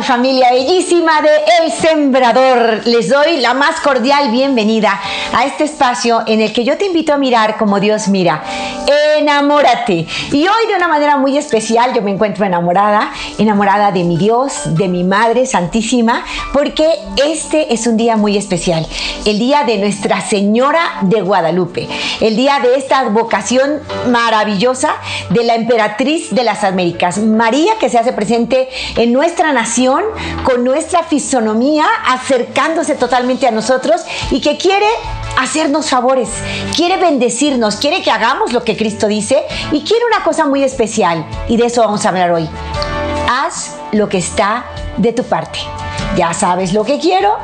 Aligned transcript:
Familia 0.00 0.50
bellísima 0.50 1.20
de 1.20 1.30
El 1.60 1.70
Sembrador? 1.70 2.80
Les 2.86 3.10
doy 3.10 3.36
la 3.38 3.52
más 3.52 3.78
cordial 3.80 4.30
bienvenida 4.30 4.98
a 5.34 5.44
este 5.44 5.64
espacio 5.64 6.22
en 6.26 6.40
el 6.40 6.52
que 6.52 6.64
yo 6.64 6.78
te 6.78 6.86
invito 6.86 7.12
a 7.12 7.18
mirar 7.18 7.58
como 7.58 7.78
Dios 7.78 8.08
mira. 8.08 8.42
Enamórate. 9.18 10.06
Y 10.32 10.48
hoy 10.48 10.66
de 10.68 10.76
una 10.76 10.88
manera 10.88 11.18
muy 11.18 11.36
especial 11.36 11.92
yo 11.94 12.00
me 12.00 12.10
encuentro 12.10 12.46
enamorada, 12.46 13.12
enamorada 13.38 13.92
de 13.92 14.04
mi 14.04 14.16
Dios, 14.16 14.62
de 14.74 14.88
mi 14.88 15.04
Madre 15.04 15.44
Santísima, 15.44 16.24
porque 16.54 16.88
este 17.26 17.74
es 17.74 17.86
un 17.86 17.98
día 17.98 18.16
muy 18.16 18.38
especial, 18.38 18.86
el 19.26 19.38
día 19.38 19.64
de 19.64 19.76
Nuestra 19.78 20.20
Señora 20.22 21.00
de 21.02 21.20
Guadalupe, 21.20 21.86
el 22.20 22.36
día 22.36 22.60
de 22.60 22.76
esta 22.76 23.02
vocación 23.10 23.80
maravillosa 24.08 24.94
de 25.28 25.44
la 25.44 25.54
emperatriz 25.54 26.34
de 26.34 26.44
las 26.44 26.64
Américas, 26.64 27.18
María 27.18 27.74
que 27.78 27.90
se 27.90 27.98
hace 27.98 28.12
presente 28.14 28.68
en 28.96 29.12
nuestra 29.12 29.52
nación 29.52 29.81
con 30.44 30.64
nuestra 30.64 31.02
fisonomía, 31.02 31.86
acercándose 32.06 32.94
totalmente 32.94 33.46
a 33.46 33.50
nosotros 33.50 34.02
y 34.30 34.40
que 34.40 34.56
quiere 34.56 34.86
hacernos 35.38 35.90
favores, 35.90 36.28
quiere 36.76 36.98
bendecirnos, 36.98 37.76
quiere 37.76 38.02
que 38.02 38.10
hagamos 38.10 38.52
lo 38.52 38.62
que 38.62 38.76
Cristo 38.76 39.08
dice 39.08 39.42
y 39.72 39.82
quiere 39.82 40.04
una 40.06 40.22
cosa 40.22 40.46
muy 40.46 40.62
especial 40.62 41.26
y 41.48 41.56
de 41.56 41.66
eso 41.66 41.80
vamos 41.80 42.04
a 42.06 42.10
hablar 42.10 42.30
hoy. 42.30 42.48
Haz 43.28 43.76
lo 43.92 44.08
que 44.08 44.18
está 44.18 44.66
de 44.98 45.12
tu 45.12 45.24
parte. 45.24 45.58
Ya 46.16 46.32
sabes 46.32 46.72
lo 46.72 46.84
que 46.84 46.98
quiero, 46.98 47.38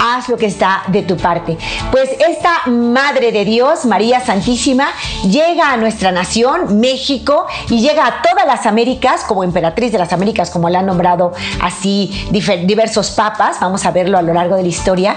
haz 0.00 0.28
lo 0.28 0.36
que 0.36 0.46
está 0.46 0.82
de 0.88 1.02
tu 1.02 1.16
parte. 1.16 1.56
Pues 1.90 2.10
esta 2.28 2.66
Madre 2.66 3.32
de 3.32 3.44
Dios, 3.44 3.84
María 3.84 4.20
Santísima, 4.20 4.88
llega 5.24 5.72
a 5.72 5.76
nuestra 5.76 6.12
nación, 6.12 6.80
México, 6.80 7.46
y 7.68 7.80
llega 7.80 8.06
a 8.06 8.22
todas 8.22 8.46
las 8.46 8.66
Américas, 8.66 9.24
como 9.26 9.44
emperatriz 9.44 9.92
de 9.92 9.98
las 9.98 10.12
Américas, 10.12 10.50
como 10.50 10.68
la 10.68 10.80
han 10.80 10.86
nombrado 10.86 11.32
así 11.60 12.28
diversos 12.30 13.10
papas, 13.10 13.58
vamos 13.60 13.84
a 13.86 13.90
verlo 13.90 14.18
a 14.18 14.22
lo 14.22 14.32
largo 14.32 14.56
de 14.56 14.62
la 14.62 14.68
historia. 14.68 15.16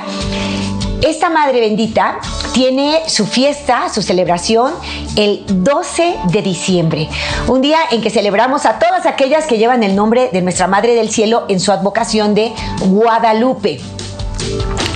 Esta 1.01 1.31
Madre 1.31 1.61
Bendita 1.61 2.19
tiene 2.53 2.99
su 3.07 3.25
fiesta, 3.25 3.89
su 3.89 4.03
celebración 4.03 4.71
el 5.15 5.43
12 5.47 6.15
de 6.31 6.41
diciembre, 6.43 7.09
un 7.47 7.61
día 7.61 7.79
en 7.89 8.01
que 8.01 8.11
celebramos 8.11 8.67
a 8.67 8.77
todas 8.77 9.07
aquellas 9.07 9.45
que 9.45 9.57
llevan 9.57 9.81
el 9.81 9.95
nombre 9.95 10.29
de 10.31 10.41
nuestra 10.43 10.67
Madre 10.67 10.93
del 10.93 11.09
Cielo 11.09 11.45
en 11.49 11.59
su 11.59 11.71
advocación 11.71 12.35
de 12.35 12.53
Guadalupe. 12.81 13.81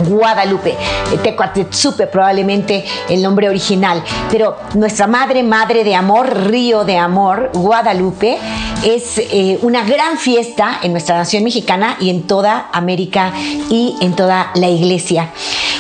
Guadalupe, 0.07 0.75
Tecuatetsupe 1.23 2.07
probablemente 2.07 2.83
el 3.09 3.21
nombre 3.21 3.47
original, 3.47 4.03
pero 4.29 4.57
nuestra 4.73 5.07
madre, 5.07 5.41
madre 5.43 5.83
de 5.83 5.95
amor, 5.95 6.47
río 6.47 6.83
de 6.83 6.97
amor, 6.97 7.51
Guadalupe, 7.53 8.38
es 8.83 9.17
eh, 9.17 9.57
una 9.61 9.83
gran 9.83 10.17
fiesta 10.17 10.79
en 10.83 10.91
nuestra 10.91 11.17
nación 11.17 11.43
mexicana 11.43 11.97
y 11.99 12.09
en 12.09 12.23
toda 12.23 12.69
América 12.73 13.31
y 13.69 13.95
en 14.01 14.16
toda 14.16 14.51
la 14.56 14.67
iglesia. 14.67 15.29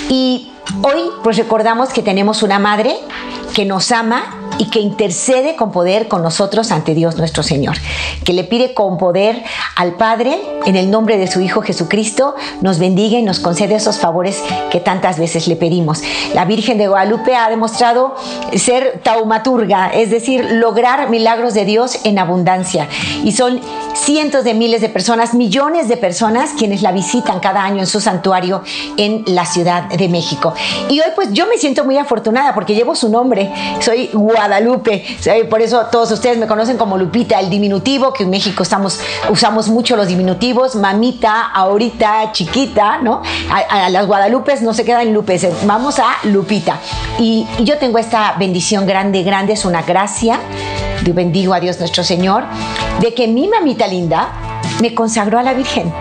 Y 0.09 0.51
hoy 0.81 1.11
pues 1.23 1.37
recordamos 1.37 1.89
que 1.89 2.01
tenemos 2.01 2.41
una 2.41 2.57
madre 2.57 2.95
que 3.53 3.65
nos 3.65 3.91
ama 3.91 4.44
y 4.57 4.69
que 4.69 4.79
intercede 4.79 5.55
con 5.55 5.71
poder 5.71 6.07
con 6.07 6.21
nosotros 6.21 6.71
ante 6.71 6.93
Dios 6.93 7.17
nuestro 7.17 7.43
Señor, 7.43 7.75
que 8.23 8.33
le 8.33 8.43
pide 8.43 8.73
con 8.73 8.97
poder 8.97 9.43
al 9.75 9.93
Padre, 9.93 10.39
en 10.65 10.75
el 10.75 10.89
nombre 10.89 11.17
de 11.17 11.27
su 11.27 11.41
Hijo 11.41 11.61
Jesucristo, 11.61 12.35
nos 12.61 12.79
bendiga 12.79 13.19
y 13.19 13.23
nos 13.23 13.39
concede 13.39 13.75
esos 13.75 13.99
favores 13.99 14.41
que 14.71 14.79
tantas 14.79 15.19
veces 15.19 15.47
le 15.47 15.55
pedimos. 15.55 16.01
La 16.33 16.45
Virgen 16.45 16.77
de 16.77 16.87
Guadalupe 16.87 17.35
ha 17.35 17.49
demostrado 17.49 18.15
ser 18.55 19.01
taumaturga, 19.03 19.89
es 19.93 20.09
decir, 20.09 20.45
lograr 20.51 21.09
milagros 21.09 21.53
de 21.53 21.65
Dios 21.65 21.99
en 22.03 22.19
abundancia. 22.19 22.87
Y 23.23 23.31
son 23.33 23.61
cientos 23.93 24.43
de 24.43 24.53
miles 24.53 24.81
de 24.81 24.89
personas, 24.89 25.33
millones 25.33 25.87
de 25.87 25.97
personas 25.97 26.51
quienes 26.57 26.81
la 26.81 26.91
visitan 26.91 27.39
cada 27.39 27.63
año 27.63 27.79
en 27.79 27.87
su 27.87 27.99
santuario 28.01 28.63
en 28.97 29.23
la 29.27 29.45
Ciudad 29.45 29.83
de 29.83 30.09
México. 30.09 30.53
Y 30.89 30.99
hoy 30.99 31.11
pues 31.15 31.31
yo 31.33 31.47
me 31.47 31.57
siento 31.57 31.83
muy 31.83 31.97
afortunada 31.97 32.53
porque 32.53 32.75
llevo 32.75 32.95
su 32.95 33.09
nombre, 33.09 33.51
soy 33.79 34.09
Guadalupe, 34.13 34.44
por 35.49 35.61
eso 35.61 35.85
todos 35.91 36.11
ustedes 36.11 36.37
me 36.37 36.47
conocen 36.47 36.77
como 36.77 36.97
Lupita, 36.97 37.39
el 37.39 37.49
diminutivo, 37.49 38.13
que 38.13 38.23
en 38.23 38.29
México 38.29 38.63
usamos 39.29 39.67
mucho 39.69 39.95
los 39.95 40.07
diminutivos, 40.07 40.75
mamita, 40.75 41.47
ahorita, 41.47 42.31
chiquita, 42.31 42.99
¿no? 42.99 43.21
A, 43.49 43.89
las 43.89 44.07
Guadalupes 44.07 44.61
no 44.61 44.73
se 44.73 44.85
quedan 44.85 45.13
Lupes, 45.13 45.47
vamos 45.65 45.99
a 45.99 46.17
Lupita. 46.23 46.79
Y, 47.19 47.47
y 47.57 47.63
yo 47.63 47.77
tengo 47.77 47.97
esta 47.97 48.35
bendición 48.37 48.85
grande, 48.85 49.23
grande, 49.23 49.53
es 49.53 49.65
una 49.65 49.81
gracia, 49.81 50.39
yo 51.03 51.13
bendigo 51.13 51.53
a 51.53 51.59
Dios 51.59 51.79
nuestro 51.79 52.03
Señor, 52.03 52.43
de 52.99 53.13
que 53.13 53.27
mi 53.27 53.47
mamita 53.47 53.87
linda 53.87 54.29
me 54.81 54.93
consagró 54.93 55.39
a 55.39 55.43
la 55.43 55.53
Virgen. 55.53 55.93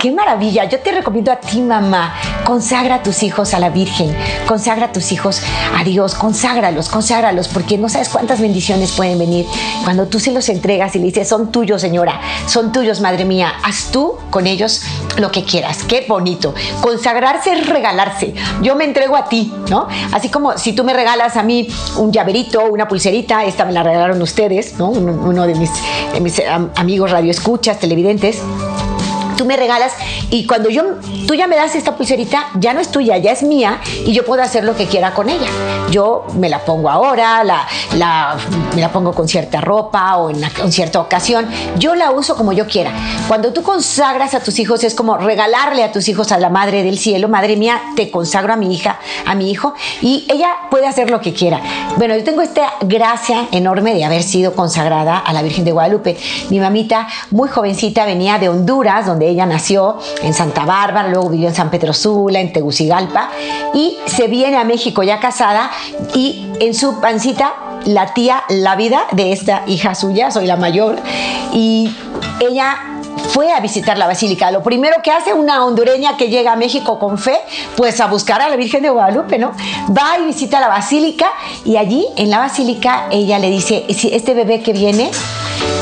¡Qué 0.00 0.10
maravilla! 0.10 0.64
Yo 0.64 0.78
te 0.78 0.92
recomiendo 0.92 1.30
a 1.30 1.36
ti, 1.36 1.60
mamá, 1.60 2.14
consagra 2.44 2.94
a 2.94 3.02
tus 3.02 3.22
hijos 3.22 3.52
a 3.52 3.58
la 3.58 3.68
Virgen, 3.68 4.16
consagra 4.46 4.86
a 4.86 4.92
tus 4.92 5.12
hijos 5.12 5.42
a 5.76 5.84
Dios, 5.84 6.14
conságralos, 6.14 6.88
conságralos, 6.88 7.48
porque 7.48 7.76
no 7.76 7.90
sabes 7.90 8.08
cuántas 8.08 8.40
bendiciones 8.40 8.92
pueden 8.92 9.18
venir 9.18 9.44
cuando 9.84 10.06
tú 10.06 10.18
se 10.18 10.32
los 10.32 10.48
entregas 10.48 10.96
y 10.96 11.00
le 11.00 11.04
dices, 11.04 11.28
son 11.28 11.52
tuyos, 11.52 11.82
señora, 11.82 12.18
son 12.46 12.72
tuyos, 12.72 13.02
madre 13.02 13.26
mía, 13.26 13.52
haz 13.62 13.90
tú 13.92 14.14
con 14.30 14.46
ellos 14.46 14.80
lo 15.18 15.30
que 15.30 15.44
quieras. 15.44 15.84
Qué 15.86 16.06
bonito. 16.08 16.54
Consagrarse 16.80 17.52
es 17.52 17.66
regalarse. 17.66 18.32
Yo 18.62 18.76
me 18.76 18.84
entrego 18.84 19.16
a 19.16 19.28
ti, 19.28 19.52
¿no? 19.68 19.86
Así 20.12 20.30
como 20.30 20.56
si 20.56 20.72
tú 20.72 20.82
me 20.82 20.94
regalas 20.94 21.36
a 21.36 21.42
mí 21.42 21.68
un 21.98 22.10
llaverito, 22.10 22.64
una 22.64 22.88
pulserita, 22.88 23.44
esta 23.44 23.66
me 23.66 23.72
la 23.72 23.82
regalaron 23.82 24.22
ustedes, 24.22 24.78
¿no? 24.78 24.88
Uno, 24.88 25.46
de 25.46 25.54
mis, 25.56 25.70
de 26.14 26.20
mis 26.22 26.40
amigos 26.74 27.10
radioescuchas, 27.10 27.78
televidentes 27.78 28.40
tú 29.40 29.46
me 29.46 29.56
regalas 29.56 29.94
y 30.28 30.46
cuando 30.46 30.68
yo, 30.68 30.82
tú 31.26 31.32
ya 31.32 31.46
me 31.46 31.56
das 31.56 31.74
esta 31.74 31.96
pulserita, 31.96 32.48
ya 32.58 32.74
no 32.74 32.80
es 32.80 32.90
tuya, 32.90 33.16
ya 33.16 33.32
es 33.32 33.42
mía 33.42 33.80
y 34.04 34.12
yo 34.12 34.22
puedo 34.22 34.42
hacer 34.42 34.64
lo 34.64 34.76
que 34.76 34.84
quiera 34.84 35.14
con 35.14 35.30
ella. 35.30 35.48
Yo 35.90 36.26
me 36.34 36.50
la 36.50 36.58
pongo 36.58 36.90
ahora, 36.90 37.42
la, 37.42 37.66
la, 37.96 38.36
me 38.74 38.82
la 38.82 38.92
pongo 38.92 39.14
con 39.14 39.26
cierta 39.26 39.62
ropa 39.62 40.18
o 40.18 40.28
en, 40.28 40.44
en 40.44 40.72
cierta 40.72 41.00
ocasión. 41.00 41.48
Yo 41.78 41.94
la 41.94 42.10
uso 42.10 42.36
como 42.36 42.52
yo 42.52 42.66
quiera. 42.66 42.92
Cuando 43.28 43.50
tú 43.54 43.62
consagras 43.62 44.34
a 44.34 44.40
tus 44.40 44.58
hijos 44.58 44.84
es 44.84 44.94
como 44.94 45.16
regalarle 45.16 45.84
a 45.84 45.90
tus 45.90 46.06
hijos 46.08 46.32
a 46.32 46.38
la 46.38 46.50
Madre 46.50 46.82
del 46.82 46.98
Cielo. 46.98 47.26
Madre 47.28 47.56
mía, 47.56 47.80
te 47.96 48.10
consagro 48.10 48.52
a 48.52 48.56
mi 48.56 48.74
hija, 48.74 48.98
a 49.24 49.34
mi 49.34 49.50
hijo 49.50 49.72
y 50.02 50.26
ella 50.28 50.50
puede 50.70 50.86
hacer 50.86 51.08
lo 51.08 51.22
que 51.22 51.32
quiera. 51.32 51.62
Bueno, 51.96 52.14
yo 52.14 52.24
tengo 52.24 52.42
esta 52.42 52.74
gracia 52.82 53.48
enorme 53.52 53.94
de 53.94 54.04
haber 54.04 54.22
sido 54.22 54.54
consagrada 54.54 55.16
a 55.16 55.32
la 55.32 55.40
Virgen 55.40 55.64
de 55.64 55.72
Guadalupe. 55.72 56.18
Mi 56.50 56.60
mamita, 56.60 57.08
muy 57.30 57.48
jovencita, 57.48 58.04
venía 58.04 58.38
de 58.38 58.50
Honduras, 58.50 59.06
donde 59.06 59.29
ella 59.30 59.46
nació 59.46 59.98
en 60.22 60.34
Santa 60.34 60.64
Bárbara, 60.64 61.08
luego 61.08 61.28
vivió 61.28 61.48
en 61.48 61.54
San 61.54 61.70
Pedro 61.70 61.92
Sula, 61.92 62.40
en 62.40 62.52
Tegucigalpa, 62.52 63.30
y 63.74 63.96
se 64.06 64.28
viene 64.28 64.56
a 64.56 64.64
México 64.64 65.02
ya 65.02 65.20
casada 65.20 65.70
y 66.14 66.46
en 66.60 66.74
su 66.74 67.00
pancita 67.00 67.54
la 67.86 68.12
tía, 68.12 68.42
la 68.48 68.76
vida 68.76 69.02
de 69.12 69.32
esta 69.32 69.62
hija 69.66 69.94
suya, 69.94 70.30
soy 70.30 70.46
la 70.46 70.56
mayor, 70.56 70.96
y 71.52 71.90
ella 72.40 72.76
fue 73.30 73.52
a 73.52 73.60
visitar 73.60 73.96
la 73.96 74.06
basílica. 74.06 74.50
Lo 74.50 74.62
primero 74.62 74.96
que 75.02 75.10
hace 75.10 75.32
una 75.32 75.64
hondureña 75.64 76.16
que 76.16 76.28
llega 76.28 76.52
a 76.52 76.56
México 76.56 76.98
con 76.98 77.18
fe, 77.18 77.38
pues 77.76 78.00
a 78.00 78.06
buscar 78.06 78.40
a 78.42 78.48
la 78.48 78.56
Virgen 78.56 78.82
de 78.82 78.90
Guadalupe, 78.90 79.38
¿no? 79.38 79.52
Va 79.96 80.18
y 80.20 80.26
visita 80.26 80.60
la 80.60 80.68
basílica 80.68 81.26
y 81.64 81.76
allí 81.76 82.06
en 82.16 82.30
la 82.30 82.38
basílica 82.38 83.06
ella 83.10 83.38
le 83.38 83.50
dice, 83.50 83.84
este 83.88 84.34
bebé 84.34 84.62
que 84.62 84.72
viene 84.72 85.10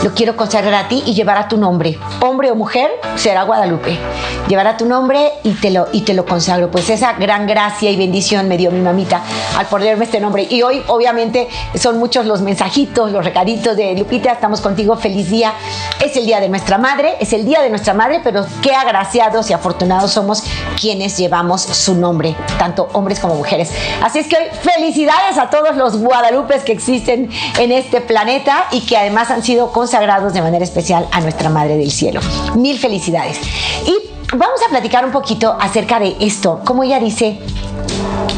lo 0.03 0.15
quiero 0.15 0.37
consagrar 0.37 0.75
a 0.75 0.89
ti 0.89 1.03
y 1.07 1.15
llevar 1.15 1.39
a 1.39 1.49
tu 1.49 1.57
nombre. 1.57 1.99
Hombre 2.21 2.51
o 2.53 2.55
mujer, 2.55 2.91
será 3.17 3.43
Guadalupe. 3.43 3.99
Llevará 4.47 4.77
tu 4.77 4.87
nombre 4.87 5.33
y 5.43 5.51
te, 5.53 5.71
lo, 5.71 5.89
y 5.93 6.03
te 6.03 6.15
lo 6.15 6.25
consagro. 6.25 6.71
Pues 6.71 6.89
esa 6.89 7.15
gran 7.15 7.47
gracia 7.47 7.91
y 7.91 7.97
bendición 7.97 8.49
me 8.49 8.57
dio 8.57 8.71
mi 8.71 8.81
mamita 8.81 9.23
al 9.57 9.67
ponerme 9.67 10.05
este 10.05 10.21
nombre. 10.21 10.47
Y 10.49 10.63
hoy, 10.63 10.83
obviamente, 10.87 11.49
son 11.75 11.99
muchos 11.99 12.27
los 12.27 12.43
mensajitos, 12.43 13.11
los 13.11 13.25
recaditos 13.25 13.77
de 13.77 13.95
Lupita. 13.97 14.33
Estamos 14.33 14.61
contigo, 14.61 14.97
feliz 14.97 15.31
día. 15.31 15.53
Es 16.01 16.17
el 16.17 16.27
día 16.27 16.41
de 16.41 16.49
nuestra 16.49 16.79
madre, 16.79 17.17
es 17.19 17.33
el 17.33 17.45
día 17.45 17.61
de 17.61 17.69
nuestra 17.69 17.93
madre, 17.93 18.21
pero 18.23 18.47
qué 18.63 18.75
agraciados 18.75 19.51
y 19.51 19.53
afortunados 19.53 20.13
somos 20.13 20.45
quienes 20.81 21.17
llevamos 21.19 21.63
su 21.63 21.97
nombre, 21.97 22.37
tanto 22.59 22.89
hombres 22.93 23.19
como 23.19 23.35
mujeres. 23.35 23.73
Así 24.03 24.21
es 24.21 24.29
que 24.29 24.37
hoy, 24.37 24.45
felicidades 24.63 25.39
a 25.39 25.51
todos 25.51 25.77
los 25.77 25.99
Guadalupes 25.99 26.63
que 26.63 26.73
existen 26.73 27.31
en 27.59 27.73
este 27.73 28.01
planeta 28.01 28.67
y 28.71 28.83
que 28.83 28.97
además 28.97 29.31
han 29.31 29.43
sido 29.43 29.73
consagrados 29.73 29.89
de 29.99 30.43
manera 30.43 30.65
especial 30.65 31.09
a 31.11 31.21
nuestra 31.21 31.51
Madre 31.51 31.77
del 31.77 31.91
Cielo. 31.91 32.21
Mil 32.55 32.79
felicidades. 32.79 33.41
Y 33.85 33.97
vamos 34.37 34.61
a 34.65 34.71
platicar 34.71 35.05
un 35.05 35.11
poquito 35.11 35.57
acerca 35.61 35.99
de 35.99 36.17
esto, 36.21 36.61
como 36.65 36.85
ella 36.85 37.01
dice, 37.01 37.41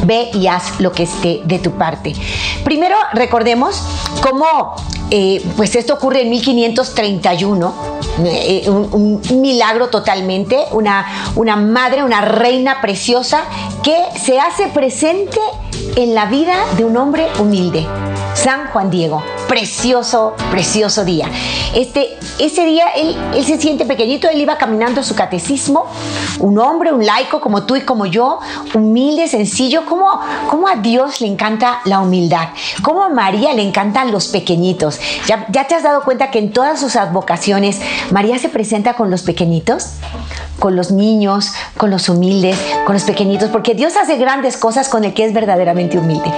ve 0.06 0.30
y 0.32 0.46
haz 0.46 0.80
lo 0.80 0.92
que 0.92 1.02
esté 1.02 1.42
de 1.44 1.58
tu 1.58 1.72
parte. 1.72 2.14
Primero 2.64 2.96
recordemos 3.12 3.82
cómo 4.22 4.74
eh, 5.10 5.44
pues 5.56 5.76
esto 5.76 5.94
ocurre 5.94 6.22
en 6.22 6.30
1531, 6.30 7.74
eh, 8.24 8.70
un, 8.70 9.20
milagro 9.40 9.88
totalmente, 9.88 10.56
una, 10.72 11.32
una 11.34 11.56
madre, 11.56 12.04
una 12.04 12.22
reina 12.22 12.80
preciosa 12.80 13.42
que 13.82 13.96
se 14.18 14.38
hace 14.38 14.68
presente 14.68 15.40
en 15.96 16.14
la 16.14 16.26
vida 16.26 16.54
de 16.76 16.84
un 16.84 16.96
hombre 16.96 17.26
humilde, 17.38 17.86
San 18.42 18.68
Juan 18.68 18.90
Diego 18.90 19.22
precioso, 19.50 20.36
precioso 20.50 21.04
día. 21.04 21.28
Este, 21.74 22.16
ese 22.38 22.64
día 22.64 22.86
él, 22.94 23.16
él 23.34 23.44
se 23.44 23.58
siente 23.58 23.84
pequeñito, 23.84 24.28
él 24.28 24.40
iba 24.40 24.56
caminando 24.56 25.02
su 25.02 25.16
catecismo, 25.16 25.86
un 26.38 26.56
hombre, 26.60 26.92
un 26.92 27.04
laico 27.04 27.40
como 27.40 27.64
tú 27.64 27.74
y 27.74 27.80
como 27.80 28.06
yo, 28.06 28.38
humilde, 28.74 29.26
sencillo, 29.26 29.84
como, 29.86 30.06
como 30.48 30.68
a 30.68 30.76
Dios 30.76 31.20
le 31.20 31.26
encanta 31.26 31.80
la 31.84 31.98
humildad, 31.98 32.50
como 32.82 33.02
a 33.02 33.08
María 33.08 33.52
le 33.54 33.62
encantan 33.62 34.12
los 34.12 34.28
pequeñitos. 34.28 35.00
¿Ya, 35.26 35.46
¿Ya 35.50 35.66
te 35.66 35.74
has 35.74 35.82
dado 35.82 36.04
cuenta 36.04 36.30
que 36.30 36.38
en 36.38 36.52
todas 36.52 36.78
sus 36.78 36.94
advocaciones 36.94 37.80
María 38.12 38.38
se 38.38 38.48
presenta 38.48 38.94
con 38.94 39.10
los 39.10 39.22
pequeñitos? 39.22 39.94
con 40.60 40.76
los 40.76 40.90
niños, 40.90 41.52
con 41.78 41.90
los 41.90 42.10
humildes, 42.10 42.58
con 42.84 42.92
los 42.92 43.04
pequeñitos, 43.04 43.48
porque 43.48 43.74
Dios 43.74 43.96
hace 43.96 44.18
grandes 44.18 44.58
cosas 44.58 44.90
con 44.90 45.04
el 45.04 45.14
que 45.14 45.24
es 45.24 45.32
verdaderamente 45.32 45.96
humilde. 45.96 46.30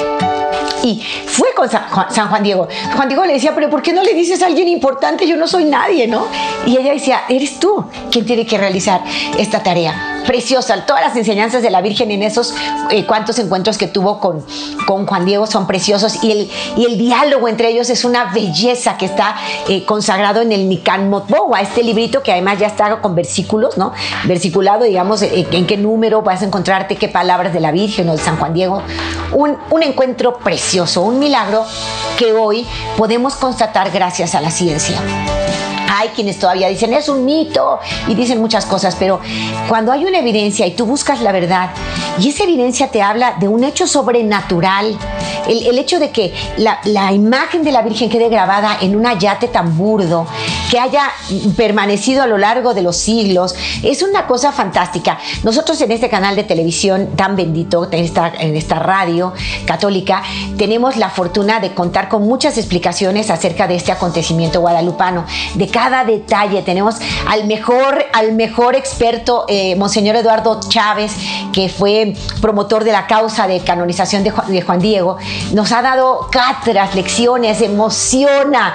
Y 0.82 1.00
fue 1.26 1.48
con 1.54 1.68
San 1.70 2.28
Juan, 2.28 2.42
Diego. 2.42 2.68
Juan 2.96 3.08
Diego 3.08 3.24
le 3.24 3.34
decía, 3.34 3.54
pero 3.54 3.70
¿por 3.70 3.82
qué 3.82 3.92
no 3.92 4.02
le 4.02 4.14
dices 4.14 4.42
a 4.42 4.46
alguien 4.46 4.68
importante? 4.68 5.26
Yo 5.26 5.36
no 5.36 5.46
soy 5.46 5.64
nadie, 5.64 6.06
¿no? 6.06 6.26
Y 6.66 6.76
ella 6.76 6.92
decía, 6.92 7.22
eres 7.28 7.58
tú 7.58 7.84
quien 8.10 8.26
tiene 8.26 8.44
que 8.44 8.58
realizar 8.58 9.02
esta 9.38 9.62
tarea 9.62 10.11
preciosa. 10.26 10.84
Todas 10.86 11.02
las 11.02 11.16
enseñanzas 11.16 11.62
de 11.62 11.70
la 11.70 11.80
Virgen 11.80 12.10
en 12.10 12.22
esos 12.22 12.54
eh, 12.90 13.04
cuantos 13.06 13.38
encuentros 13.38 13.78
que 13.78 13.86
tuvo 13.86 14.20
con, 14.20 14.44
con 14.86 15.06
Juan 15.06 15.24
Diego 15.24 15.46
son 15.46 15.66
preciosos 15.66 16.22
y 16.22 16.32
el, 16.32 16.50
y 16.76 16.84
el 16.86 16.98
diálogo 16.98 17.48
entre 17.48 17.68
ellos 17.68 17.90
es 17.90 18.04
una 18.04 18.32
belleza 18.32 18.96
que 18.96 19.06
está 19.06 19.36
eh, 19.68 19.84
consagrado 19.84 20.40
en 20.40 20.52
el 20.52 20.68
Nican 20.68 21.10
Motboa, 21.10 21.60
este 21.60 21.82
librito 21.82 22.22
que 22.22 22.32
además 22.32 22.58
ya 22.58 22.66
está 22.66 23.00
con 23.00 23.14
versículos, 23.14 23.76
¿no? 23.78 23.92
Versiculado, 24.24 24.84
digamos, 24.84 25.22
eh, 25.22 25.46
en 25.50 25.66
qué 25.66 25.76
número 25.76 26.22
vas 26.22 26.42
a 26.42 26.46
encontrarte 26.46 26.96
qué 26.96 27.08
palabras 27.08 27.52
de 27.52 27.60
la 27.60 27.70
Virgen 27.70 28.08
o 28.08 28.12
de 28.12 28.18
San 28.18 28.38
Juan 28.38 28.54
Diego. 28.54 28.82
Un, 29.32 29.56
un 29.70 29.82
encuentro 29.82 30.38
precioso, 30.38 31.02
un 31.02 31.18
milagro 31.18 31.64
que 32.18 32.32
hoy 32.32 32.66
podemos 32.96 33.34
constatar 33.36 33.90
gracias 33.90 34.34
a 34.34 34.40
la 34.40 34.50
ciencia. 34.50 35.00
Hay 35.94 36.08
quienes 36.08 36.38
todavía 36.38 36.68
dicen 36.68 36.94
es 36.94 37.10
un 37.10 37.26
mito 37.26 37.78
y 38.08 38.14
dicen 38.14 38.40
muchas 38.40 38.64
cosas, 38.64 38.96
pero 38.98 39.20
cuando 39.68 39.92
hay 39.92 40.06
una 40.06 40.20
evidencia 40.20 40.66
y 40.66 40.70
tú 40.70 40.86
buscas 40.86 41.20
la 41.20 41.32
verdad 41.32 41.68
y 42.18 42.30
esa 42.30 42.44
evidencia 42.44 42.88
te 42.88 43.02
habla 43.02 43.36
de 43.38 43.46
un 43.46 43.62
hecho 43.62 43.86
sobrenatural, 43.86 44.96
el, 45.48 45.78
hecho 45.78 45.98
de 45.98 46.10
que 46.10 46.32
la, 46.56 46.78
la, 46.84 47.12
imagen 47.12 47.62
de 47.62 47.72
la 47.72 47.82
Virgen 47.82 48.08
quede 48.08 48.28
grabada 48.28 48.78
en 48.80 48.96
un 48.96 49.06
ayate 49.06 49.48
tan 49.48 49.76
burdo, 49.76 50.26
que 50.70 50.78
haya 50.78 51.10
permanecido 51.56 52.22
a 52.22 52.26
lo 52.26 52.38
largo 52.38 52.72
de 52.72 52.80
los 52.82 52.96
siglos, 52.96 53.54
es 53.82 54.02
una 54.02 54.26
cosa 54.26 54.52
fantástica. 54.52 55.18
Nosotros 55.42 55.80
en 55.80 55.90
este 55.90 56.08
canal 56.08 56.36
de 56.36 56.44
televisión 56.44 57.10
tan 57.16 57.36
bendito, 57.36 57.88
en 57.90 58.04
esta, 58.04 58.32
en 58.38 58.56
esta 58.56 58.78
radio 58.78 59.32
católica, 59.66 60.22
tenemos 60.56 60.96
la 60.96 61.10
fortuna 61.10 61.60
de 61.60 61.74
contar 61.74 62.08
con 62.08 62.22
muchas 62.22 62.56
explicaciones 62.56 63.30
acerca 63.30 63.66
de 63.66 63.74
este 63.74 63.92
acontecimiento 63.92 64.60
guadalupano, 64.60 65.26
de 65.54 65.68
cada 65.68 65.81
detalle. 66.04 66.62
Tenemos 66.62 66.96
al 67.28 67.46
mejor, 67.46 68.04
al 68.12 68.32
mejor 68.32 68.76
experto, 68.76 69.44
eh, 69.48 69.76
Monseñor 69.76 70.16
Eduardo 70.16 70.60
Chávez, 70.68 71.12
que 71.52 71.68
fue 71.68 72.14
promotor 72.40 72.84
de 72.84 72.92
la 72.92 73.06
causa 73.06 73.46
de 73.46 73.60
canonización 73.60 74.24
de 74.24 74.62
Juan, 74.62 74.80
Diego. 74.80 75.16
Nos 75.52 75.72
ha 75.72 75.82
dado 75.82 76.28
cátedras, 76.30 76.94
lecciones, 76.94 77.60
emociona, 77.60 78.74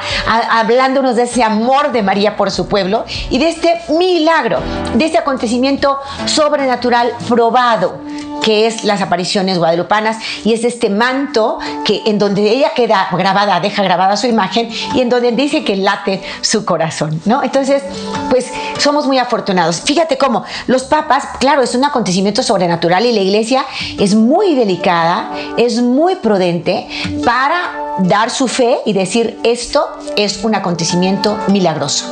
hablándonos 0.52 1.16
de 1.16 1.24
ese 1.24 1.44
amor 1.44 1.92
de 1.92 2.02
María 2.02 2.36
por 2.36 2.52
su 2.52 2.68
pueblo 2.68 3.06
y 3.30 3.38
de 3.40 3.50
este 3.50 3.82
milagro, 3.90 4.60
de 4.94 5.06
este 5.06 5.18
acontecimiento 5.18 6.00
sobrenatural 6.26 7.12
probado 7.28 8.00
que 8.42 8.68
es 8.68 8.84
las 8.84 9.02
apariciones 9.02 9.58
guadalupanas 9.58 10.18
y 10.44 10.54
es 10.54 10.64
este 10.64 10.90
manto 10.90 11.60
que 11.86 12.02
en 12.06 12.20
donde 12.20 12.50
ella 12.50 12.72
queda 12.76 13.08
grabada, 13.12 13.60
deja 13.60 13.84
grabada 13.84 14.18
su 14.18 14.28
imagen 14.28 14.70
y 14.94 15.02
en 15.02 15.10
donde 15.10 15.32
dice 15.32 15.64
que 15.64 15.76
late 15.76 16.22
su 16.42 16.66
corazón, 16.66 17.22
¿no? 17.26 17.44
Entonces, 17.44 17.84
pues 18.30 18.48
somos 18.78 19.08
muy 19.08 19.18
afortunados. 19.18 19.82
Fíjate 19.82 20.18
cómo 20.18 20.44
los 20.68 20.84
papas, 20.84 21.26
claro, 21.40 21.62
es 21.62 21.76
un 21.76 21.84
acontecimiento 21.84 22.44
sobrenatural 22.44 23.06
y 23.06 23.12
la 23.12 23.22
iglesia 23.22 23.66
es 24.00 24.16
muy 24.16 24.56
delicada, 24.56 25.32
es 25.58 25.82
muy 25.82 26.16
prudente 26.16 26.88
para 27.26 27.88
dar 28.00 28.30
su 28.30 28.48
fe 28.48 28.78
y 28.86 28.94
decir 28.94 29.40
esto 29.44 29.88
es 30.16 30.44
un 30.44 30.56
acontecimiento 30.56 31.38
milagroso. 31.48 32.06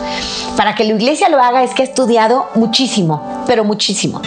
Para 0.57 0.75
que 0.75 0.83
la 0.83 0.94
iglesia 0.94 1.30
lo 1.30 1.42
haga 1.42 1.63
es 1.63 1.74
que 1.74 1.83
ha 1.83 1.86
estudiado 1.86 2.48
muchísimo, 2.56 3.44
pero 3.48 3.63
muchísimo. 3.63 4.22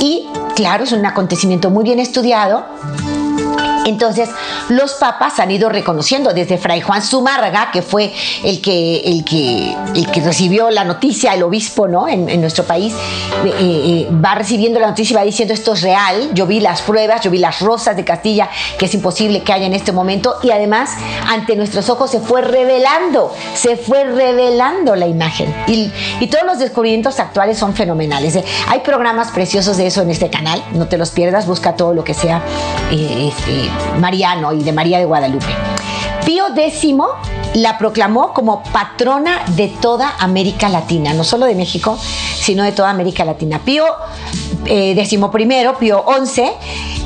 Y 0.00 0.28
claro, 0.54 0.84
es 0.84 0.92
un 0.92 1.04
acontecimiento 1.04 1.70
muy 1.70 1.84
bien 1.84 1.98
estudiado. 1.98 2.64
Entonces, 3.84 4.28
los 4.68 4.94
papas 4.94 5.38
han 5.40 5.50
ido 5.50 5.68
reconociendo 5.68 6.32
desde 6.32 6.58
Fray 6.58 6.80
Juan 6.80 7.02
Zumárraga, 7.02 7.70
que 7.70 7.82
fue 7.82 8.12
el 8.42 8.60
que, 8.60 8.96
el 9.04 9.24
que, 9.24 9.74
el 9.94 10.10
que 10.10 10.20
recibió 10.20 10.70
la 10.70 10.84
noticia, 10.84 11.34
el 11.34 11.42
obispo 11.42 11.86
¿no? 11.86 12.08
en, 12.08 12.40
nuestro 12.40 12.64
país, 12.64 12.94
eh, 13.44 13.52
eh, 13.60 14.08
va 14.12 14.34
recibiendo 14.34 14.80
la 14.80 14.88
noticia 14.88 15.14
y 15.14 15.16
va 15.16 15.24
diciendo 15.24 15.54
esto 15.54 15.74
es 15.74 15.82
real, 15.82 16.30
yo 16.32 16.46
vi 16.46 16.60
las 16.60 16.82
pruebas, 16.82 17.20
yo 17.22 17.30
vi 17.30 17.38
las 17.38 17.60
rosas 17.60 17.96
de 17.96 18.04
Castilla, 18.04 18.48
que 18.78 18.86
es 18.86 18.94
imposible 18.94 19.42
que 19.42 19.52
haya 19.52 19.66
en 19.66 19.74
este 19.74 19.92
momento, 19.92 20.36
y 20.42 20.50
además 20.50 20.90
ante 21.28 21.56
nuestros 21.56 21.88
ojos 21.90 22.10
se 22.10 22.20
fue 22.20 22.42
revelando, 22.42 23.32
se 23.54 23.76
fue 23.76 24.04
revelando 24.04 24.96
la 24.96 25.06
imagen. 25.06 25.54
Y, 25.66 25.92
todos 26.34 26.46
los 26.46 26.58
descubrimientos 26.58 27.20
actuales 27.20 27.58
son 27.58 27.74
fenomenales. 27.74 28.34
¿eh? 28.34 28.44
Hay 28.66 28.80
programas 28.80 29.30
preciosos 29.30 29.76
de 29.76 29.86
eso 29.86 30.02
en 30.02 30.10
este 30.10 30.30
canal, 30.30 30.64
no 30.72 30.88
te 30.88 30.98
los 30.98 31.10
pierdas, 31.10 31.46
busca 31.46 31.76
todo 31.76 31.94
lo 31.94 32.02
que 32.02 32.12
sea 32.12 32.42
mariano 33.98 34.52
y 34.52 34.62
de 34.62 34.72
María 34.72 34.98
de 34.98 35.04
Guadalupe. 35.04 35.54
Pío 36.24 36.46
X 36.56 36.86
la 37.54 37.78
proclamó 37.78 38.32
como 38.32 38.62
patrona 38.62 39.42
de 39.48 39.68
toda 39.68 40.14
América 40.18 40.68
Latina, 40.68 41.12
no 41.12 41.22
solo 41.22 41.46
de 41.46 41.54
México, 41.54 41.98
sino 41.98 42.62
de 42.64 42.72
toda 42.72 42.90
América 42.90 43.24
Latina. 43.24 43.60
Pío 43.64 43.84
eh, 44.66 44.94
XI, 44.94 45.18
Pío 45.78 46.04
XI, 46.24 46.44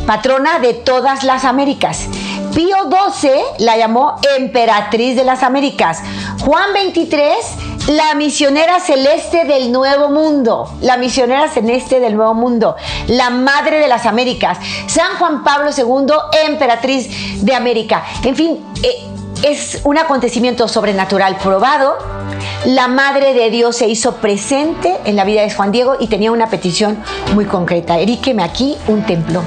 patrona 0.07 0.59
de 0.61 0.75
todas 0.75 1.25
las 1.25 1.45
Américas. 1.45 2.07
Pío 2.55 2.77
XII 2.91 3.31
la 3.59 3.77
llamó 3.77 4.17
emperatriz 4.37 5.17
de 5.17 5.25
las 5.25 5.43
Américas. 5.43 6.03
Juan 6.41 6.71
XXIII, 6.73 7.68
la 7.89 8.15
misionera 8.15 8.81
celeste 8.81 9.45
del 9.45 9.73
Nuevo 9.73 10.11
Mundo. 10.11 10.71
La 10.83 10.99
misionera 10.99 11.49
celeste 11.49 12.01
del 12.01 12.17
Nuevo 12.17 12.35
Mundo. 12.35 12.77
La 13.07 13.31
madre 13.31 13.79
de 13.79 13.89
las 13.89 14.05
Américas. 14.05 14.59
San 14.87 15.17
Juan 15.19 15.43
Pablo 15.43 15.71
II, 15.77 16.15
emperatriz 16.47 17.43
de 17.45 17.55
América. 17.55 18.05
En 18.23 18.37
fin, 18.37 18.59
eh, 18.83 18.95
es 19.43 19.81
un 19.85 19.97
acontecimiento 19.97 20.69
sobrenatural 20.69 21.39
probado. 21.39 21.97
La 22.67 22.89
Madre 22.89 23.33
de 23.33 23.51
Dios 23.51 23.77
se 23.77 23.89
hizo 23.89 24.17
presente 24.17 24.99
en 25.05 25.17
la 25.17 25.25
vida 25.25 25.43
de 25.43 25.51
Juan 25.51 25.73
Diego 25.73 25.97
y 25.99 26.09
tenía 26.09 26.31
una 26.31 26.51
petición 26.51 27.03
muy 27.35 27.47
concreta. 27.47 27.99
Eríqueme 27.99 28.43
aquí 28.43 28.77
un 28.89 29.03
templo. 29.05 29.43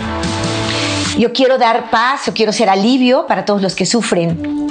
Yo 1.18 1.32
quiero 1.32 1.60
dar 1.60 1.92
paz, 1.92 2.26
yo 2.26 2.34
quiero 2.34 2.54
ser 2.54 2.70
alivio 2.70 3.28
para 3.28 3.46
todos 3.46 3.62
los 3.62 3.76
que 3.76 3.86
sufren. 3.86 4.71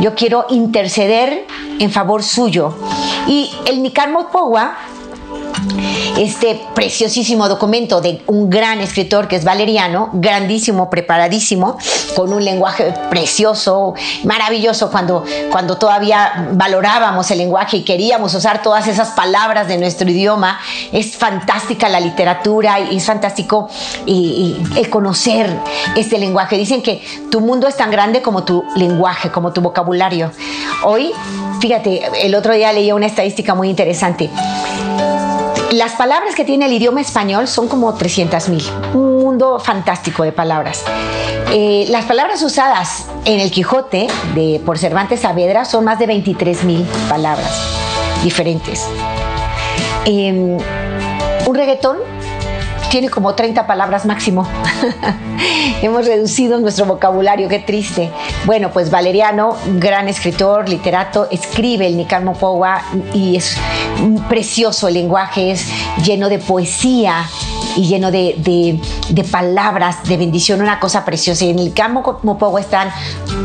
Yo 0.00 0.14
quiero 0.14 0.46
interceder 0.50 1.46
en 1.80 1.90
favor 1.90 2.22
suyo. 2.22 2.72
Y 3.26 3.50
el 3.66 3.82
Nican 3.82 4.12
Motpogua 4.12 4.76
este 6.18 6.60
preciosísimo 6.74 7.48
documento 7.48 8.00
de 8.00 8.22
un 8.26 8.50
gran 8.50 8.80
escritor 8.80 9.28
que 9.28 9.36
es 9.36 9.44
Valeriano, 9.44 10.10
grandísimo, 10.12 10.90
preparadísimo, 10.90 11.78
con 12.14 12.32
un 12.32 12.44
lenguaje 12.44 12.92
precioso, 13.10 13.94
maravilloso, 14.24 14.90
cuando, 14.90 15.24
cuando 15.50 15.78
todavía 15.78 16.48
valorábamos 16.52 17.30
el 17.30 17.38
lenguaje 17.38 17.78
y 17.78 17.82
queríamos 17.82 18.34
usar 18.34 18.62
todas 18.62 18.88
esas 18.88 19.10
palabras 19.10 19.68
de 19.68 19.78
nuestro 19.78 20.08
idioma. 20.10 20.58
Es 20.92 21.16
fantástica 21.16 21.88
la 21.88 22.00
literatura 22.00 22.80
y 22.80 22.96
es 22.96 23.04
fantástico 23.04 23.68
el 24.06 24.90
conocer 24.90 25.54
este 25.96 26.18
lenguaje. 26.18 26.56
Dicen 26.56 26.82
que 26.82 27.02
tu 27.30 27.40
mundo 27.40 27.68
es 27.68 27.76
tan 27.76 27.90
grande 27.90 28.22
como 28.22 28.44
tu 28.44 28.64
lenguaje, 28.76 29.30
como 29.30 29.52
tu 29.52 29.60
vocabulario. 29.60 30.30
Hoy, 30.84 31.12
fíjate, 31.60 32.26
el 32.26 32.34
otro 32.34 32.54
día 32.54 32.72
leía 32.72 32.94
una 32.94 33.06
estadística 33.06 33.54
muy 33.54 33.68
interesante 33.68 34.30
las 35.72 35.92
palabras 35.92 36.34
que 36.34 36.44
tiene 36.44 36.66
el 36.66 36.72
idioma 36.72 37.00
español 37.00 37.46
son 37.46 37.68
como 37.68 37.92
300 37.94 38.48
mil, 38.48 38.62
un 38.94 39.18
mundo 39.18 39.58
fantástico 39.60 40.22
de 40.22 40.32
palabras. 40.32 40.84
Eh, 41.52 41.86
las 41.90 42.06
palabras 42.06 42.42
usadas 42.42 43.06
en 43.24 43.40
el 43.40 43.50
Quijote 43.50 44.06
de, 44.34 44.60
por 44.64 44.78
Cervantes 44.78 45.20
Saavedra 45.20 45.64
son 45.64 45.84
más 45.84 45.98
de 45.98 46.06
23 46.06 46.64
mil 46.64 46.86
palabras 47.08 47.52
diferentes. 48.22 48.86
Em, 50.06 50.56
un 51.46 51.54
reggaetón 51.54 51.98
tiene 52.90 53.10
como 53.10 53.34
30 53.34 53.66
palabras 53.66 54.06
máximo. 54.06 54.46
Hemos 55.82 56.06
reducido 56.06 56.58
nuestro 56.58 56.86
vocabulario, 56.86 57.48
qué 57.48 57.58
triste. 57.58 58.10
Bueno, 58.44 58.70
pues 58.70 58.90
Valeriano, 58.90 59.56
gran 59.76 60.08
escritor, 60.08 60.68
literato, 60.68 61.28
escribe 61.30 61.86
el 61.86 61.96
Nicarmo 61.96 62.34
Powa 62.34 62.82
y 63.12 63.36
es 63.36 63.56
precioso 64.28 64.88
el 64.88 64.94
lenguaje, 64.94 65.50
es 65.50 65.66
lleno 66.04 66.28
de 66.28 66.38
poesía 66.38 67.26
y 67.78 67.86
lleno 67.86 68.10
de, 68.10 68.80
palabras 69.30 70.02
de 70.02 70.16
bendición, 70.16 70.60
una 70.60 70.80
cosa 70.80 71.04
preciosa. 71.04 71.44
Y 71.44 71.50
en 71.50 71.60
el 71.60 71.72
campo 71.72 72.18
Mopogo 72.24 72.58
están 72.58 72.90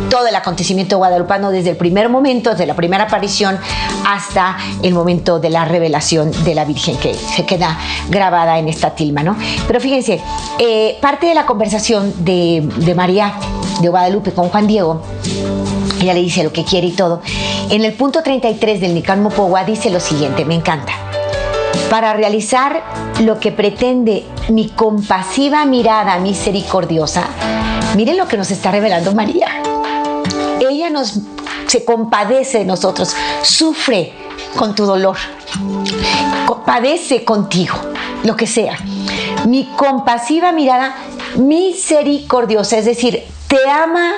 todo 0.09 0.25
el 0.25 0.35
acontecimiento 0.35 0.97
guadalupano 0.97 1.51
desde 1.51 1.69
el 1.69 1.77
primer 1.77 2.09
momento, 2.09 2.49
desde 2.49 2.65
la 2.65 2.75
primera 2.75 3.03
aparición 3.03 3.59
hasta 4.07 4.57
el 4.81 4.95
momento 4.95 5.39
de 5.39 5.51
la 5.51 5.65
revelación 5.65 6.31
de 6.43 6.55
la 6.55 6.65
Virgen 6.65 6.97
que 6.97 7.13
se 7.13 7.45
queda 7.45 7.77
grabada 8.09 8.57
en 8.57 8.67
esta 8.69 8.95
tilma, 8.95 9.21
¿no? 9.21 9.37
Pero 9.67 9.79
fíjense, 9.79 10.19
eh, 10.57 10.97
parte 10.99 11.27
de 11.27 11.35
la 11.35 11.45
conversación 11.45 12.25
de, 12.25 12.67
de 12.77 12.95
María 12.95 13.35
de 13.81 13.89
Guadalupe 13.89 14.31
con 14.31 14.49
Juan 14.49 14.65
Diego, 14.65 15.03
ella 16.01 16.15
le 16.15 16.21
dice 16.21 16.43
lo 16.43 16.51
que 16.51 16.63
quiere 16.63 16.87
y 16.87 16.91
todo. 16.91 17.21
En 17.69 17.85
el 17.85 17.93
punto 17.93 18.23
33 18.23 18.81
del 18.81 18.95
Nican 18.95 19.21
Mopogua 19.21 19.63
dice 19.63 19.91
lo 19.91 19.99
siguiente, 19.99 20.43
me 20.43 20.55
encanta 20.55 21.12
para 21.89 22.13
realizar 22.13 22.83
lo 23.21 23.39
que 23.39 23.51
pretende 23.51 24.25
mi 24.49 24.69
compasiva 24.69 25.65
mirada 25.65 26.17
misericordiosa. 26.19 27.23
Miren 27.95 28.17
lo 28.17 28.27
que 28.27 28.37
nos 28.37 28.51
está 28.51 28.71
revelando 28.71 29.13
María. 29.13 29.47
Ella 30.59 30.89
nos 30.89 31.19
se 31.67 31.85
compadece 31.85 32.59
de 32.59 32.65
nosotros, 32.65 33.15
sufre 33.41 34.13
con 34.55 34.75
tu 34.75 34.85
dolor, 34.85 35.17
padece 36.65 37.23
contigo, 37.23 37.75
lo 38.23 38.35
que 38.35 38.45
sea. 38.45 38.77
Mi 39.47 39.65
compasiva 39.75 40.51
mirada 40.51 40.95
misericordiosa, 41.35 42.77
es 42.77 42.85
decir, 42.85 43.23
te 43.53 43.69
ama 43.69 44.13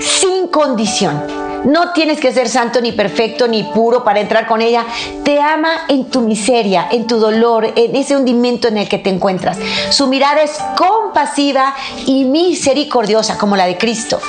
sin 0.00 0.48
condición 0.48 1.22
no 1.64 1.92
tienes 1.92 2.20
que 2.20 2.32
ser 2.32 2.48
santo 2.48 2.80
ni 2.80 2.92
perfecto 2.92 3.48
ni 3.48 3.64
puro 3.64 4.04
para 4.04 4.20
entrar 4.20 4.46
con 4.46 4.62
ella. 4.62 4.86
Te 5.24 5.40
ama 5.40 5.70
en 5.88 6.04
tu 6.04 6.20
miseria, 6.20 6.86
en 6.90 7.06
tu 7.06 7.18
dolor, 7.18 7.72
en 7.74 7.96
ese 7.96 8.16
hundimiento 8.16 8.68
en 8.68 8.78
el 8.78 8.88
que 8.88 8.98
te 8.98 9.10
encuentras. 9.10 9.58
Su 9.90 10.06
mirada 10.06 10.42
es 10.42 10.52
compasiva 10.76 11.74
y 12.06 12.24
misericordiosa 12.24 13.36
como 13.36 13.56
la 13.56 13.66
de 13.66 13.76
Cristo. 13.76 14.20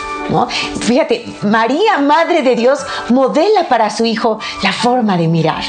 Fíjate, 0.82 1.26
María, 1.44 2.00
Madre 2.00 2.42
de 2.42 2.56
Dios, 2.56 2.80
modela 3.10 3.70
para 3.70 3.90
su 3.90 4.06
hijo 4.06 4.40
la 4.64 4.74
forma 4.74 5.16
de 5.16 5.28
mirar. 5.28 5.64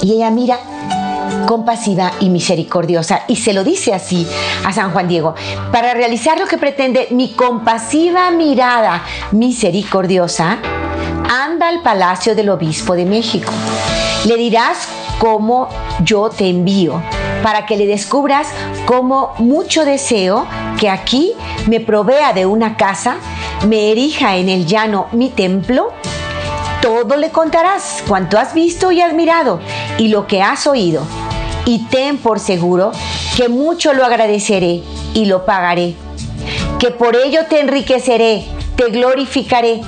Y 0.00 0.14
ella 0.14 0.30
mira 0.30 0.58
compasiva 1.46 2.12
y 2.20 2.30
misericordiosa. 2.30 3.22
Y 3.28 3.36
se 3.36 3.52
lo 3.52 3.64
dice 3.64 3.94
así 3.94 4.26
a 4.64 4.72
San 4.72 4.92
Juan 4.92 5.08
Diego. 5.08 5.34
Para 5.72 5.94
realizar 5.94 6.38
lo 6.38 6.46
que 6.46 6.58
pretende 6.58 7.08
mi 7.10 7.32
compasiva 7.32 8.30
mirada 8.30 9.02
misericordiosa, 9.32 10.58
anda 11.30 11.68
al 11.68 11.82
palacio 11.82 12.34
del 12.34 12.50
obispo 12.50 12.94
de 12.94 13.04
México. 13.04 13.52
Le 14.26 14.36
dirás 14.36 14.88
cómo 15.18 15.68
yo 16.02 16.30
te 16.30 16.48
envío, 16.48 17.02
para 17.42 17.66
que 17.66 17.76
le 17.76 17.86
descubras 17.86 18.48
cómo 18.86 19.34
mucho 19.38 19.84
deseo 19.84 20.46
que 20.78 20.88
aquí 20.88 21.32
me 21.66 21.80
provea 21.80 22.32
de 22.32 22.46
una 22.46 22.76
casa, 22.76 23.16
me 23.68 23.90
erija 23.90 24.36
en 24.36 24.48
el 24.48 24.66
llano 24.66 25.06
mi 25.12 25.30
templo 25.30 25.92
todo 26.84 27.16
le 27.16 27.30
contarás 27.30 28.04
cuanto 28.06 28.38
has 28.38 28.52
visto 28.52 28.92
y 28.92 29.00
admirado 29.00 29.58
y 29.98 30.08
lo 30.08 30.26
que 30.26 30.42
has 30.42 30.66
oído. 30.66 31.02
Y 31.66 31.86
ten 31.86 32.18
por 32.18 32.40
seguro 32.40 32.92
que 33.36 33.48
mucho 33.48 33.94
lo 33.94 34.04
agradeceré 34.04 34.82
y 35.14 35.24
lo 35.26 35.46
pagaré, 35.46 35.94
que 36.78 36.90
por 36.90 37.16
ello 37.16 37.40
te 37.48 37.60
enriqueceré, 37.60 38.44
te 38.76 38.90
glorificaré, 38.90 39.80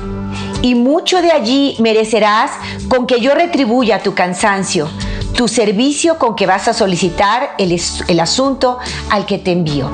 y 0.62 0.74
mucho 0.74 1.22
de 1.22 1.30
allí 1.30 1.76
merecerás 1.78 2.50
con 2.88 3.06
que 3.06 3.20
yo 3.20 3.34
retribuya 3.34 4.02
tu 4.02 4.14
cansancio, 4.14 4.88
tu 5.34 5.48
servicio 5.48 6.18
con 6.18 6.34
que 6.34 6.46
vas 6.46 6.66
a 6.66 6.72
solicitar 6.72 7.50
el, 7.58 8.20
asunto 8.20 8.78
al 9.10 9.26
que 9.26 9.38
te 9.38 9.52
envío. 9.52 9.88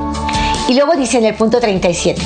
Y 0.68 0.74
luego 0.74 0.92
dice 0.94 1.18
en 1.18 1.26
el 1.26 1.34
punto 1.34 1.60
37, 1.60 2.22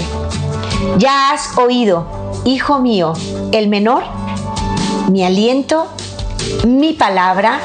ya 0.99 1.33
has 1.33 1.57
oído, 1.59 2.07
hijo 2.45 2.79
mío, 2.79 3.15
el 3.53 3.69
menor, 3.69 4.05
mi 5.11 5.25
aliento, 5.25 5.87
mi 6.67 6.93
palabra, 6.93 7.61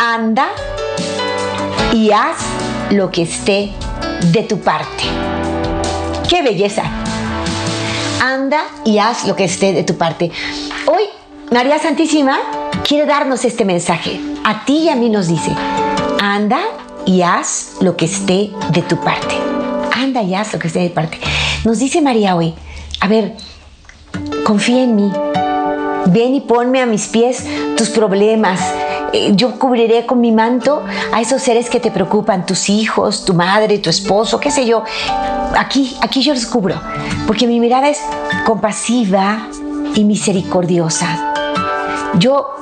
anda 0.00 0.48
y 1.92 2.10
haz 2.10 2.36
lo 2.90 3.10
que 3.10 3.22
esté 3.22 3.70
de 4.32 4.42
tu 4.42 4.60
parte. 4.60 5.04
¡Qué 6.28 6.42
belleza! 6.42 6.82
Anda 8.22 8.62
y 8.84 8.98
haz 8.98 9.26
lo 9.26 9.34
que 9.34 9.44
esté 9.44 9.72
de 9.72 9.82
tu 9.82 9.96
parte. 9.96 10.30
Hoy 10.86 11.04
María 11.50 11.78
Santísima 11.78 12.38
quiere 12.86 13.06
darnos 13.06 13.44
este 13.44 13.64
mensaje. 13.64 14.20
A 14.44 14.64
ti 14.64 14.84
y 14.84 14.88
a 14.88 14.96
mí 14.96 15.08
nos 15.08 15.28
dice, 15.28 15.52
anda 16.20 16.60
y 17.06 17.22
haz 17.22 17.76
lo 17.80 17.96
que 17.96 18.04
esté 18.04 18.50
de 18.72 18.82
tu 18.82 19.00
parte. 19.00 19.34
Anda 19.92 20.22
y 20.22 20.34
haz 20.34 20.52
lo 20.52 20.58
que 20.58 20.68
esté 20.68 20.80
de 20.80 20.88
tu 20.88 20.94
parte. 20.94 21.18
Nos 21.64 21.78
dice 21.78 22.00
María 22.00 22.36
hoy, 22.36 22.54
a 23.00 23.08
ver, 23.08 23.34
confía 24.44 24.82
en 24.82 24.96
mí. 24.96 25.12
Ven 26.06 26.34
y 26.34 26.40
ponme 26.40 26.80
a 26.80 26.86
mis 26.86 27.06
pies 27.06 27.46
tus 27.76 27.90
problemas, 27.90 28.60
eh, 29.12 29.32
yo 29.34 29.58
cubriré 29.58 30.06
con 30.06 30.20
mi 30.20 30.32
manto 30.32 30.82
a 31.12 31.20
esos 31.20 31.42
seres 31.42 31.68
que 31.68 31.80
te 31.80 31.90
preocupan, 31.90 32.46
tus 32.46 32.68
hijos, 32.68 33.24
tu 33.24 33.34
madre, 33.34 33.78
tu 33.78 33.90
esposo, 33.90 34.38
qué 34.38 34.50
sé 34.50 34.66
yo. 34.66 34.84
Aquí, 35.56 35.96
aquí 36.00 36.22
yo 36.22 36.32
los 36.32 36.46
cubro, 36.46 36.80
porque 37.26 37.46
mi 37.46 37.58
mirada 37.58 37.88
es 37.88 38.00
compasiva 38.44 39.48
y 39.94 40.04
misericordiosa. 40.04 41.34
Yo 42.18 42.54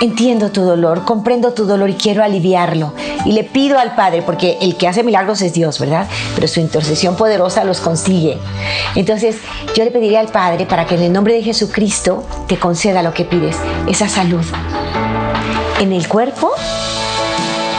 entiendo 0.00 0.50
tu 0.50 0.62
dolor, 0.62 1.04
comprendo 1.04 1.52
tu 1.52 1.66
dolor 1.66 1.90
y 1.90 1.94
quiero 1.94 2.22
aliviarlo. 2.22 2.92
Y 3.26 3.32
le 3.32 3.42
pido 3.42 3.78
al 3.78 3.96
Padre, 3.96 4.22
porque 4.22 4.56
el 4.60 4.76
que 4.76 4.86
hace 4.86 5.02
milagros 5.02 5.42
es 5.42 5.52
Dios, 5.52 5.80
¿verdad? 5.80 6.06
Pero 6.36 6.46
su 6.46 6.60
intercesión 6.60 7.16
poderosa 7.16 7.64
los 7.64 7.80
consigue. 7.80 8.38
Entonces 8.94 9.38
yo 9.74 9.84
le 9.84 9.90
pediría 9.90 10.20
al 10.20 10.28
Padre 10.28 10.64
para 10.64 10.86
que 10.86 10.94
en 10.94 11.02
el 11.02 11.12
nombre 11.12 11.34
de 11.34 11.42
Jesucristo 11.42 12.24
te 12.46 12.56
conceda 12.56 13.02
lo 13.02 13.12
que 13.12 13.24
pides, 13.24 13.56
esa 13.88 14.08
salud, 14.08 14.44
en 15.80 15.92
el 15.92 16.06
cuerpo, 16.06 16.52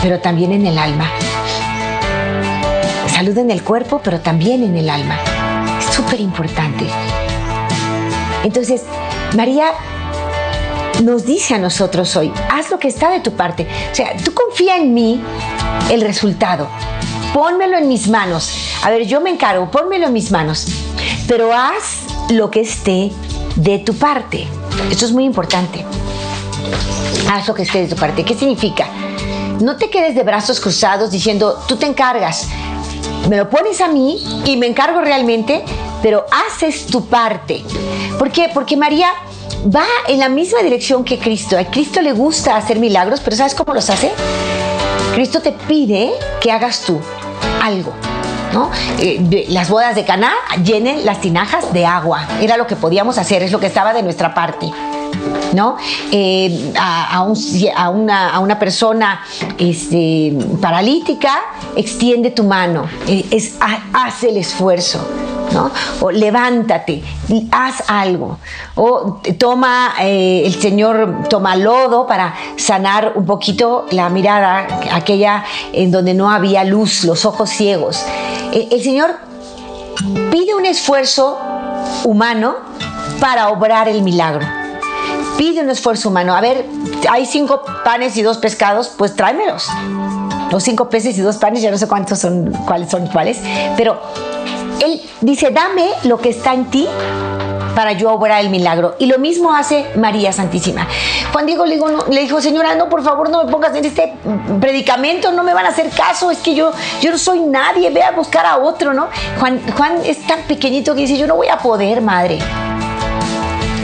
pero 0.01 0.19
también 0.19 0.51
en 0.51 0.67
el 0.67 0.77
alma. 0.77 1.09
Salud 3.07 3.37
en 3.37 3.49
el 3.49 3.63
cuerpo, 3.63 4.01
pero 4.03 4.19
también 4.19 4.63
en 4.63 4.75
el 4.75 4.89
alma. 4.89 5.17
Es 5.79 5.85
súper 5.85 6.19
importante. 6.19 6.85
Entonces, 8.43 8.83
María 9.35 9.71
nos 11.03 11.25
dice 11.25 11.55
a 11.55 11.57
nosotros 11.57 12.15
hoy, 12.15 12.31
haz 12.49 12.69
lo 12.69 12.79
que 12.79 12.87
está 12.87 13.09
de 13.11 13.19
tu 13.19 13.33
parte. 13.33 13.67
O 13.91 13.95
sea, 13.95 14.15
tú 14.17 14.33
confía 14.33 14.77
en 14.77 14.93
mí 14.93 15.21
el 15.89 16.01
resultado. 16.01 16.67
Pónmelo 17.33 17.77
en 17.77 17.87
mis 17.87 18.07
manos. 18.07 18.51
A 18.83 18.89
ver, 18.89 19.05
yo 19.05 19.21
me 19.21 19.29
encargo, 19.29 19.69
pónmelo 19.69 20.07
en 20.07 20.13
mis 20.13 20.31
manos. 20.31 20.67
Pero 21.27 21.53
haz 21.53 22.03
lo 22.29 22.49
que 22.49 22.61
esté 22.61 23.11
de 23.55 23.79
tu 23.79 23.93
parte. 23.93 24.47
Esto 24.89 25.05
es 25.05 25.11
muy 25.11 25.25
importante 25.25 25.85
haz 27.29 27.47
lo 27.47 27.53
que 27.53 27.63
esté 27.63 27.81
de 27.81 27.87
tu 27.87 27.95
parte. 27.95 28.23
¿Qué 28.23 28.35
significa? 28.35 28.87
No 29.59 29.77
te 29.77 29.89
quedes 29.89 30.15
de 30.15 30.23
brazos 30.23 30.59
cruzados 30.59 31.11
diciendo, 31.11 31.59
tú 31.67 31.77
te 31.77 31.85
encargas, 31.85 32.47
me 33.29 33.37
lo 33.37 33.49
pones 33.49 33.81
a 33.81 33.87
mí 33.87 34.23
y 34.45 34.55
me 34.57 34.67
encargo 34.67 35.01
realmente, 35.01 35.63
pero 36.01 36.25
haces 36.31 36.85
tu 36.85 37.05
parte. 37.05 37.63
¿Por 38.19 38.31
qué? 38.31 38.49
Porque 38.53 38.77
María 38.77 39.09
va 39.73 39.85
en 40.07 40.19
la 40.19 40.29
misma 40.29 40.61
dirección 40.61 41.03
que 41.03 41.17
Cristo. 41.17 41.57
A 41.57 41.65
Cristo 41.65 42.01
le 42.01 42.13
gusta 42.13 42.55
hacer 42.55 42.79
milagros, 42.79 43.21
pero 43.23 43.35
¿sabes 43.35 43.53
cómo 43.55 43.73
los 43.73 43.89
hace? 43.89 44.11
Cristo 45.13 45.41
te 45.41 45.51
pide 45.51 46.11
que 46.41 46.51
hagas 46.51 46.81
tú 46.81 46.99
algo. 47.61 47.93
¿no? 48.53 48.71
Eh, 48.99 49.45
las 49.49 49.69
bodas 49.69 49.95
de 49.95 50.05
Caná 50.05 50.31
llenen 50.63 51.05
las 51.05 51.21
tinajas 51.21 51.73
de 51.73 51.85
agua. 51.85 52.27
Era 52.41 52.57
lo 52.57 52.65
que 52.65 52.75
podíamos 52.75 53.17
hacer, 53.17 53.43
es 53.43 53.51
lo 53.51 53.59
que 53.59 53.67
estaba 53.67 53.93
de 53.93 54.03
nuestra 54.03 54.33
parte. 54.33 54.71
¿no? 55.53 55.77
Eh, 56.11 56.73
a, 56.77 57.21
una, 57.21 58.59
persona 58.59 59.21
este, 59.57 60.37
paralítica, 60.61 61.39
extiende 61.75 62.31
tu 62.31 62.43
mano, 62.43 62.85
eh, 63.07 63.25
es, 63.31 63.55
haz 63.93 64.23
el 64.23 64.37
esfuerzo. 64.37 65.05
¿No? 65.51 65.71
O 66.01 66.11
levántate, 66.11 67.03
haz 67.51 67.83
algo. 67.87 68.37
O 68.75 69.21
toma, 69.37 69.93
eh, 69.99 70.43
el 70.45 70.55
Señor 70.55 71.23
toma 71.29 71.55
lodo 71.55 72.07
para 72.07 72.33
sanar 72.55 73.13
un 73.15 73.25
poquito 73.25 73.85
la 73.91 74.09
mirada, 74.09 74.67
aquella 74.91 75.43
en 75.73 75.91
donde 75.91 76.13
no 76.13 76.29
había 76.29 76.63
luz, 76.63 77.03
los 77.03 77.25
ojos 77.25 77.49
ciegos. 77.49 78.03
el, 78.53 78.67
el 78.71 78.83
Señor 78.83 79.15
pide 80.31 80.55
un 80.55 80.65
esfuerzo 80.65 81.37
humano 82.03 82.55
para 83.19 83.49
obrar 83.49 83.87
el 83.87 84.01
milagro. 84.01 84.45
Pide 85.37 85.61
un 85.61 85.69
esfuerzo 85.69 86.09
humano. 86.09 86.35
A 86.35 86.41
ver, 86.41 86.65
hay 87.09 87.25
cinco 87.25 87.61
panes 87.83 88.17
y 88.17 88.21
dos 88.21 88.37
pescados, 88.37 88.91
pues 88.97 89.15
tráemelos. 89.15 89.67
Los 90.51 90.63
cinco 90.63 90.89
peces 90.89 91.17
y 91.17 91.21
dos 91.21 91.37
panes, 91.37 91.61
ya 91.61 91.71
no 91.71 91.77
sé 91.77 91.87
cuántos 91.87 92.19
son, 92.19 92.51
cuáles 92.65 92.89
son 92.89 93.07
cuáles, 93.07 93.39
pero 93.75 93.99
dice, 95.21 95.51
dame 95.51 95.89
lo 96.03 96.17
que 96.17 96.29
está 96.29 96.53
en 96.53 96.65
ti 96.65 96.87
para 97.75 97.91
yo 97.91 98.11
obrar 98.11 98.41
el 98.41 98.49
milagro. 98.49 98.95
Y 98.97 99.05
lo 99.05 99.19
mismo 99.19 99.53
hace 99.53 99.85
María 99.95 100.33
Santísima. 100.33 100.87
Juan 101.31 101.45
Diego 101.45 101.63
le, 101.65 101.75
digo, 101.75 101.87
le 102.09 102.21
dijo, 102.21 102.41
señora, 102.41 102.73
no, 102.73 102.89
por 102.89 103.03
favor, 103.03 103.29
no 103.29 103.43
me 103.43 103.51
pongas 103.51 103.75
en 103.75 103.85
este 103.85 104.13
predicamento, 104.59 105.31
no 105.31 105.43
me 105.43 105.53
van 105.53 105.67
a 105.67 105.69
hacer 105.69 105.91
caso, 105.91 106.31
es 106.31 106.39
que 106.39 106.55
yo, 106.55 106.71
yo 107.01 107.11
no 107.11 107.19
soy 107.19 107.41
nadie, 107.41 107.91
ve 107.91 108.01
a 108.01 108.11
buscar 108.11 108.47
a 108.47 108.57
otro, 108.57 108.95
¿no? 108.95 109.09
Juan, 109.39 109.61
Juan 109.77 109.99
es 110.03 110.25
tan 110.25 110.41
pequeñito 110.47 110.95
que 110.95 111.01
dice, 111.01 111.19
yo 111.19 111.27
no 111.27 111.35
voy 111.35 111.49
a 111.49 111.59
poder, 111.59 112.01
madre. 112.01 112.39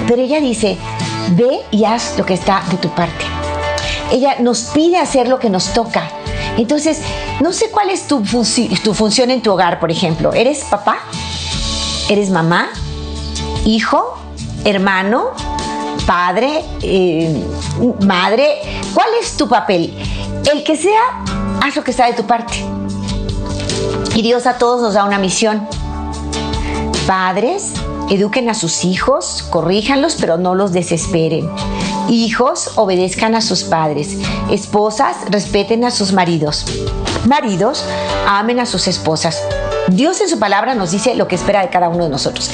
Pero 0.08 0.22
ella 0.22 0.40
dice, 0.40 0.76
ve 1.36 1.60
y 1.70 1.86
haz 1.86 2.18
lo 2.18 2.26
que 2.26 2.34
está 2.34 2.64
de 2.72 2.78
tu 2.78 2.90
parte. 2.90 3.26
Ella 4.12 4.38
nos 4.40 4.72
pide 4.74 4.98
hacer 4.98 5.28
lo 5.28 5.38
que 5.38 5.52
nos 5.52 5.72
toca. 5.72 6.10
Entonces, 6.58 7.02
no 7.42 7.52
sé 7.52 7.70
cuál 7.72 7.90
es 7.90 8.08
tu, 8.08 8.24
tu 8.84 8.94
función 8.94 9.32
en 9.32 9.42
tu 9.42 9.52
hogar, 9.52 9.80
por 9.80 9.92
ejemplo. 9.92 10.34
¿Eres 10.34 10.64
papá? 10.66 10.98
¿Eres 12.10 12.30
mamá? 12.30 12.70
¿Hijo? 13.66 14.18
¿Hermano? 14.66 15.32
¿Padre? 16.06 16.64
Eh, 16.82 17.44
¿Madre? 18.02 18.48
¿Cuál 18.94 19.08
es 19.22 19.36
tu 19.38 19.48
papel? 19.48 19.94
El 20.52 20.64
que 20.64 20.76
sea, 20.76 21.24
haz 21.62 21.76
lo 21.76 21.84
que 21.84 21.92
está 21.92 22.08
de 22.08 22.14
tu 22.14 22.26
parte. 22.26 22.54
Y 24.16 24.22
Dios 24.22 24.46
a 24.46 24.58
todos 24.58 24.82
nos 24.82 24.94
da 24.94 25.06
una 25.06 25.18
misión. 25.18 25.68
Padres, 27.08 27.74
eduquen 28.10 28.50
a 28.50 28.54
sus 28.54 28.86
hijos, 28.86 29.44
corríjanlos, 29.50 30.18
pero 30.20 30.38
no 30.38 30.56
los 30.56 30.72
desesperen. 30.72 31.50
Hijos, 32.10 32.72
obedezcan 32.76 33.36
a 33.36 33.42
sus 33.42 33.64
padres. 33.64 34.18
Esposas, 34.52 35.18
respeten 35.30 35.84
a 35.84 35.92
sus 35.92 36.14
maridos. 36.14 36.66
Maridos, 37.26 37.86
amen 38.28 38.60
a 38.60 38.66
sus 38.66 38.88
esposas. 38.88 39.42
Dios 39.88 40.20
en 40.22 40.30
su 40.30 40.40
palabra 40.40 40.76
nos 40.76 40.92
dice 40.92 41.16
lo 41.16 41.28
que 41.28 41.36
espera 41.36 41.62
de 41.62 41.70
cada 41.70 41.90
uno 41.90 42.04
de 42.04 42.10
nosotros. 42.10 42.52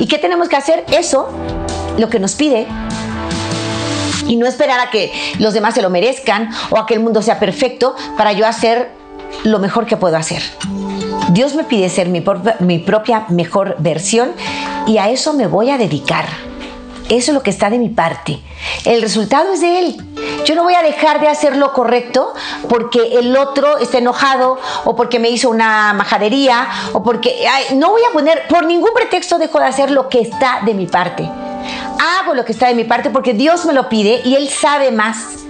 ¿Y 0.00 0.06
qué 0.06 0.18
tenemos 0.18 0.48
que 0.48 0.56
hacer? 0.56 0.84
Eso, 0.92 1.28
lo 1.98 2.08
que 2.08 2.18
nos 2.18 2.34
pide, 2.34 2.66
y 4.26 4.36
no 4.36 4.46
esperar 4.46 4.80
a 4.80 4.90
que 4.90 5.12
los 5.38 5.54
demás 5.54 5.74
se 5.74 5.82
lo 5.82 5.90
merezcan 5.90 6.50
o 6.70 6.78
a 6.78 6.86
que 6.86 6.94
el 6.94 7.00
mundo 7.00 7.22
sea 7.22 7.38
perfecto 7.38 7.94
para 8.16 8.32
yo 8.32 8.46
hacer 8.46 8.90
lo 9.42 9.58
mejor 9.58 9.86
que 9.86 9.96
puedo 9.96 10.16
hacer. 10.16 10.42
Dios 11.30 11.54
me 11.54 11.64
pide 11.64 11.88
ser 11.88 12.08
mi, 12.08 12.22
mi 12.60 12.78
propia 12.78 13.26
mejor 13.28 13.76
versión 13.78 14.32
y 14.86 14.98
a 14.98 15.10
eso 15.10 15.32
me 15.32 15.46
voy 15.46 15.70
a 15.70 15.78
dedicar. 15.78 16.26
Eso 17.08 17.30
es 17.30 17.34
lo 17.34 17.42
que 17.42 17.50
está 17.50 17.68
de 17.68 17.78
mi 17.78 17.90
parte. 17.90 18.40
El 18.84 19.02
resultado 19.02 19.52
es 19.52 19.60
de 19.60 19.78
Él. 19.78 19.96
Yo 20.44 20.54
no 20.54 20.62
voy 20.62 20.74
a 20.74 20.82
dejar 20.82 21.20
de 21.20 21.28
hacer 21.28 21.56
lo 21.56 21.72
correcto 21.72 22.32
porque 22.68 23.18
el 23.18 23.36
otro 23.36 23.78
está 23.78 23.98
enojado 23.98 24.58
o 24.84 24.96
porque 24.96 25.18
me 25.18 25.28
hizo 25.30 25.50
una 25.50 25.92
majadería 25.92 26.66
o 26.92 27.02
porque 27.02 27.46
no 27.74 27.90
voy 27.90 28.02
a 28.08 28.12
poner, 28.12 28.46
por 28.48 28.64
ningún 28.64 28.90
pretexto 28.94 29.38
dejo 29.38 29.58
de 29.58 29.66
hacer 29.66 29.90
lo 29.90 30.08
que 30.08 30.20
está 30.20 30.60
de 30.64 30.74
mi 30.74 30.86
parte. 30.86 31.28
Hago 32.20 32.34
lo 32.34 32.44
que 32.44 32.52
está 32.52 32.68
de 32.68 32.74
mi 32.74 32.84
parte 32.84 33.10
porque 33.10 33.34
Dios 33.34 33.64
me 33.66 33.72
lo 33.74 33.88
pide 33.88 34.22
y 34.24 34.34
Él 34.34 34.48
sabe 34.48 34.90
más. 34.90 35.44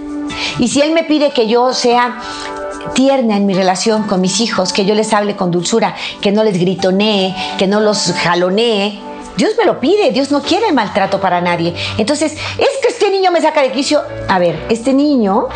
Y 0.59 0.67
si 0.67 0.81
Él 0.81 0.91
me 0.91 1.03
pide 1.03 1.31
que 1.31 1.47
yo 1.47 1.73
sea 1.73 2.19
tierna 2.93 3.37
en 3.37 3.45
mi 3.45 3.53
relación 3.53 4.03
con 4.03 4.21
mis 4.21 4.39
hijos, 4.41 4.71
que 4.71 4.85
yo 4.85 4.93
les 4.93 5.13
hable 5.13 5.35
con 5.35 5.51
dulzura, 5.51 5.95
que 6.21 6.31
no 6.31 6.43
les 6.43 6.57
gritonee, 6.59 7.35
que 7.57 7.67
no 7.67 7.79
los 7.79 8.13
jalonee, 8.13 8.99
Dios 9.37 9.51
me 9.57 9.65
lo 9.65 9.79
pide, 9.79 10.11
Dios 10.11 10.31
no 10.31 10.41
quiere 10.41 10.67
el 10.67 10.73
maltrato 10.73 11.19
para 11.19 11.41
nadie. 11.41 11.73
Entonces, 11.97 12.33
es 12.33 12.69
que 12.81 12.87
este 12.87 13.09
niño 13.09 13.31
me 13.31 13.41
saca 13.41 13.61
de 13.61 13.71
quicio. 13.71 14.01
A 14.29 14.39
ver, 14.39 14.65
este 14.69 14.93
niño 14.93 15.47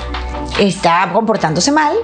está 0.59 1.09
comportándose 1.13 1.71
mal, 1.71 1.95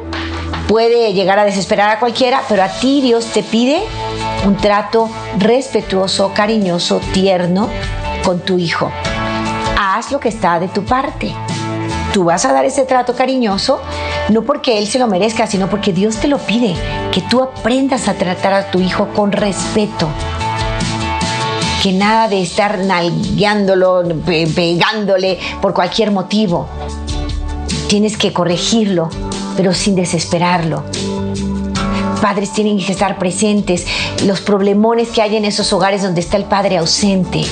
puede 0.67 1.13
llegar 1.13 1.37
a 1.37 1.45
desesperar 1.45 1.89
a 1.89 1.99
cualquiera, 1.99 2.43
pero 2.47 2.63
a 2.63 2.69
ti 2.69 3.01
Dios 3.01 3.25
te 3.25 3.43
pide 3.43 3.83
un 4.45 4.55
trato 4.55 5.09
respetuoso, 5.37 6.31
cariñoso, 6.33 7.01
tierno 7.13 7.69
con 8.23 8.39
tu 8.39 8.57
hijo. 8.57 8.91
Haz 9.77 10.11
lo 10.11 10.19
que 10.19 10.29
está 10.29 10.59
de 10.59 10.69
tu 10.69 10.85
parte. 10.85 11.33
Tú 12.13 12.23
vas 12.23 12.45
a 12.45 12.53
dar 12.53 12.63
ese 12.63 12.85
trato 12.85 13.13
cariñoso 13.13 13.81
no 14.29 14.43
porque 14.43 14.77
él 14.77 14.87
se 14.87 14.99
lo 14.99 15.07
merezca, 15.07 15.45
sino 15.47 15.69
porque 15.69 15.91
Dios 15.91 16.15
te 16.17 16.29
lo 16.29 16.37
pide, 16.37 16.73
que 17.11 17.21
tú 17.21 17.43
aprendas 17.43 18.07
a 18.07 18.13
tratar 18.13 18.53
a 18.53 18.71
tu 18.71 18.79
hijo 18.79 19.09
con 19.09 19.33
respeto 19.33 20.07
que 21.85 21.93
nada 21.93 22.27
de 22.27 22.41
estar 22.41 22.79
nalgueándolo, 22.79 24.01
pegándole 24.25 25.37
por 25.61 25.75
cualquier 25.75 26.09
motivo. 26.09 26.67
Tienes 27.87 28.17
que 28.17 28.33
corregirlo, 28.33 29.11
pero 29.55 29.71
sin 29.71 29.93
desesperarlo. 29.93 30.83
Padres 32.23 32.53
tienen 32.53 32.83
que 32.83 32.91
estar 32.91 33.19
presentes, 33.19 33.85
los 34.25 34.41
problemones 34.41 35.09
que 35.09 35.21
hay 35.21 35.35
en 35.35 35.45
esos 35.45 35.71
hogares 35.73 36.01
donde 36.01 36.21
está 36.21 36.37
el 36.37 36.45
padre 36.45 36.77
ausente, 36.77 37.43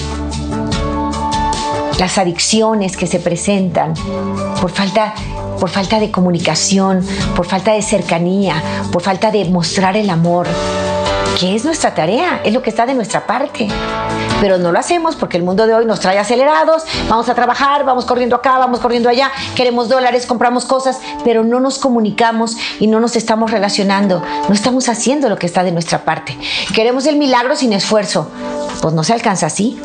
las 1.99 2.17
adicciones 2.17 2.97
que 2.97 3.05
se 3.05 3.19
presentan 3.19 3.93
por 4.59 4.71
falta 4.71 5.13
por 5.59 5.69
falta 5.69 5.99
de 5.99 6.09
comunicación, 6.09 7.05
por 7.35 7.45
falta 7.45 7.73
de 7.73 7.83
cercanía, 7.83 8.55
por 8.91 9.03
falta 9.03 9.29
de 9.29 9.45
mostrar 9.45 9.95
el 9.95 10.09
amor 10.09 10.47
que 11.39 11.55
es 11.55 11.65
nuestra 11.65 11.93
tarea, 11.93 12.41
es 12.43 12.53
lo 12.53 12.61
que 12.61 12.69
está 12.69 12.85
de 12.85 12.93
nuestra 12.93 13.25
parte. 13.25 13.67
Pero 14.39 14.57
no 14.57 14.71
lo 14.71 14.79
hacemos 14.79 15.15
porque 15.15 15.37
el 15.37 15.43
mundo 15.43 15.65
de 15.67 15.73
hoy 15.73 15.85
nos 15.85 15.99
trae 15.99 16.17
acelerados, 16.19 16.83
vamos 17.09 17.29
a 17.29 17.35
trabajar, 17.35 17.85
vamos 17.85 18.05
corriendo 18.05 18.35
acá, 18.35 18.57
vamos 18.57 18.79
corriendo 18.79 19.09
allá, 19.09 19.31
queremos 19.55 19.89
dólares, 19.89 20.25
compramos 20.25 20.65
cosas, 20.65 20.99
pero 21.23 21.43
no 21.43 21.59
nos 21.59 21.79
comunicamos 21.79 22.57
y 22.79 22.87
no 22.87 22.99
nos 22.99 23.15
estamos 23.15 23.51
relacionando, 23.51 24.21
no 24.47 24.53
estamos 24.53 24.89
haciendo 24.89 25.29
lo 25.29 25.37
que 25.37 25.45
está 25.45 25.63
de 25.63 25.71
nuestra 25.71 26.03
parte. 26.03 26.37
Queremos 26.75 27.05
el 27.05 27.17
milagro 27.17 27.55
sin 27.55 27.73
esfuerzo, 27.73 28.29
pues 28.81 28.93
no 28.93 29.03
se 29.03 29.13
alcanza 29.13 29.47
así. 29.47 29.79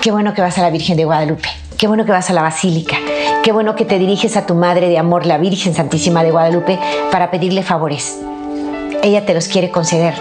Qué 0.00 0.12
bueno 0.12 0.34
que 0.34 0.42
vas 0.42 0.56
a 0.58 0.62
la 0.62 0.70
Virgen 0.70 0.96
de 0.96 1.04
Guadalupe, 1.04 1.48
qué 1.76 1.88
bueno 1.88 2.04
que 2.04 2.12
vas 2.12 2.30
a 2.30 2.32
la 2.32 2.42
Basílica, 2.42 2.96
qué 3.42 3.50
bueno 3.50 3.74
que 3.74 3.84
te 3.84 3.98
diriges 3.98 4.36
a 4.36 4.46
tu 4.46 4.54
Madre 4.54 4.88
de 4.88 4.98
Amor, 4.98 5.26
la 5.26 5.36
Virgen 5.36 5.74
Santísima 5.74 6.22
de 6.22 6.30
Guadalupe, 6.30 6.78
para 7.10 7.32
pedirle 7.32 7.64
favores 7.64 8.20
ella 9.02 9.24
te 9.26 9.34
los 9.34 9.48
quiere 9.48 9.70
conceder. 9.70 10.14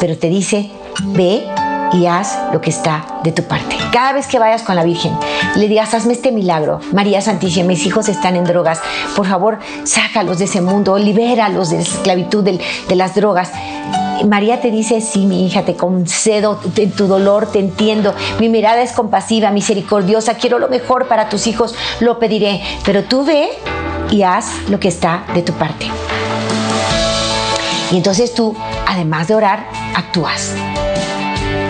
Pero 0.00 0.16
te 0.18 0.28
dice, 0.28 0.70
ve 1.06 1.44
y 1.92 2.06
haz 2.06 2.38
lo 2.52 2.60
que 2.60 2.70
está 2.70 3.04
de 3.22 3.32
tu 3.32 3.42
parte. 3.44 3.76
Cada 3.92 4.12
vez 4.12 4.26
que 4.26 4.38
vayas 4.38 4.62
con 4.62 4.76
la 4.76 4.84
Virgen, 4.84 5.12
le 5.56 5.68
digas, 5.68 5.92
hazme 5.94 6.14
este 6.14 6.32
milagro. 6.32 6.80
María 6.92 7.20
Santísima, 7.20 7.68
mis 7.68 7.86
hijos 7.86 8.08
están 8.08 8.36
en 8.36 8.44
drogas. 8.44 8.80
Por 9.14 9.26
favor, 9.26 9.58
sácalos 9.84 10.38
de 10.38 10.46
ese 10.46 10.60
mundo, 10.60 10.98
libéralos 10.98 11.70
de 11.70 11.76
la 11.76 11.82
esclavitud 11.82 12.42
de, 12.44 12.96
las 12.96 13.14
drogas. 13.14 13.52
María 14.26 14.60
te 14.60 14.70
dice, 14.70 15.00
sí, 15.00 15.26
mi 15.26 15.46
hija, 15.46 15.64
te 15.64 15.74
concedo 15.74 16.60
en 16.76 16.92
tu 16.92 17.06
dolor, 17.06 17.50
te 17.50 17.58
entiendo. 17.58 18.14
Mi 18.38 18.48
mirada 18.48 18.82
es 18.82 18.92
compasiva, 18.92 19.50
misericordiosa, 19.50 20.34
quiero 20.34 20.58
lo 20.58 20.68
mejor 20.68 21.08
para 21.08 21.28
tus 21.28 21.46
hijos, 21.46 21.74
lo 22.00 22.18
pediré. 22.18 22.62
Pero 22.84 23.04
tú 23.04 23.24
ve 23.24 23.48
y 24.10 24.22
haz 24.22 24.46
lo 24.68 24.78
que 24.78 24.88
está 24.88 25.24
de 25.34 25.42
tu 25.42 25.52
parte. 25.54 25.86
Y 27.92 27.98
entonces 27.98 28.32
tú, 28.32 28.56
además 28.86 29.28
de 29.28 29.34
orar, 29.34 29.68
actúas. 29.94 30.54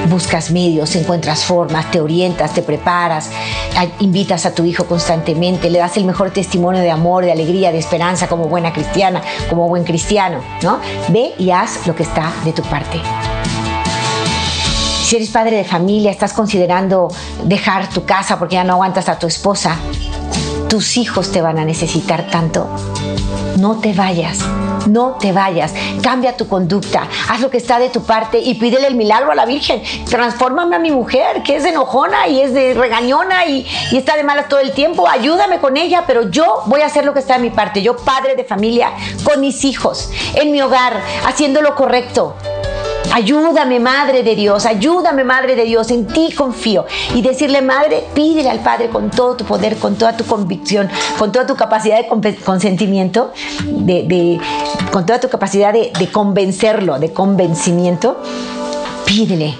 Buscas 0.09 0.53
medios, 0.53 0.95
encuentras 0.95 1.45
formas, 1.45 1.91
te 1.91 2.01
orientas, 2.01 2.55
te 2.55 2.63
preparas, 2.63 3.31
invitas 3.99 4.47
a 4.47 4.55
tu 4.55 4.65
hijo 4.65 4.85
constantemente, 4.87 5.69
le 5.69 5.81
das 5.81 5.97
el 5.97 6.05
mejor 6.05 6.31
testimonio 6.31 6.81
de 6.81 6.91
amor, 6.93 7.25
de 7.25 7.33
alegría, 7.33 7.73
de 7.73 7.79
esperanza 7.79 8.29
como 8.29 8.45
buena 8.45 8.73
cristiana, 8.73 9.21
como 9.51 9.69
buen 9.69 9.83
cristiano, 9.83 10.39
¿no? 10.63 10.79
Ve 11.09 11.35
y 11.39 11.51
haz 11.51 11.87
lo 11.89 11.97
que 11.97 12.05
está 12.05 12.33
de 12.45 12.53
tu 12.53 12.63
parte. 12.63 13.01
Si 15.05 15.17
eres 15.17 15.31
padre 15.31 15.57
de 15.57 15.65
familia, 15.65 16.11
estás 16.11 16.33
considerando 16.33 17.09
dejar 17.45 17.89
tu 17.89 18.05
casa 18.05 18.39
porque 18.39 18.55
ya 18.55 18.65
no 18.65 18.75
aguantas 18.75 19.09
a 19.09 19.19
tu 19.19 19.27
esposa, 19.27 19.77
tus 20.69 20.97
hijos 20.97 21.33
te 21.33 21.43
van 21.43 21.59
a 21.59 21.65
necesitar 21.65 22.31
tanto. 22.31 22.69
No 23.59 23.77
te 23.77 23.93
vayas, 23.93 24.39
no 24.87 25.17
te 25.21 25.33
vayas, 25.33 25.75
cambia 26.03 26.37
tu 26.37 26.49
conducta, 26.49 27.09
haz 27.29 27.41
lo 27.41 27.51
que 27.51 27.59
está 27.59 27.79
de 27.79 27.89
tu 27.89 28.03
parte 28.03 28.39
y 28.39 28.55
pídele 28.55 28.87
el 28.87 28.95
milagro 28.95 29.33
a 29.33 29.35
la 29.35 29.45
Virgen. 29.45 29.83
Transfórmame 30.09 30.77
a 30.77 30.79
mi 30.79 30.91
mujer, 30.91 31.43
que 31.43 31.57
es 31.57 31.65
enojona 31.65 32.29
y 32.29 32.41
es 32.41 32.53
de 32.55 32.75
regañona 32.75 33.47
y, 33.47 33.67
y 33.91 33.97
está 33.97 34.17
de 34.17 34.25
malas 34.25 34.49
todo 34.49 34.61
el 34.61 34.73
tiempo. 34.73 35.09
Ayúdame 35.09 35.59
con 35.59 35.77
ella, 35.77 36.05
pero 36.07 36.31
yo 36.31 36.63
voy 36.67 36.81
a 36.81 36.87
hacer 36.87 37.05
lo 37.05 37.13
que 37.13 37.21
está 37.21 37.35
de 37.35 37.41
mi 37.41 37.51
parte. 37.51 37.83
Yo, 37.83 37.97
padre 37.97 38.35
de 38.37 38.45
familia, 38.45 38.91
con 39.25 39.41
mis 39.41 39.65
hijos, 39.65 40.11
en 40.35 40.53
mi 40.53 40.61
hogar, 40.61 41.01
haciendo 41.27 41.63
lo 41.63 41.75
correcto. 41.75 42.37
Ayúdame, 43.15 43.79
Madre 43.79 44.23
de 44.23 44.35
Dios, 44.35 44.65
ayúdame, 44.65 45.23
Madre 45.23 45.55
de 45.55 45.65
Dios, 45.65 45.91
en 45.91 46.07
ti 46.07 46.33
confío. 46.35 46.87
Y 47.15 47.21
decirle, 47.21 47.61
Madre, 47.61 48.05
pídele 48.15 48.49
al 48.49 48.61
Padre 48.61 48.89
con 48.89 49.11
todo 49.11 49.37
tu 49.37 49.45
poder, 49.45 49.77
con 49.77 49.97
toda 49.97 50.17
tu 50.17 50.25
convicción, 50.25 50.89
con 51.19 51.31
toda 51.31 51.47
tu 51.47 51.55
capacidad 51.55 51.99
de 51.99 52.37
consentimiento, 52.37 53.33
de, 53.67 54.41
con 54.91 55.05
toda 55.05 55.21
tu 55.21 55.29
capacidad 55.29 55.75
de, 55.75 56.09
convencerlo, 56.11 56.99
de 56.99 57.13
convencimiento. 57.13 58.17
Pídele 59.05 59.55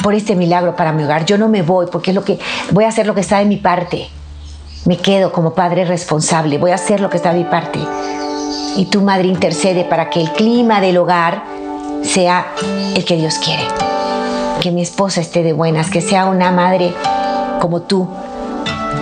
por 0.00 0.14
este 0.14 0.36
milagro 0.36 0.76
para 0.76 0.92
mi 0.92 1.02
hogar. 1.02 1.24
Yo 1.24 1.38
no 1.38 1.48
me 1.48 1.62
voy 1.62 1.86
porque 1.90 2.12
es 2.12 2.14
lo 2.14 2.24
que 2.24 2.38
voy 2.70 2.84
a 2.84 2.88
hacer 2.88 3.08
lo 3.08 3.16
que 3.16 3.22
está 3.22 3.40
de 3.40 3.46
mi 3.46 3.56
parte. 3.56 4.08
Me 4.84 4.96
quedo 4.96 5.32
como 5.32 5.54
padre 5.54 5.84
responsable, 5.84 6.58
voy 6.58 6.70
a 6.70 6.76
hacer 6.76 7.00
lo 7.00 7.10
que 7.10 7.16
está 7.16 7.32
de 7.32 7.40
mi 7.40 7.44
parte. 7.50 7.80
Y 8.76 8.86
tu 8.86 9.00
madre 9.00 9.26
intercede 9.26 9.84
para 9.84 10.08
que 10.08 10.20
el 10.20 10.30
clima 10.32 10.80
del 10.80 10.98
hogar 10.98 11.51
sea 12.02 12.52
el 12.94 13.04
que 13.04 13.16
Dios 13.16 13.38
quiere. 13.38 13.62
Que 14.60 14.70
mi 14.70 14.82
esposa 14.82 15.20
esté 15.20 15.42
de 15.42 15.52
buenas, 15.52 15.90
que 15.90 16.00
sea 16.00 16.26
una 16.26 16.50
madre 16.50 16.94
como 17.60 17.82
tú, 17.82 18.08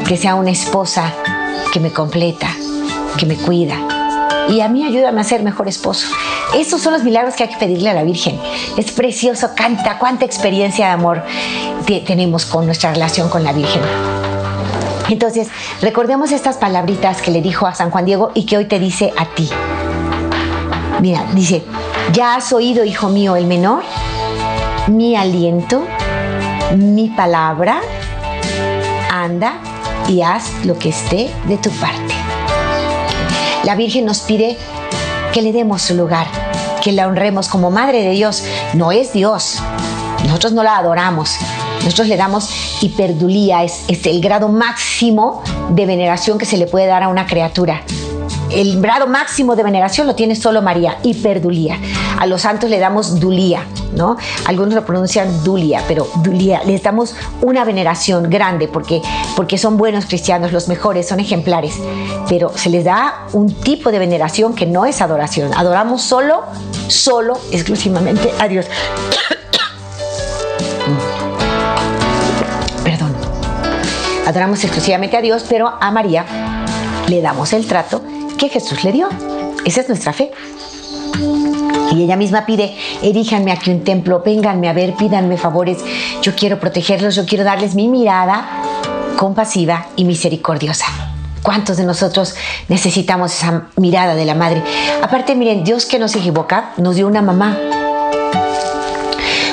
que 0.07 0.17
sea 0.17 0.35
una 0.35 0.51
esposa 0.51 1.13
que 1.73 1.81
me 1.81 1.93
completa, 1.93 2.49
que 3.19 3.27
me 3.27 3.37
cuida. 3.37 3.77
Y 4.49 4.61
a 4.61 4.69
mí 4.69 4.85
ayúdame 4.85 5.21
a 5.21 5.25
ser 5.25 5.43
mejor 5.43 5.69
esposo. 5.69 6.07
Esos 6.55 6.81
son 6.81 6.93
los 6.93 7.05
milagros 7.05 7.35
que 7.35 7.45
hay 7.45 7.49
que 7.51 7.57
pedirle 7.57 7.91
a 7.91 7.95
la 7.95 8.03
Virgen. 8.03 8.39
Es 8.77 8.91
precioso, 8.91 9.51
canta, 9.55 9.99
cuánta 9.99 10.25
experiencia 10.25 10.87
de 10.87 10.93
amor 10.93 11.23
tenemos 12.07 12.47
con 12.47 12.67
nuestra 12.67 12.93
relación 12.93 13.29
con 13.29 13.45
la 13.45 13.53
Virgen. 13.53 13.83
Entonces, 15.09 15.49
recordemos 15.83 16.31
estas 16.33 16.57
palabritas 16.57 17.21
que 17.21 17.31
le 17.31 17.43
dijo 17.43 17.67
a 17.67 17.75
San 17.75 17.91
Juan 17.91 18.05
Diego 18.05 18.31
y 18.35 18.47
que 18.47 18.57
hoy 18.57 18.67
te 18.67 18.79
dice 18.79 19.13
a 19.17 19.27
ti. 19.27 19.49
Mira, 21.01 21.25
dice, 21.35 21.63
¿Ya 22.13 22.35
has 22.35 22.53
oído, 22.53 22.85
hijo 22.85 23.09
mío, 23.09 23.37
el 23.37 23.47
menor? 23.47 23.85
Mi 24.89 25.15
aliento, 25.15 25.87
mi 26.77 27.09
palabra, 27.09 27.81
anda 29.09 29.61
y 30.09 30.23
haz 30.23 30.65
lo 30.65 30.77
que 30.77 30.89
esté 30.89 31.31
de 31.47 31.57
tu 31.57 31.71
parte. 31.71 32.15
La 33.63 33.77
Virgen 33.77 34.07
nos 34.07 34.21
pide 34.21 34.57
que 35.33 35.41
le 35.41 35.53
demos 35.53 35.83
su 35.83 35.95
lugar, 35.95 36.27
que 36.83 36.91
la 36.91 37.07
honremos 37.07 37.49
como 37.49 37.71
Madre 37.71 38.03
de 38.03 38.11
Dios. 38.11 38.43
No 38.75 38.91
es 38.91 39.13
Dios, 39.13 39.59
nosotros 40.25 40.53
no 40.53 40.65
la 40.65 40.79
adoramos, 40.79 41.37
nosotros 41.85 42.09
le 42.09 42.17
damos 42.17 42.83
hiperdulía, 42.83 43.63
es, 43.63 43.85
es 43.87 44.05
el 44.07 44.21
grado 44.21 44.49
máximo 44.49 45.45
de 45.69 45.87
veneración 45.87 46.39
que 46.39 46.47
se 46.47 46.57
le 46.57 46.67
puede 46.67 46.87
dar 46.87 47.05
a 47.05 47.09
una 47.09 47.27
criatura 47.27 47.85
el 48.53 48.81
grado 48.81 49.07
máximo 49.07 49.57
de 49.57 49.63
veneración 49.63 50.07
lo 50.07 50.15
tiene 50.15 50.35
solo 50.35 50.63
María, 50.63 50.99
hiperdulía. 51.03 51.79
A 52.19 52.27
los 52.27 52.43
santos 52.43 52.71
le 52.71 52.79
damos 52.79 53.21
dulía, 53.21 53.65
¿no? 53.95 54.17
Algunos 54.47 54.75
lo 54.75 54.85
pronuncian 54.85 55.45
dulia, 55.45 55.83
pero 55.89 56.07
dulía, 56.23 56.63
les 56.65 56.83
damos 56.83 57.15
una 57.43 57.65
veneración 57.65 58.29
grande 58.29 58.69
porque, 58.69 59.03
porque 59.37 59.59
son 59.59 59.77
buenos 59.77 60.07
cristianos, 60.07 60.53
los 60.53 60.69
mejores, 60.69 61.09
son 61.09 61.21
ejemplares, 61.21 61.75
pero 62.29 62.53
se 62.57 62.71
les 62.71 62.85
da 62.85 63.27
un 63.33 63.53
tipo 63.53 63.91
de 63.91 63.99
veneración 63.99 64.55
que 64.55 64.67
no 64.67 64.85
es 64.85 65.01
adoración. 65.01 65.53
Adoramos 65.55 66.03
solo, 66.03 66.43
solo, 66.89 67.39
exclusivamente 67.53 68.31
a 68.39 68.49
Dios. 68.49 68.67
Perdón. 72.85 73.15
Adoramos 74.27 74.63
exclusivamente 74.65 75.17
a 75.17 75.23
Dios, 75.23 75.45
pero 75.49 75.73
a 75.81 75.91
María 75.91 76.25
le 77.09 77.23
damos 77.23 77.53
el 77.53 77.67
trato 77.67 78.03
que 78.41 78.49
Jesús 78.49 78.83
le 78.85 78.93
dio. 78.93 79.09
Esa 79.67 79.83
es 79.83 79.89
nuestra 79.89 80.15
fe. 80.15 80.33
Y 81.93 82.05
ella 82.05 82.17
misma 82.17 82.47
pide, 82.47 82.75
eríjanme 83.03 83.53
aquí 83.53 83.71
un 83.71 83.85
templo, 83.85 84.23
vénganme 84.25 84.69
a 84.69 84.73
ver, 84.73 84.95
pídanme 84.95 85.37
favores, 85.37 85.79
yo 86.23 86.35
quiero 86.35 86.59
protegerlos, 86.59 87.17
yo 87.17 87.27
quiero 87.27 87.45
darles 87.45 87.75
mi 87.75 87.89
mirada 87.89 88.49
compasiva 89.17 89.89
y 89.97 90.05
misericordiosa. 90.05 90.87
¿Cuántos 91.43 91.77
de 91.77 91.85
nosotros 91.85 92.35
necesitamos 92.69 93.35
esa 93.35 93.65
mirada 93.77 94.15
de 94.15 94.25
la 94.25 94.35
madre? 94.35 94.63
Aparte, 95.03 95.35
miren, 95.35 95.65
Dios 95.65 95.85
que 95.85 95.99
no 95.99 96.09
se 96.09 96.21
equivoca, 96.21 96.73
nos 96.79 96.97
dio 96.97 97.07
una 97.07 97.21
mamá. 97.21 97.59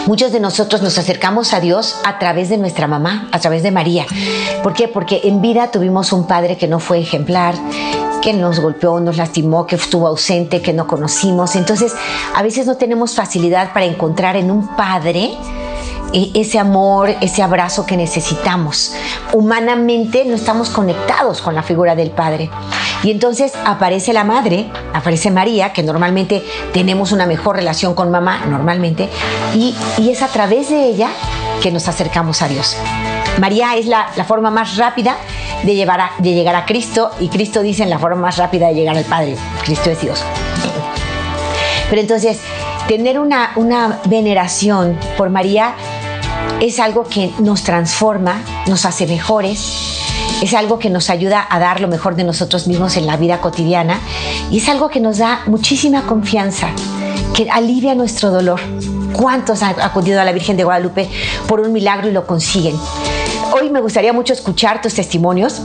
Muchos 0.08 0.32
de 0.32 0.40
nosotros 0.40 0.82
nos 0.82 0.98
acercamos 0.98 1.54
a 1.54 1.60
Dios 1.60 1.98
a 2.06 2.18
través 2.18 2.48
de 2.48 2.58
nuestra 2.58 2.88
mamá, 2.88 3.28
a 3.34 3.40
través 3.40 3.62
de 3.62 3.72
María. 3.72 4.06
¿Por 4.64 4.74
qué? 4.74 4.88
Porque 4.88 5.20
en 5.26 5.42
vida 5.42 5.70
tuvimos 5.70 6.14
un 6.14 6.26
padre 6.26 6.56
que 6.56 6.66
no 6.66 6.80
fue 6.80 7.00
ejemplar, 7.00 7.56
que 8.22 8.32
nos 8.32 8.62
golpeó, 8.62 9.02
nos 9.02 9.18
lastimó, 9.18 9.68
que 9.68 9.76
estuvo 9.76 10.08
ausente, 10.08 10.62
que 10.62 10.72
no 10.72 10.88
conocimos. 10.88 11.58
Entonces, 11.58 11.94
a 12.34 12.42
veces 12.42 12.66
no 12.66 12.78
tenemos 12.78 13.16
facilidad 13.16 13.74
para 13.74 13.86
encontrar 13.86 14.38
en 14.38 14.50
un 14.50 14.78
padre 14.78 15.32
eh, 16.14 16.32
ese 16.36 16.58
amor, 16.58 17.10
ese 17.20 17.44
abrazo 17.44 17.86
que 17.86 17.98
necesitamos. 17.98 18.94
Humanamente 19.34 20.24
no 20.24 20.36
estamos 20.36 20.70
conectados 20.70 21.42
con 21.42 21.54
la 21.54 21.64
figura 21.64 21.96
del 21.96 22.12
Padre. 22.12 22.50
Y 23.04 23.12
entonces 23.12 23.54
aparece 23.66 24.14
la 24.14 24.24
madre, 24.24 24.70
aparece 24.94 25.32
María, 25.32 25.72
que 25.74 25.84
normalmente 25.84 26.44
tenemos 26.74 27.12
una 27.12 27.26
mejor 27.26 27.56
relación 27.56 27.94
con 27.94 28.12
mamá, 28.12 28.46
normalmente, 28.48 29.10
y, 29.54 29.76
y 29.98 30.10
es 30.10 30.22
a 30.22 30.28
través 30.28 30.70
de 30.70 30.86
ella 30.86 31.10
que 31.62 31.72
nos 31.72 31.88
acercamos 31.88 32.42
a 32.42 32.48
Dios. 32.48 32.76
María 33.40 33.76
es 33.76 33.86
la, 33.86 34.08
forma 34.28 34.50
más 34.50 34.78
rápida 34.78 35.18
de, 35.64 35.76
llevar 35.76 36.02
de 36.18 36.34
llegar 36.34 36.56
a 36.56 36.66
Cristo 36.66 37.12
y 37.20 37.30
Cristo 37.30 37.62
dice 37.62 37.84
en 37.84 37.90
la 37.90 38.00
forma 38.00 38.22
más 38.22 38.38
rápida 38.38 38.68
de 38.68 38.74
llegar 38.74 38.98
al 38.98 39.06
Padre. 39.06 39.36
Cristo 39.64 39.92
es 39.92 40.02
Dios. 40.02 40.24
Pero 41.90 42.02
entonces, 42.02 42.40
tener 42.88 43.20
una, 43.20 43.52
una 43.56 44.00
veneración 44.06 44.98
por 45.18 45.30
María 45.30 45.76
es 46.60 46.80
algo 46.80 47.04
que 47.04 47.32
nos 47.40 47.64
transforma, 47.64 48.42
nos 48.66 48.86
hace 48.86 49.06
mejores, 49.06 49.97
es 50.42 50.54
algo 50.54 50.78
que 50.78 50.90
nos 50.90 51.10
ayuda 51.10 51.46
a 51.50 51.60
dar 51.60 51.82
lo 51.82 51.88
mejor 51.88 52.16
de 52.16 52.24
nosotros 52.24 52.68
mismos 52.68 52.96
en 52.98 53.08
la 53.08 53.18
vida 53.18 53.42
cotidiana 53.42 54.00
y 54.52 54.60
es 54.60 54.70
algo 54.70 54.90
que 54.90 55.00
nos 55.00 55.18
da 55.18 55.42
muchísima 55.48 56.04
confianza, 56.04 56.70
que 57.34 57.50
alivia 57.50 57.96
nuestro 57.96 58.30
dolor. 58.30 58.60
¿Cuántos 59.14 59.64
han 59.64 59.80
acudido 59.82 60.22
a 60.22 60.26
la 60.26 60.32
Virgen 60.32 60.58
de 60.58 60.64
Guadalupe 60.64 61.10
por 61.48 61.60
un 61.60 61.74
milagro 61.74 62.08
y 62.08 62.12
lo 62.12 62.28
consiguen? 62.28 62.76
Hoy 63.60 63.72
me 63.72 63.82
gustaría 63.82 64.14
mucho 64.14 64.34
escuchar 64.34 64.82
tus 64.82 64.94
testimonios 64.94 65.62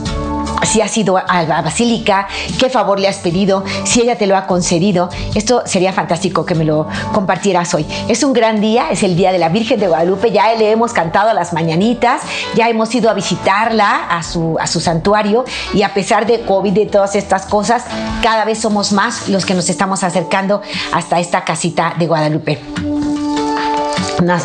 si 0.65 0.81
has 0.81 0.97
ido 0.97 1.17
a 1.17 1.43
la 1.43 1.61
basílica, 1.61 2.27
qué 2.59 2.69
favor 2.69 2.99
le 2.99 3.07
has 3.07 3.17
pedido, 3.17 3.63
si 3.83 4.01
ella 4.01 4.17
te 4.17 4.27
lo 4.27 4.37
ha 4.37 4.47
concedido. 4.47 5.09
Esto 5.35 5.63
sería 5.65 5.93
fantástico 5.93 6.45
que 6.45 6.55
me 6.55 6.65
lo 6.65 6.87
compartieras 7.13 7.73
hoy. 7.73 7.85
Es 8.07 8.23
un 8.23 8.33
gran 8.33 8.61
día, 8.61 8.89
es 8.91 9.03
el 9.03 9.15
día 9.15 9.31
de 9.31 9.39
la 9.39 9.49
Virgen 9.49 9.79
de 9.79 9.87
Guadalupe, 9.87 10.31
ya 10.31 10.53
le 10.55 10.71
hemos 10.71 10.93
cantado 10.93 11.33
las 11.33 11.53
mañanitas, 11.53 12.21
ya 12.55 12.69
hemos 12.69 12.93
ido 12.95 13.09
a 13.09 13.13
visitarla 13.13 14.07
a 14.09 14.23
su, 14.23 14.57
a 14.59 14.67
su 14.67 14.79
santuario 14.79 15.45
y 15.73 15.83
a 15.83 15.93
pesar 15.93 16.25
de 16.25 16.41
COVID 16.41 16.75
y 16.75 16.85
todas 16.85 17.15
estas 17.15 17.45
cosas, 17.45 17.85
cada 18.21 18.45
vez 18.45 18.59
somos 18.59 18.91
más 18.91 19.29
los 19.29 19.45
que 19.45 19.53
nos 19.53 19.69
estamos 19.69 20.03
acercando 20.03 20.61
hasta 20.91 21.19
esta 21.19 21.43
casita 21.43 21.95
de 21.97 22.07
Guadalupe 22.07 23.12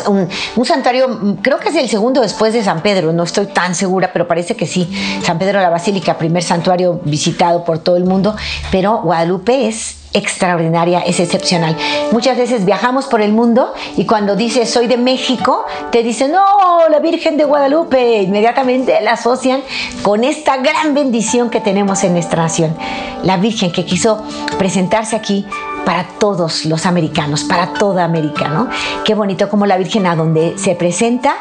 un, 0.07 0.65
santuario, 0.65 1.37
creo 1.41 1.59
que 1.59 1.69
es 1.69 1.75
el 1.75 1.89
segundo 1.89 2.21
después 2.21 2.53
de 2.53 2.63
San 2.63 2.81
Pedro, 2.81 3.13
no 3.13 3.23
estoy 3.23 3.47
tan 3.47 3.75
segura, 3.75 4.11
pero 4.13 4.27
parece 4.27 4.55
que 4.55 4.65
sí. 4.65 4.89
San 5.23 5.39
Pedro 5.39 5.59
de 5.59 5.63
la 5.63 5.69
Basílica, 5.69 6.17
primer 6.17 6.43
santuario 6.43 7.01
visitado 7.03 7.63
por 7.63 7.79
todo 7.79 7.97
el 7.97 8.05
mundo, 8.05 8.35
pero 8.71 9.01
Guadalupe 9.01 9.67
es 9.67 9.98
extraordinaria, 10.13 10.99
es 10.99 11.19
excepcional. 11.19 11.75
Muchas 12.11 12.37
veces 12.37 12.65
viajamos 12.65 13.05
por 13.05 13.21
el 13.21 13.31
mundo 13.31 13.73
y 13.97 14.05
cuando 14.05 14.35
dices 14.35 14.69
soy 14.69 14.87
de 14.87 14.97
México, 14.97 15.65
te 15.91 16.03
dicen, 16.03 16.31
no, 16.31 16.89
la 16.89 16.99
Virgen 16.99 17.37
de 17.37 17.45
Guadalupe, 17.45 18.21
inmediatamente 18.21 18.99
la 19.01 19.13
asocian 19.13 19.61
con 20.01 20.23
esta 20.23 20.57
gran 20.57 20.93
bendición 20.93 21.49
que 21.49 21.61
tenemos 21.61 22.03
en 22.03 22.13
nuestra 22.13 22.43
nación. 22.43 22.75
La 23.23 23.37
Virgen 23.37 23.71
que 23.71 23.85
quiso 23.85 24.23
presentarse 24.57 25.15
aquí 25.15 25.45
para 25.85 26.05
todos 26.19 26.65
los 26.65 26.85
americanos, 26.85 27.43
para 27.43 27.73
toda 27.73 28.03
América, 28.03 28.47
¿no? 28.49 28.69
Qué 29.03 29.15
bonito 29.15 29.49
como 29.49 29.65
la 29.65 29.77
Virgen 29.77 30.05
a 30.07 30.15
donde 30.15 30.57
se 30.57 30.75
presenta 30.75 31.35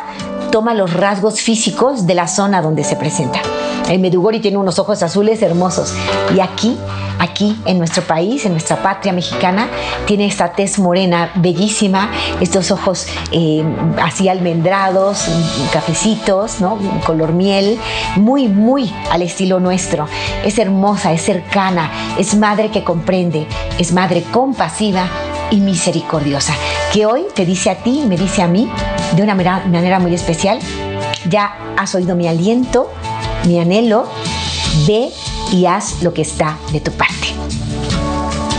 toma 0.51 0.75
los 0.75 0.95
rasgos 0.95 1.41
físicos 1.41 2.07
de 2.07 2.15
la 2.15 2.27
zona 2.27 2.63
donde 2.63 2.85
se 2.85 2.97
presenta. 2.97 3.41
El 3.89 4.01
Medugori 4.01 4.41
tiene 4.41 4.59
unos 4.59 4.79
ojos 4.79 5.03
azules 5.03 5.41
hermosos. 5.43 5.95
Y 6.35 6.41
aquí, 6.41 6.77
aquí 7.19 7.57
en 7.65 7.79
nuestro 7.79 8.03
país, 8.03 8.45
en 8.45 8.53
nuestra 8.53 8.83
patria 8.83 9.13
mexicana, 9.13 9.69
tiene 10.07 10.27
esta 10.27 10.53
tez 10.53 10.79
morena 10.79 11.31
bellísima, 11.37 12.11
estos 12.41 12.71
ojos 12.71 13.07
eh, 13.33 13.65
así 14.03 14.29
almendrados, 14.29 15.27
cafecitos, 15.73 16.61
¿no? 16.61 16.79
Color 17.07 17.33
miel, 17.33 17.79
muy, 18.17 18.49
muy 18.49 18.93
al 19.11 19.23
estilo 19.23 19.59
nuestro. 19.59 20.07
Es 20.45 20.59
hermosa, 20.59 21.13
es 21.13 21.23
cercana, 21.23 21.91
es 22.19 22.37
madre 22.37 22.71
que 22.71 22.85
comprende, 22.85 23.47
es 23.79 23.93
madre 23.93 24.23
compasiva 24.31 25.09
y 25.51 25.61
misericordiosa, 25.61 26.53
que 26.93 27.07
hoy 27.07 27.25
te 27.35 27.47
dice 27.47 27.71
a 27.71 27.77
ti 27.77 28.03
y 28.05 28.07
me 28.07 28.19
dice 28.19 28.43
a 28.43 28.49
mí 28.49 28.71
de 29.17 29.23
una 29.23 29.35
manera 29.35 29.99
muy 29.99 30.15
especial, 30.15 30.59
ya 31.29 31.57
has 31.77 31.95
oído 31.95 32.15
mi 32.17 32.29
aliento, 32.29 32.91
mi 33.45 33.59
anhelo, 33.59 34.07
ve 34.87 35.11
y 35.53 35.67
haz 35.67 36.03
lo 36.03 36.13
que 36.13 36.23
está 36.23 36.59
de 36.73 36.81
tu 36.81 36.91
parte. 36.93 37.18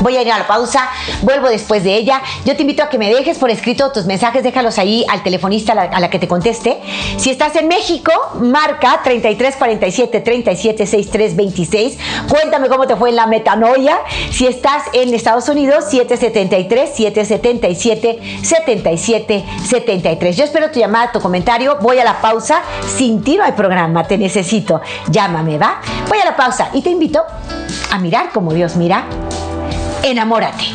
Voy 0.01 0.15
a 0.15 0.21
ir 0.21 0.31
a 0.31 0.37
la 0.39 0.47
pausa, 0.47 0.89
vuelvo 1.21 1.49
después 1.49 1.83
de 1.83 1.95
ella. 1.95 2.21
Yo 2.45 2.55
te 2.55 2.61
invito 2.61 2.83
a 2.83 2.89
que 2.89 2.97
me 2.97 3.13
dejes 3.13 3.37
por 3.37 3.49
escrito 3.49 3.91
tus 3.91 4.05
mensajes, 4.05 4.43
déjalos 4.43 4.77
ahí 4.77 5.05
al 5.09 5.23
telefonista 5.23 5.73
a 5.73 5.99
la, 5.99 6.09
que 6.09 6.19
te 6.19 6.27
conteste. 6.27 6.79
Si 7.17 7.29
estás 7.29 7.55
en 7.55 7.67
México, 7.67 8.11
marca 8.39 9.01
3347 9.03 10.21
3763 10.21 11.35
26. 11.35 11.97
Cuéntame 12.29 12.69
cómo 12.69 12.87
te 12.87 12.95
fue 12.95 13.09
en 13.09 13.17
la 13.17 13.27
metanoia. 13.27 13.99
Si 14.31 14.47
estás 14.47 14.83
en 14.93 15.13
Estados 15.13 15.49
Unidos, 15.49 15.85
773 15.89 16.89
777 16.95 18.19
77 18.43 19.45
73. 19.65 20.37
Yo 20.37 20.43
espero 20.45 20.71
tu 20.71 20.79
llamada, 20.79 21.11
tu 21.11 21.19
comentario. 21.19 21.77
Voy 21.81 21.99
a 21.99 22.05
la 22.05 22.21
pausa. 22.21 22.61
Sin 22.95 23.21
ti 23.23 23.37
no 23.37 23.43
hay 23.43 23.51
programa, 23.51 24.05
te 24.05 24.17
necesito. 24.17 24.81
Llámame, 25.09 25.57
¿va? 25.57 25.81
Voy 26.07 26.19
a 26.19 26.25
la 26.25 26.35
pausa 26.35 26.69
y 26.73 26.81
te 26.81 26.89
invito 26.89 27.23
a 27.91 27.97
mirar 27.99 28.31
como 28.31 28.53
Dios 28.53 28.75
mira 28.75 29.05
Enamórate. 30.03 30.65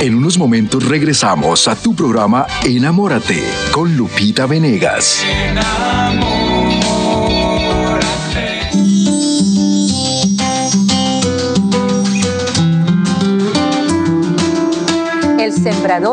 En 0.00 0.14
unos 0.14 0.38
momentos 0.38 0.88
regresamos 0.88 1.68
a 1.68 1.76
tu 1.76 1.94
programa 1.94 2.46
Enamórate 2.64 3.42
con 3.70 3.96
Lupita 3.96 4.46
Venegas. 4.46 5.22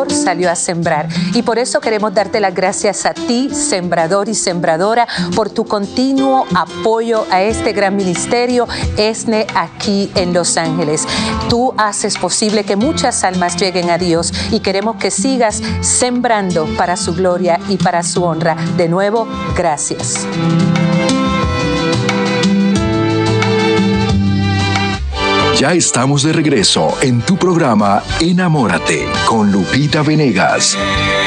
Salió 0.10 0.50
a 0.50 0.56
sembrar. 0.56 1.08
Y 1.34 1.44
por 1.44 1.60
eso 1.60 1.80
queremos 1.80 2.14
darte 2.14 2.40
las 2.40 2.54
gracias 2.54 3.06
a 3.06 3.14
ti, 3.14 3.50
sembrador 3.54 4.30
y 4.30 4.34
sembradora, 4.34 5.08
por 5.36 5.50
tu 5.50 5.66
continuo 5.66 6.46
apoyo 6.56 7.26
a 7.30 7.42
este 7.42 7.74
gran 7.74 7.96
ministerio 7.96 8.68
ESNE 8.98 9.46
aquí 9.56 10.12
en 10.16 10.34
Los 10.34 10.58
Ángeles. 10.58 11.06
Tú 11.50 11.74
haces 11.78 12.18
posible 12.18 12.64
que 12.64 12.76
muchas 12.76 13.24
almas 13.24 13.56
lleguen 13.58 13.90
a 13.90 13.98
Dios 13.98 14.34
y 14.52 14.62
queremos 14.62 14.96
que 14.98 15.12
sigas 15.12 15.62
sembrando 15.82 16.66
para 16.78 16.98
su 16.98 17.14
gloria 17.14 17.60
y 17.68 17.78
para 17.78 18.04
su 18.04 18.24
honra. 18.24 18.56
De 18.78 18.88
nuevo, 18.88 19.28
gracias. 19.56 20.26
Ya 25.60 25.74
estamos 25.74 26.22
de 26.22 26.34
regreso 26.34 26.96
en 27.02 27.20
tu 27.22 27.36
programa 27.36 28.04
Enamórate 28.22 29.08
con 29.28 29.52
Lupita 29.52 30.04
Venegas. 30.04 30.78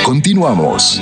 Continuamos. 0.04 1.00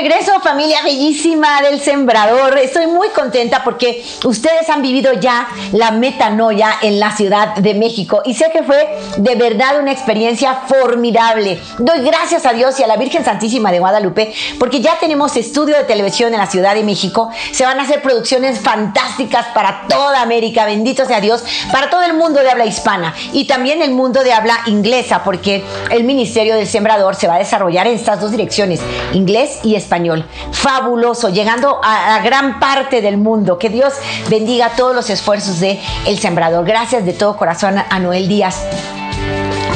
Regreso, 0.00 0.38
familia 0.40 0.80
bellísima 0.84 1.60
del 1.60 1.80
Sembrador. 1.80 2.56
Estoy 2.58 2.86
muy 2.86 3.08
contenta 3.08 3.64
porque 3.64 4.04
ustedes 4.24 4.70
han 4.70 4.80
vivido 4.80 5.12
ya 5.14 5.48
la 5.72 5.90
metanoia 5.90 6.70
en 6.82 7.00
la 7.00 7.10
Ciudad 7.16 7.56
de 7.56 7.74
México 7.74 8.22
y 8.24 8.34
sé 8.34 8.50
que 8.52 8.62
fue 8.62 8.96
de 9.16 9.34
verdad 9.34 9.80
una 9.80 9.90
experiencia 9.90 10.54
formidable. 10.68 11.60
Doy 11.78 12.02
gracias 12.02 12.46
a 12.46 12.52
Dios 12.52 12.78
y 12.78 12.84
a 12.84 12.86
la 12.86 12.96
Virgen 12.96 13.24
Santísima 13.24 13.72
de 13.72 13.80
Guadalupe 13.80 14.32
porque 14.60 14.80
ya 14.80 14.98
tenemos 15.00 15.36
estudio 15.36 15.76
de 15.76 15.82
televisión 15.82 16.32
en 16.32 16.38
la 16.38 16.46
Ciudad 16.46 16.76
de 16.76 16.84
México. 16.84 17.30
Se 17.50 17.64
van 17.64 17.80
a 17.80 17.82
hacer 17.82 18.00
producciones 18.00 18.60
fantásticas 18.60 19.46
para 19.46 19.88
toda 19.88 20.22
América, 20.22 20.64
bendito 20.64 21.06
sea 21.06 21.20
Dios, 21.20 21.42
para 21.72 21.90
todo 21.90 22.04
el 22.04 22.14
mundo 22.14 22.40
de 22.40 22.50
habla 22.50 22.66
hispana 22.66 23.16
y 23.32 23.46
también 23.46 23.82
el 23.82 23.90
mundo 23.90 24.22
de 24.22 24.32
habla 24.32 24.60
inglesa 24.66 25.24
porque 25.24 25.64
el 25.90 26.04
Ministerio 26.04 26.54
del 26.54 26.68
Sembrador 26.68 27.16
se 27.16 27.26
va 27.26 27.34
a 27.34 27.38
desarrollar 27.38 27.88
en 27.88 27.94
estas 27.94 28.20
dos 28.20 28.30
direcciones, 28.30 28.80
inglés 29.12 29.58
y 29.64 29.74
español 29.74 29.87
español. 29.88 30.24
Fabuloso, 30.52 31.30
llegando 31.30 31.80
a, 31.82 32.20
gran 32.22 32.60
parte 32.60 33.00
del 33.00 33.16
mundo. 33.16 33.58
Que 33.58 33.70
Dios 33.70 33.94
bendiga 34.28 34.72
todos 34.76 34.94
los 34.94 35.08
esfuerzos 35.08 35.60
de 35.60 35.80
El 36.06 36.18
Sembrador. 36.18 36.66
Gracias 36.66 37.06
de 37.06 37.14
todo 37.14 37.36
corazón 37.36 37.76
a 37.78 37.98
Noel 37.98 38.28
Díaz 38.28 38.66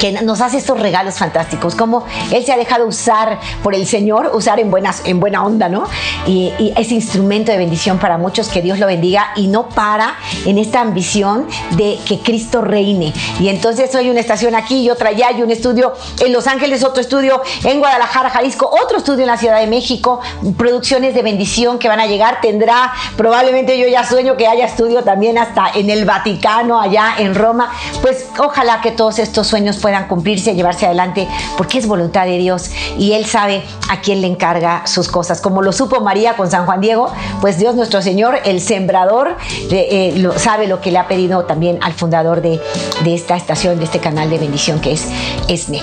que 0.03 0.11
nos 0.11 0.41
hace 0.41 0.57
estos 0.57 0.81
regalos 0.81 1.15
fantásticos, 1.15 1.77
como 1.77 2.05
Él 2.33 2.45
se 2.45 2.53
ha 2.53 2.57
dejado 2.57 2.89
usar 2.89 3.39
por 3.63 3.73
el 3.73 3.87
Señor, 3.87 4.33
usar 4.35 4.59
en, 4.59 4.69
buenas, 4.69 5.03
en 5.05 5.21
buena 5.21 5.45
onda, 5.45 5.69
¿no? 5.69 5.85
Y, 6.27 6.53
y 6.59 6.73
ese 6.77 6.95
instrumento 6.95 7.53
de 7.53 7.59
bendición 7.59 8.01
para 8.01 8.19
muchos, 8.19 8.49
que 8.49 8.63
Dios 8.63 8.81
lo 8.81 8.89
bendiga 8.89 9.29
y 9.37 9.47
no 9.47 9.69
para 9.69 10.17
en 10.45 10.59
esta 10.59 10.81
ambición 10.81 11.47
de 11.77 12.01
que 12.05 12.19
Cristo 12.19 12.63
reine. 12.63 13.13
Y 13.39 13.49
entonces 13.49 13.95
hoy 13.95 14.11
una 14.11 14.19
estación 14.19 14.57
aquí 14.57 14.81
y 14.81 14.91
otra 14.91 15.11
allá, 15.11 15.31
y 15.31 15.41
un 15.41 15.53
estudio 15.53 15.93
en 16.19 16.33
Los 16.33 16.49
Ángeles, 16.49 16.83
otro 16.83 17.01
estudio 17.01 17.41
en 17.63 17.79
Guadalajara, 17.79 18.31
Jalisco, 18.31 18.69
otro 18.83 18.99
estudio 18.99 19.21
en 19.21 19.29
la 19.29 19.37
Ciudad 19.37 19.61
de 19.61 19.69
México, 19.69 20.21
producciones 20.59 21.15
de 21.15 21.23
bendición 21.23 21.79
que 21.79 21.87
van 21.87 22.01
a 22.01 22.07
llegar, 22.09 22.41
tendrá, 22.41 22.93
probablemente 23.17 23.79
yo 23.79 23.87
ya 23.87 24.05
sueño 24.05 24.37
que 24.37 24.49
haya 24.49 24.65
estudio 24.65 25.05
también 25.05 25.39
hasta 25.39 25.71
en 25.73 25.91
el 25.91 26.05
Vaticano, 26.05 26.81
allá 26.81 27.15
en 27.19 27.37
Roma, 27.37 27.71
pues 28.01 28.27
ojalá 28.39 28.81
que 28.81 28.91
todos 28.91 29.21
estos 29.21 29.47
sueños 29.47 29.77
puedan 29.77 29.92
puedan 29.93 30.09
cumplirse, 30.09 30.55
llevarse 30.55 30.87
adelante, 30.87 31.29
porque 31.59 31.77
es 31.77 31.87
voluntad 31.87 32.25
de 32.25 32.39
Dios 32.39 32.71
y 32.99 33.13
Él 33.13 33.27
sabe 33.27 33.63
a 33.91 34.01
quién 34.01 34.23
le 34.23 34.27
encarga 34.27 34.87
sus 34.87 35.09
cosas. 35.09 35.43
Como 35.43 35.61
lo 35.61 35.71
supo 35.71 36.01
María 36.01 36.35
con 36.35 36.51
San 36.51 36.65
Juan 36.65 36.81
Diego, 36.81 37.13
pues 37.43 37.59
Dios 37.59 37.75
nuestro 37.75 38.01
Señor, 38.01 38.39
el 38.47 38.63
sembrador, 38.63 39.37
eh, 39.71 40.15
lo, 40.17 40.39
sabe 40.39 40.67
lo 40.67 40.81
que 40.81 40.93
le 40.93 40.99
ha 40.99 41.09
pedido 41.09 41.45
también 41.45 41.79
al 41.83 41.93
fundador 41.93 42.41
de, 42.41 42.59
de 43.05 43.15
esta 43.15 43.37
estación, 43.37 43.79
de 43.79 43.85
este 43.85 43.99
canal 43.99 44.31
de 44.31 44.39
bendición 44.39 44.81
que 44.81 44.93
es 44.93 45.09
ESNE. 45.47 45.83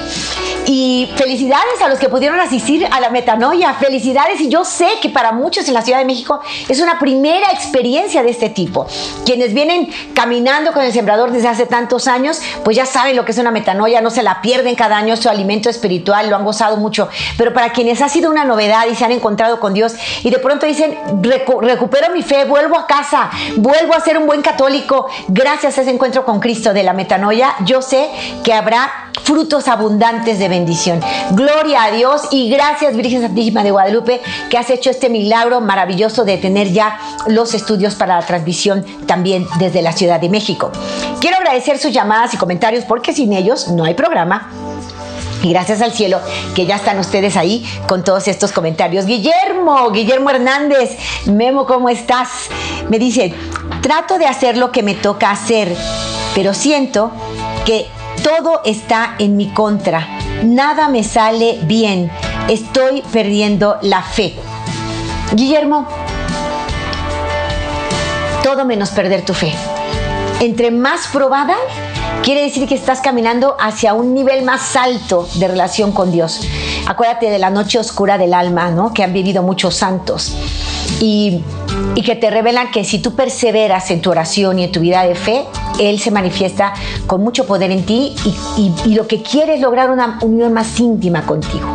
Y 0.66 1.10
felicidades 1.16 1.82
a 1.84 1.88
los 1.88 2.00
que 2.00 2.10
pudieron 2.10 2.40
asistir 2.40 2.88
a 2.92 3.00
la 3.00 3.10
metanoia. 3.10 3.74
Felicidades. 3.74 4.42
Y 4.42 4.50
yo 4.50 4.66
sé 4.66 4.88
que 5.02 5.10
para 5.10 5.32
muchos 5.32 5.68
en 5.68 5.74
la 5.74 5.82
Ciudad 5.82 6.00
de 6.00 6.06
México 6.06 6.40
es 6.68 6.80
una 6.80 7.00
primera 7.00 7.52
experiencia 7.52 8.24
de 8.24 8.30
este 8.30 8.50
tipo. 8.50 8.86
Quienes 9.26 9.54
vienen 9.54 9.90
caminando 10.14 10.72
con 10.72 10.84
el 10.84 10.94
sembrador 10.94 11.32
desde 11.32 11.48
hace 11.48 11.66
tantos 11.66 12.08
años, 12.08 12.40
pues 12.64 12.78
ya 12.78 12.86
saben 12.86 13.16
lo 13.16 13.26
que 13.26 13.32
es 13.32 13.38
una 13.38 13.52
metanoia. 13.52 14.02
No 14.02 14.10
se 14.10 14.24
la 14.24 14.42
pierden 14.42 14.76
cada 14.76 14.98
año. 14.98 15.18
su 15.18 15.30
alimento 15.30 15.70
espiritual. 15.70 16.30
Lo 16.30 16.36
han 16.36 16.46
gozado 16.46 16.78
mucho. 16.78 17.10
Pero 17.38 17.54
para 17.54 17.72
quienes 17.72 18.02
ha 18.02 18.10
sido 18.10 18.30
una 18.30 18.46
novedad 18.46 18.88
y 18.92 18.96
se 18.96 19.06
han 19.06 19.12
encontrado 19.12 19.60
con 19.60 19.74
Dios 19.74 19.96
y 20.24 20.30
de 20.30 20.40
pronto 20.40 20.66
dicen, 20.66 20.98
recupero 21.62 22.14
mi 22.14 22.22
fe, 22.22 22.46
vuelvo 22.46 22.78
a 22.78 22.88
casa, 22.88 23.30
vuelvo 23.58 23.94
a 23.96 24.00
ser 24.00 24.18
un 24.18 24.26
buen 24.26 24.42
católico. 24.42 25.08
Gracias 25.28 25.78
a 25.78 25.82
ese 25.82 25.92
encuentro 25.92 26.26
con 26.26 26.40
Cristo 26.40 26.74
de 26.74 26.84
la 26.84 26.94
metanoia, 26.94 27.56
yo 27.66 27.82
sé 27.82 28.10
que 28.44 28.54
habrá 28.54 29.10
frutos 29.24 29.68
abundantes 29.68 30.40
de 30.40 30.49
bendición. 30.50 31.00
Gloria 31.32 31.86
a 31.86 31.92
Dios 31.92 32.24
y 32.32 32.50
gracias 32.50 32.96
Virgen 32.96 33.22
Santísima 33.22 33.64
de 33.64 33.72
Guadalupe 33.72 34.22
que 34.50 34.58
has 34.58 34.70
hecho 34.70 34.90
este 34.90 35.10
milagro 35.10 35.62
maravilloso 35.62 36.26
de 36.26 36.38
tener 36.38 36.72
ya 36.72 37.00
los 37.28 37.54
estudios 37.54 37.96
para 37.96 38.20
la 38.20 38.26
transmisión 38.26 38.86
también 39.06 39.48
desde 39.60 39.82
la 39.82 39.94
Ciudad 39.94 40.20
de 40.20 40.30
México. 40.30 40.72
Quiero 41.20 41.38
agradecer 41.38 41.78
sus 41.78 41.92
llamadas 41.92 42.34
y 42.34 42.38
comentarios 42.38 42.86
porque 42.86 43.14
sin 43.14 43.34
ellos 43.34 43.70
no 43.70 43.86
hay 43.86 43.94
programa. 43.94 44.50
Y 45.42 45.52
gracias 45.52 45.82
al 45.82 45.94
cielo 45.94 46.20
que 46.54 46.66
ya 46.66 46.76
están 46.76 47.00
ustedes 47.00 47.38
ahí 47.38 47.66
con 47.88 48.04
todos 48.04 48.28
estos 48.28 48.52
comentarios. 48.52 49.06
Guillermo, 49.06 49.90
Guillermo 49.92 50.30
Hernández, 50.30 50.98
Memo, 51.26 51.66
¿cómo 51.66 51.88
estás? 51.88 52.50
Me 52.90 53.00
dice, 53.00 53.34
trato 53.82 54.18
de 54.18 54.28
hacer 54.28 54.58
lo 54.58 54.72
que 54.72 54.84
me 54.84 54.96
toca 54.96 55.32
hacer, 55.32 55.74
pero 56.36 56.54
siento 56.54 57.12
que 57.66 57.88
todo 58.24 58.62
está 58.66 59.16
en 59.20 59.38
mi 59.38 59.48
contra. 59.54 60.19
Nada 60.44 60.88
me 60.88 61.04
sale 61.04 61.60
bien. 61.64 62.10
Estoy 62.48 63.04
perdiendo 63.12 63.78
la 63.82 64.02
fe. 64.02 64.36
Guillermo, 65.34 65.86
todo 68.44 68.66
menos 68.66 68.90
perder 68.92 69.26
tu 69.26 69.34
fe. 69.34 69.54
Entre 70.40 70.72
más 70.72 71.08
probada, 71.08 71.56
quiere 72.24 72.44
decir 72.44 72.68
que 72.68 72.76
estás 72.76 73.02
caminando 73.02 73.58
hacia 73.60 73.94
un 73.94 74.14
nivel 74.14 74.44
más 74.44 74.78
alto 74.78 75.28
de 75.36 75.50
relación 75.50 75.92
con 75.92 76.12
Dios. 76.12 76.48
Acuérdate 76.88 77.30
de 77.30 77.40
la 77.40 77.50
noche 77.50 77.78
oscura 77.78 78.18
del 78.18 78.34
alma, 78.34 78.72
¿no? 78.72 78.94
Que 78.94 79.04
han 79.04 79.12
vivido 79.12 79.44
muchos 79.44 79.76
santos. 79.76 80.34
Y, 81.00 81.42
que 82.06 82.16
te 82.16 82.32
revelan 82.32 82.72
que 82.72 82.86
si 82.86 83.00
tú 83.00 83.14
perseveras 83.14 83.92
en 83.92 84.02
tu 84.02 84.10
oración 84.10 84.58
y 84.58 84.64
en 84.64 84.72
tu 84.72 84.80
vida 84.80 85.04
de 85.04 85.14
fe, 85.14 85.44
él 85.80 86.00
se 86.00 86.12
manifiesta 86.12 86.74
con 87.06 87.22
mucho 87.22 87.46
poder 87.46 87.72
en 87.72 87.86
ti 87.86 88.16
y, 88.58 88.96
lo 88.96 89.06
que 89.06 89.22
quiere 89.22 89.56
es 89.56 89.62
lograr 89.62 89.92
una 89.92 90.18
unión 90.22 90.54
más 90.54 90.80
íntima 90.80 91.26
contigo. 91.26 91.68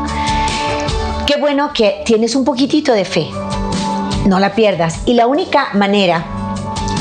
Qué 1.26 1.36
bueno 1.38 1.72
que 1.72 2.02
tienes 2.04 2.34
un 2.34 2.44
poquitito 2.44 2.92
de 2.92 3.04
fe, 3.04 3.28
no 4.26 4.40
la 4.40 4.54
pierdas. 4.54 5.00
Y 5.06 5.14
la 5.14 5.26
única 5.26 5.68
manera 5.74 6.24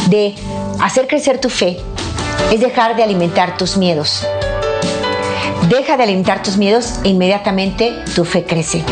de 0.09 0.36
hacer 0.79 1.07
crecer 1.07 1.39
tu 1.39 1.49
fe 1.49 1.79
es 2.51 2.59
dejar 2.59 2.95
de 2.95 3.03
alimentar 3.03 3.57
tus 3.57 3.77
miedos. 3.77 4.27
Deja 5.69 5.97
de 5.97 6.03
alimentar 6.03 6.43
tus 6.43 6.57
miedos 6.57 6.99
e 7.03 7.09
inmediatamente 7.09 7.93
tu 8.15 8.25
fe 8.25 8.43
crece. 8.43 8.83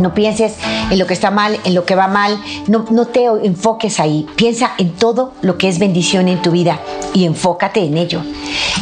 No 0.00 0.14
pienses 0.14 0.54
en 0.90 0.98
lo 0.98 1.06
que 1.06 1.14
está 1.14 1.30
mal, 1.30 1.58
en 1.64 1.74
lo 1.74 1.84
que 1.84 1.94
va 1.94 2.08
mal. 2.08 2.38
No, 2.66 2.84
no, 2.90 3.06
te 3.06 3.24
enfoques 3.24 3.98
ahí. 4.00 4.26
Piensa 4.36 4.72
en 4.78 4.92
todo 4.92 5.32
lo 5.42 5.56
que 5.58 5.68
es 5.68 5.78
bendición 5.78 6.28
en 6.28 6.42
tu 6.42 6.50
vida 6.50 6.80
y 7.14 7.24
enfócate 7.24 7.84
en 7.84 7.96
ello. 7.96 8.22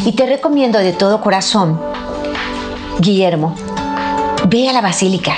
Y 0.04 0.12
te 0.12 0.26
recomiendo 0.26 0.78
de 0.78 0.92
todo 0.92 1.20
corazón, 1.20 1.80
Guillermo, 2.98 3.54
ve 4.48 4.68
a 4.68 4.72
la 4.72 4.80
basílica. 4.80 5.36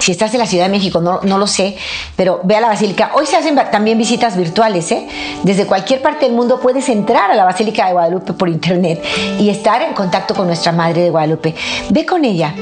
Si 0.00 0.12
estás 0.12 0.32
en 0.32 0.40
la 0.40 0.46
Ciudad 0.46 0.64
de 0.64 0.70
México, 0.70 1.02
no, 1.02 1.20
no 1.24 1.36
lo 1.36 1.46
sé, 1.46 1.76
pero 2.16 2.40
ve 2.42 2.56
a 2.56 2.60
la 2.62 2.68
Basílica. 2.68 3.10
Hoy 3.14 3.26
se 3.26 3.36
hacen 3.36 3.54
también 3.70 3.98
visitas 3.98 4.34
virtuales, 4.34 4.90
¿eh? 4.92 5.06
Desde 5.42 5.66
cualquier 5.66 6.00
parte 6.00 6.24
del 6.24 6.34
mundo 6.34 6.58
puedes 6.58 6.88
entrar 6.88 7.30
a 7.30 7.34
la 7.34 7.44
Basílica 7.44 7.86
de 7.86 7.92
Guadalupe 7.92 8.32
por 8.32 8.48
internet 8.48 9.04
y 9.38 9.50
estar 9.50 9.82
en 9.82 9.92
contacto 9.92 10.34
con 10.34 10.46
nuestra 10.46 10.72
Madre 10.72 11.02
de 11.02 11.10
Guadalupe. 11.10 11.54
Ve 11.90 12.06
con 12.06 12.24
ella 12.24 12.54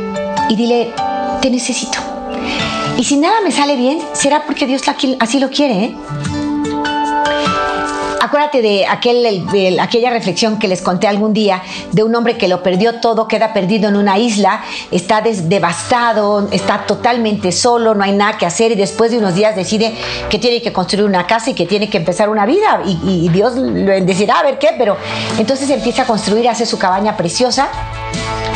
y 0.49 0.57
dile, 0.57 0.93
te 1.41 1.49
necesito. 1.49 2.08
Y 2.97 3.05
si 3.05 3.17
nada 3.17 3.41
me 3.43 3.53
sale 3.53 3.77
bien, 3.77 4.01
será 4.13 4.45
porque 4.45 4.67
Dios 4.67 4.83
así 5.21 5.39
lo 5.39 5.51
quiere, 5.51 5.85
¿eh? 5.85 5.97
Acuérdate 8.21 8.61
de 8.61 8.87
aquel, 8.87 9.79
aquella 9.81 10.11
reflexión 10.11 10.59
que 10.59 10.69
les 10.69 10.83
conté 10.83 11.07
algún 11.07 11.33
día 11.33 11.63
de 11.93 12.03
un 12.03 12.15
hombre 12.15 12.37
que 12.37 12.47
lo 12.47 12.63
perdió 12.63 13.01
todo, 13.01 13.27
queda 13.29 13.55
perdido 13.55 13.89
en 13.89 13.97
una 13.97 14.19
isla, 14.19 14.63
está 14.91 15.23
devastado, 15.23 16.49
está 16.51 16.85
totalmente 16.85 17.53
solo, 17.53 17.95
no 17.95 18.05
hay 18.05 18.13
nada 18.13 18.37
que 18.37 18.45
hacer 18.45 18.73
y 18.73 18.75
después 18.75 19.13
de 19.13 19.19
unos 19.19 19.35
días 19.35 19.57
decide 19.57 19.95
que 20.29 20.39
tiene 20.39 20.61
que 20.61 20.75
construir 20.75 21.07
una 21.07 21.27
casa 21.27 21.51
y 21.51 21.55
que 21.55 21.65
tiene 21.65 21.89
que 21.89 21.97
empezar 21.97 22.29
una 22.29 22.45
vida 22.45 22.83
y, 22.85 23.29
Dios 23.29 23.55
le 23.57 24.01
decirá 24.03 24.41
a 24.41 24.43
ver 24.43 24.59
qué, 24.59 24.71
pero 24.77 24.97
entonces 25.39 25.71
empieza 25.71 26.03
a 26.03 26.07
construir, 26.07 26.49
hace 26.49 26.67
su 26.67 26.79
cabaña 26.79 27.17
preciosa 27.17 27.69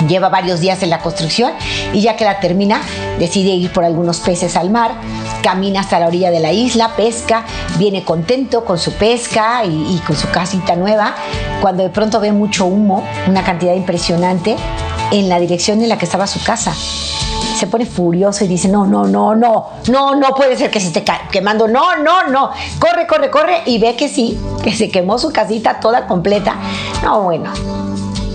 Lleva 0.08 0.28
varios 0.28 0.60
días 0.60 0.82
en 0.82 0.90
la 0.90 0.98
construcción 0.98 1.52
y 1.92 2.00
ya 2.00 2.16
que 2.16 2.24
la 2.24 2.40
termina, 2.40 2.80
decide 3.18 3.50
ir 3.50 3.72
por 3.72 3.84
algunos 3.84 4.18
peces 4.20 4.56
al 4.56 4.70
mar, 4.70 4.92
camina 5.42 5.80
hasta 5.80 6.00
la 6.00 6.08
orilla 6.08 6.30
de 6.30 6.40
la 6.40 6.52
isla, 6.52 6.96
pesca, 6.96 7.44
viene 7.78 8.04
contento 8.04 8.64
con 8.64 8.78
su 8.78 8.92
pesca 8.92 9.64
y, 9.64 10.00
con 10.06 10.16
su 10.16 10.28
casita 10.30 10.74
nueva, 10.76 11.14
cuando 11.60 11.82
de 11.82 11.90
pronto 11.90 12.20
ve 12.20 12.32
mucho 12.32 12.66
humo, 12.66 13.04
una 13.28 13.44
cantidad 13.44 13.74
impresionante, 13.74 14.56
en 15.12 15.28
la 15.28 15.38
dirección 15.38 15.82
en 15.82 15.88
la 15.88 15.98
que 15.98 16.06
estaba 16.06 16.26
su 16.26 16.42
casa 16.42 16.74
se 17.62 17.68
pone 17.68 17.86
furioso 17.86 18.44
y 18.44 18.48
dice, 18.48 18.66
no, 18.66 18.86
no, 18.86 19.04
no, 19.04 19.36
no, 19.36 19.68
no, 19.88 20.16
no 20.16 20.34
puede 20.34 20.56
ser 20.56 20.68
que 20.68 20.80
se 20.80 20.88
esté 20.88 21.04
quemando, 21.30 21.68
no, 21.68 21.96
no, 21.96 22.26
no, 22.26 22.50
corre, 22.80 23.06
corre, 23.06 23.30
corre, 23.30 23.62
y 23.66 23.78
ve 23.78 23.94
que 23.94 24.08
sí, 24.08 24.36
que 24.64 24.72
se 24.72 24.90
quemó 24.90 25.16
su 25.16 25.32
casita 25.32 25.78
toda 25.78 26.08
completa. 26.08 26.56
No, 27.04 27.22
bueno, 27.22 27.52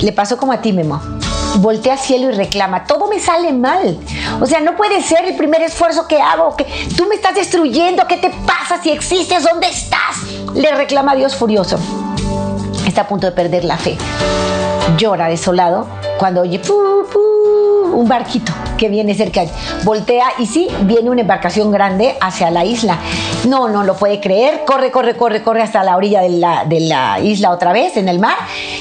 le 0.01 0.11
pasó 0.11 0.37
como 0.37 0.53
a 0.53 0.61
ti, 0.61 0.73
Memo 0.73 1.01
voltea 1.55 1.93
al 1.93 1.99
cielo 1.99 2.29
y 2.29 2.33
reclama, 2.33 2.85
todo 2.85 3.07
me 3.07 3.19
sale 3.19 3.53
mal. 3.53 3.97
O 4.41 4.45
sea, 4.45 4.59
no 4.59 4.75
puede 4.75 5.01
ser 5.01 5.25
el 5.25 5.35
primer 5.35 5.61
esfuerzo 5.61 6.07
que 6.07 6.21
hago, 6.21 6.55
que 6.55 6.65
tú 6.95 7.05
me 7.07 7.15
estás 7.15 7.35
destruyendo, 7.35 8.05
¿qué 8.07 8.17
te 8.17 8.29
pasa 8.29 8.81
si 8.81 8.91
existes? 8.91 9.43
¿Dónde 9.43 9.67
estás? 9.67 10.17
Le 10.53 10.71
reclama 10.75 11.15
Dios 11.15 11.35
furioso. 11.35 11.79
Está 12.85 13.01
a 13.01 13.07
punto 13.07 13.27
de 13.27 13.33
perder 13.33 13.63
la 13.63 13.77
fe. 13.77 13.97
Llora 14.97 15.27
desolado 15.27 15.87
cuando 16.17 16.41
oye 16.41 16.61
un 17.93 18.07
barquito 18.07 18.53
que 18.77 18.89
viene 18.89 19.13
cerca. 19.15 19.43
Voltea 19.83 20.27
y 20.37 20.45
sí, 20.45 20.67
viene 20.81 21.09
una 21.09 21.21
embarcación 21.21 21.71
grande 21.71 22.15
hacia 22.21 22.51
la 22.51 22.63
isla. 22.65 22.99
No, 23.45 23.67
no 23.67 23.83
lo 23.83 23.95
puede 23.95 24.19
creer. 24.19 24.63
Corre, 24.65 24.91
corre, 24.91 25.15
corre, 25.15 25.43
corre 25.43 25.61
hasta 25.61 25.83
la 25.83 25.95
orilla 25.97 26.21
de 26.21 26.29
la, 26.29 26.65
de 26.65 26.79
la 26.81 27.19
isla 27.19 27.51
otra 27.51 27.73
vez, 27.73 27.97
en 27.97 28.07
el 28.07 28.19
mar. 28.19 28.35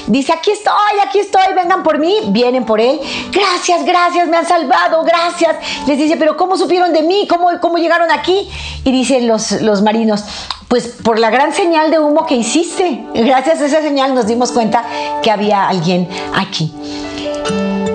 Dice, 0.07 0.33
aquí 0.33 0.51
estoy, 0.51 0.75
aquí 1.07 1.19
estoy, 1.19 1.55
vengan 1.55 1.83
por 1.83 1.99
mí. 1.99 2.15
Vienen 2.29 2.65
por 2.65 2.81
él. 2.81 3.01
Gracias, 3.33 3.85
gracias, 3.85 4.29
me 4.29 4.37
han 4.37 4.47
salvado, 4.47 5.03
gracias. 5.05 5.57
Les 5.87 5.99
dice, 5.99 6.17
pero 6.17 6.37
¿cómo 6.37 6.57
supieron 6.57 6.93
de 6.93 7.03
mí? 7.03 7.27
¿Cómo, 7.29 7.49
cómo 7.61 7.79
llegaron 7.79 8.11
aquí? 8.11 8.49
Y 8.85 8.93
dicen 8.93 9.27
los, 9.27 9.53
los 9.63 9.83
marinos, 9.83 10.25
pues 10.69 10.89
por 11.03 11.19
la 11.19 11.31
gran 11.31 11.53
señal 11.53 11.91
de 11.91 11.99
humo 11.99 12.27
que 12.27 12.37
hiciste. 12.37 13.05
Gracias 13.15 13.61
a 13.61 13.67
esa 13.67 13.83
señal 13.83 14.15
nos 14.15 14.27
dimos 14.27 14.53
cuenta 14.53 14.85
que 15.23 15.31
había 15.31 15.69
alguien 15.69 16.09
aquí. 16.35 16.73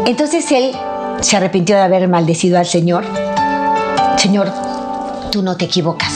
Entonces 0.05 0.51
él 0.51 0.75
se 1.21 1.37
arrepintió 1.37 1.75
de 1.75 1.83
haber 1.83 2.07
maldecido 2.07 2.57
al 2.57 2.65
Señor. 2.65 3.05
Señor, 4.17 4.51
tú 5.31 5.41
no 5.41 5.57
te 5.57 5.65
equivocas. 5.65 6.13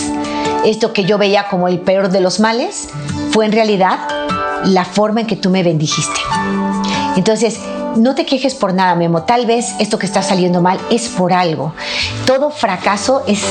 Esto 0.65 0.93
que 0.93 1.05
yo 1.05 1.17
veía 1.17 1.47
como 1.47 1.67
el 1.67 1.79
peor 1.79 2.09
de 2.09 2.21
los 2.21 2.39
males 2.39 2.89
fue 3.31 3.45
en 3.45 3.51
realidad 3.51 3.99
la 4.65 4.83
forma 4.83 5.21
en 5.21 5.27
que 5.27 5.35
tú 5.35 5.49
me 5.49 5.63
bendijiste. 5.63 6.19
Entonces, 7.15 7.59
no 7.95 8.13
te 8.13 8.25
quejes 8.25 8.55
por 8.55 8.73
nada, 8.73 8.95
Memo. 8.95 9.23
Tal 9.23 9.45
vez 9.45 9.73
esto 9.79 9.97
que 9.97 10.05
está 10.05 10.21
saliendo 10.21 10.61
mal 10.61 10.79
es 10.89 11.07
por 11.07 11.31
algo. 11.31 11.73
Todo 12.25 12.49
fracaso 12.49 13.23
es, 13.27 13.41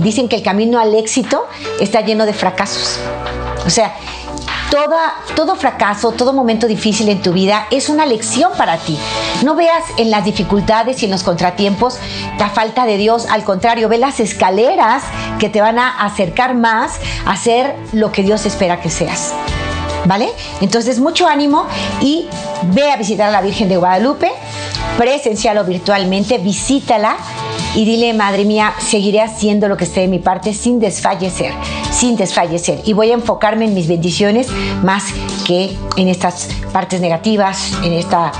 dicen 0.00 0.28
que 0.28 0.36
el 0.36 0.42
camino 0.42 0.80
al 0.80 0.94
éxito 0.94 1.46
está 1.80 2.00
lleno 2.00 2.26
de 2.26 2.32
fracasos. 2.32 2.98
O 3.66 3.70
sea, 3.70 3.94
todo 4.70 5.56
fracaso, 5.56 6.12
todo 6.12 6.32
momento 6.32 6.66
difícil 6.66 7.08
en 7.08 7.22
tu 7.22 7.32
vida 7.32 7.66
es 7.70 7.88
una 7.88 8.06
lección 8.06 8.52
para 8.56 8.78
ti. 8.78 8.98
No 9.42 9.54
veas 9.54 9.84
en 9.98 10.10
las 10.10 10.24
dificultades 10.24 11.02
y 11.02 11.06
en 11.06 11.10
los 11.10 11.22
contratiempos 11.22 11.98
la 12.38 12.48
falta 12.48 12.86
de 12.86 12.96
Dios, 12.96 13.26
al 13.30 13.44
contrario, 13.44 13.88
ve 13.88 13.98
las 13.98 14.20
escaleras 14.20 15.02
que 15.38 15.48
te 15.48 15.60
van 15.60 15.78
a 15.78 16.04
acercar 16.04 16.54
más 16.54 16.92
a 17.26 17.36
ser 17.36 17.74
lo 17.92 18.12
que 18.12 18.22
Dios 18.22 18.46
espera 18.46 18.80
que 18.80 18.90
seas. 18.90 19.32
¿Vale? 20.06 20.28
Entonces, 20.60 21.00
mucho 21.00 21.26
ánimo 21.26 21.66
y 22.02 22.28
ve 22.74 22.90
a 22.90 22.96
visitar 22.96 23.28
a 23.28 23.32
la 23.32 23.40
Virgen 23.40 23.70
de 23.70 23.78
Guadalupe, 23.78 24.30
presencial 24.98 25.56
o 25.56 25.64
virtualmente, 25.64 26.36
visítala 26.36 27.16
y 27.74 27.84
dile, 27.84 28.12
madre 28.14 28.44
mía, 28.44 28.74
seguiré 28.78 29.20
haciendo 29.20 29.68
lo 29.68 29.76
que 29.76 29.84
esté 29.84 30.00
de 30.00 30.08
mi 30.08 30.18
parte 30.18 30.54
sin 30.54 30.78
desfallecer 30.78 31.52
sin 31.94 32.16
desfallecer. 32.16 32.82
Y 32.84 32.92
voy 32.92 33.10
a 33.10 33.14
enfocarme 33.14 33.64
en 33.64 33.74
mis 33.74 33.88
bendiciones 33.88 34.48
más 34.82 35.04
que 35.46 35.76
en 35.96 36.08
estas 36.08 36.48
partes 36.72 37.00
negativas, 37.00 37.72
en 37.82 37.92
esta 37.92 38.32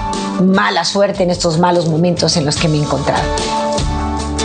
mala 0.42 0.85
suerte, 0.85 1.23
en 1.23 1.31
estos 1.31 1.59
malos 1.59 1.88
momentos 1.88 2.37
en 2.37 2.44
los 2.44 2.57
que 2.57 2.68
me 2.68 2.77
he 2.77 2.81
encontrado. 2.83 3.23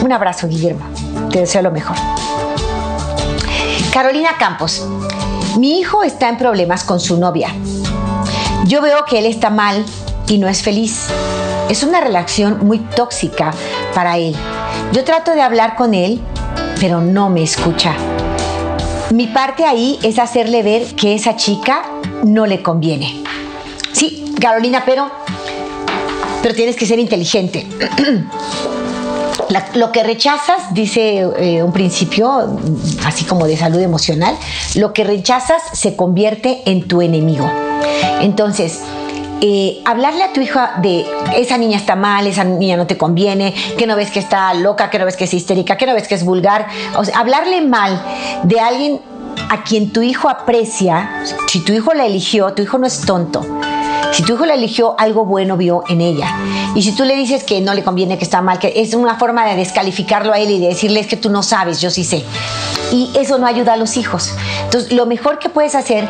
Un 0.04 0.12
abrazo, 0.12 0.48
Guillermo. 0.48 0.86
Te 1.32 1.40
deseo 1.40 1.62
lo 1.62 1.72
mejor. 1.72 1.98
Carolina 3.92 4.30
Campos. 4.38 4.86
Mi 5.58 5.80
hijo 5.80 6.04
está 6.04 6.30
en 6.30 6.38
problemas 6.38 6.84
con 6.84 7.00
su 7.00 7.18
novia. 7.18 7.50
Yo 8.68 8.82
veo 8.82 9.04
que 9.06 9.20
él 9.20 9.26
está 9.26 9.50
mal 9.50 9.84
y 10.28 10.38
no 10.38 10.48
es 10.48 10.62
feliz. 10.62 11.08
Es 11.70 11.84
una 11.84 12.02
relación 12.02 12.66
muy 12.66 12.80
tóxica 12.80 13.54
para 13.94 14.18
él. 14.18 14.36
Yo 14.92 15.04
trato 15.04 15.32
de 15.32 15.42
hablar 15.42 15.76
con 15.76 15.94
él, 15.94 16.20
pero 16.80 17.00
no 17.00 17.30
me 17.30 17.44
escucha. 17.44 17.94
Mi 19.12 19.28
parte 19.28 19.66
ahí 19.66 20.00
es 20.02 20.18
hacerle 20.18 20.64
ver 20.64 20.96
que 20.96 21.14
esa 21.14 21.36
chica 21.36 21.84
no 22.24 22.48
le 22.48 22.64
conviene. 22.64 23.24
Sí, 23.94 24.34
Carolina, 24.42 24.82
pero, 24.84 25.12
pero 26.42 26.56
tienes 26.56 26.76
que 26.76 26.88
ser 26.88 26.98
inteligente. 26.98 27.68
lo 29.76 29.92
que 29.92 30.04
rechazas, 30.04 30.74
dice 30.74 31.28
eh, 31.38 31.64
un 31.64 31.72
principio, 31.72 32.60
así 33.06 33.26
como 33.26 33.46
de 33.46 33.58
salud 33.58 33.80
emocional, 33.80 34.36
lo 34.76 34.94
que 34.94 35.04
rechazas 35.04 35.62
se 35.74 35.96
convierte 35.96 36.62
en 36.66 36.88
tu 36.88 37.02
enemigo. 37.02 37.50
Entonces, 38.22 38.80
eh, 39.42 39.82
hablarle 39.86 40.24
a 40.24 40.34
tu 40.34 40.42
hija 40.42 40.74
de 40.82 41.06
esa 41.36 41.58
niña 41.58 41.78
está 41.78 41.96
mal, 41.96 42.28
esa 42.28 42.44
niña 42.44 42.76
no 42.78 42.88
te 42.88 42.98
conviene, 42.98 43.54
que 43.78 43.88
no 43.88 43.96
ves 43.96 44.12
que 44.12 44.20
está 44.20 44.54
loca, 44.54 44.90
que 44.90 45.00
no 45.00 45.06
ves 45.06 45.16
que 45.16 45.24
es 45.24 45.34
histérica, 45.34 45.78
que 45.78 45.86
no 45.86 45.94
ves 45.94 46.08
que 46.08 46.16
es 46.16 46.26
vulgar. 46.26 46.68
O 46.98 47.06
sea, 47.06 47.20
hablarle 47.20 47.62
mal 47.62 48.02
de 48.44 48.60
alguien 48.60 49.02
a 49.50 49.64
quien 49.64 49.92
tu 49.92 50.02
hijo 50.02 50.30
aprecia, 50.30 51.24
si 51.48 51.64
tu 51.64 51.72
hijo 51.72 51.94
la 51.94 52.06
eligió, 52.06 52.54
tu 52.54 52.62
hijo 52.62 52.78
no 52.78 52.88
es 52.88 53.02
tonto. 53.02 53.46
Si 54.12 54.24
tu 54.24 54.34
hijo 54.34 54.46
la 54.46 54.56
eligió, 54.56 54.96
algo 54.98 55.24
bueno 55.24 55.56
vio 55.56 55.84
en 55.88 56.02
ella. 56.02 56.36
Y 56.76 56.82
si 56.82 56.94
tú 56.94 57.06
le 57.06 57.16
dices 57.16 57.44
que 57.44 57.62
no 57.62 57.74
le 57.74 57.84
conviene, 57.84 58.18
que 58.18 58.24
está 58.24 58.42
mal, 58.42 58.60
que 58.60 58.74
es 58.76 58.94
una 58.94 59.16
forma 59.16 59.46
de 59.46 59.56
descalificarlo 59.56 60.34
a 60.34 60.40
él 60.40 60.50
y 60.50 60.60
de 60.60 60.68
decirle 60.68 61.00
es 61.00 61.08
que 61.08 61.16
tú 61.16 61.30
no 61.30 61.44
sabes, 61.44 61.80
yo 61.80 61.92
sí 61.92 62.04
sé. 62.04 62.26
Y 62.92 63.12
eso 63.16 63.38
no 63.38 63.46
ayuda 63.46 63.74
a 63.74 63.78
los 63.78 63.98
hijos. 63.98 64.34
Entonces, 64.64 64.92
lo 64.92 65.06
mejor 65.06 65.38
que 65.38 65.50
puedes 65.50 65.76
hacer 65.76 66.08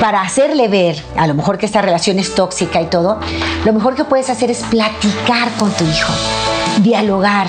para 0.00 0.20
hacerle 0.20 0.68
ver, 0.68 1.02
a 1.16 1.26
lo 1.26 1.34
mejor 1.34 1.58
que 1.58 1.66
esta 1.66 1.82
relación 1.82 2.18
es 2.18 2.34
tóxica 2.34 2.80
y 2.80 2.86
todo, 2.86 3.18
lo 3.64 3.72
mejor 3.72 3.94
que 3.94 4.04
puedes 4.04 4.30
hacer 4.30 4.50
es 4.50 4.62
platicar 4.64 5.50
con 5.58 5.70
tu 5.72 5.84
hijo, 5.84 6.12
dialogar, 6.82 7.46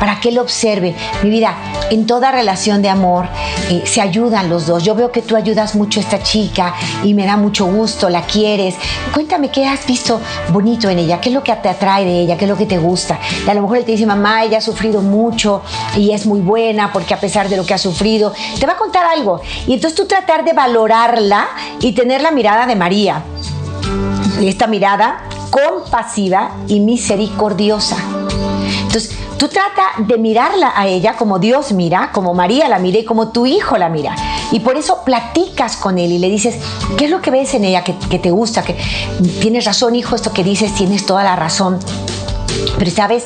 para 0.00 0.18
que 0.18 0.30
él 0.30 0.38
observe. 0.38 0.96
Mi 1.22 1.30
vida, 1.30 1.54
en 1.90 2.06
toda 2.06 2.32
relación 2.32 2.82
de 2.82 2.88
amor 2.88 3.28
eh, 3.68 3.82
se 3.84 4.00
ayudan 4.00 4.48
los 4.48 4.66
dos. 4.66 4.82
Yo 4.82 4.94
veo 4.94 5.12
que 5.12 5.22
tú 5.22 5.36
ayudas 5.36 5.76
mucho 5.76 6.00
a 6.00 6.02
esta 6.02 6.22
chica 6.22 6.74
y 7.04 7.14
me 7.14 7.26
da 7.26 7.36
mucho 7.36 7.66
gusto, 7.66 8.08
la 8.08 8.22
quieres. 8.22 8.74
Cuéntame 9.12 9.50
qué 9.50 9.66
has 9.66 9.86
visto 9.86 10.20
bonito 10.48 10.88
en 10.88 10.98
ella, 10.98 11.20
qué 11.20 11.28
es 11.28 11.34
lo 11.34 11.44
que 11.44 11.54
te 11.54 11.68
atrae 11.68 12.04
de 12.04 12.20
ella, 12.20 12.36
qué 12.38 12.46
es 12.46 12.48
lo 12.48 12.56
que 12.56 12.66
te 12.66 12.78
gusta. 12.78 13.20
Y 13.46 13.50
a 13.50 13.54
lo 13.54 13.62
mejor 13.62 13.76
él 13.76 13.84
te 13.84 13.92
dice, 13.92 14.06
mamá, 14.06 14.42
ella 14.42 14.58
ha 14.58 14.62
sufrido 14.62 15.02
mucho 15.02 15.62
y 15.96 16.12
es 16.12 16.26
muy 16.26 16.40
buena 16.40 16.92
porque 16.92 17.12
a 17.12 17.20
pesar 17.20 17.48
de 17.48 17.56
lo 17.56 17.66
que 17.66 17.74
ha 17.74 17.78
sufrido, 17.78 18.32
te 18.58 18.66
va 18.66 18.72
a 18.72 18.76
contar 18.76 19.04
algo. 19.04 19.42
Y 19.66 19.74
entonces 19.74 19.94
tú 19.96 20.06
tratar 20.06 20.44
de 20.44 20.54
valorarla 20.54 21.46
y 21.80 21.92
tener 21.92 22.22
la 22.22 22.30
mirada 22.30 22.66
de 22.66 22.74
María. 22.74 23.22
Y 24.40 24.48
esta 24.48 24.66
mirada 24.66 25.22
compasiva 25.50 26.52
y 26.66 26.80
misericordiosa. 26.80 28.19
Tú 29.40 29.48
trata 29.48 29.82
de 29.96 30.18
mirarla 30.18 30.74
a 30.76 30.86
ella 30.86 31.16
como 31.16 31.38
Dios 31.38 31.72
mira, 31.72 32.10
como 32.12 32.34
María 32.34 32.68
la 32.68 32.78
mira 32.78 32.98
y 32.98 33.06
como 33.06 33.32
tu 33.32 33.46
hijo 33.46 33.78
la 33.78 33.88
mira. 33.88 34.14
Y 34.52 34.60
por 34.60 34.76
eso 34.76 35.02
platicas 35.02 35.76
con 35.76 35.96
él 35.96 36.12
y 36.12 36.18
le 36.18 36.28
dices, 36.28 36.56
¿qué 36.98 37.06
es 37.06 37.10
lo 37.10 37.22
que 37.22 37.30
ves 37.30 37.54
en 37.54 37.64
ella 37.64 37.82
que, 37.82 37.96
que 38.10 38.18
te 38.18 38.30
gusta? 38.30 38.62
Que 38.62 38.76
tienes 39.40 39.64
razón, 39.64 39.96
hijo, 39.96 40.14
esto 40.14 40.34
que 40.34 40.44
dices, 40.44 40.74
tienes 40.74 41.06
toda 41.06 41.24
la 41.24 41.36
razón. 41.36 41.78
Pero 42.78 42.90
sabes, 42.90 43.24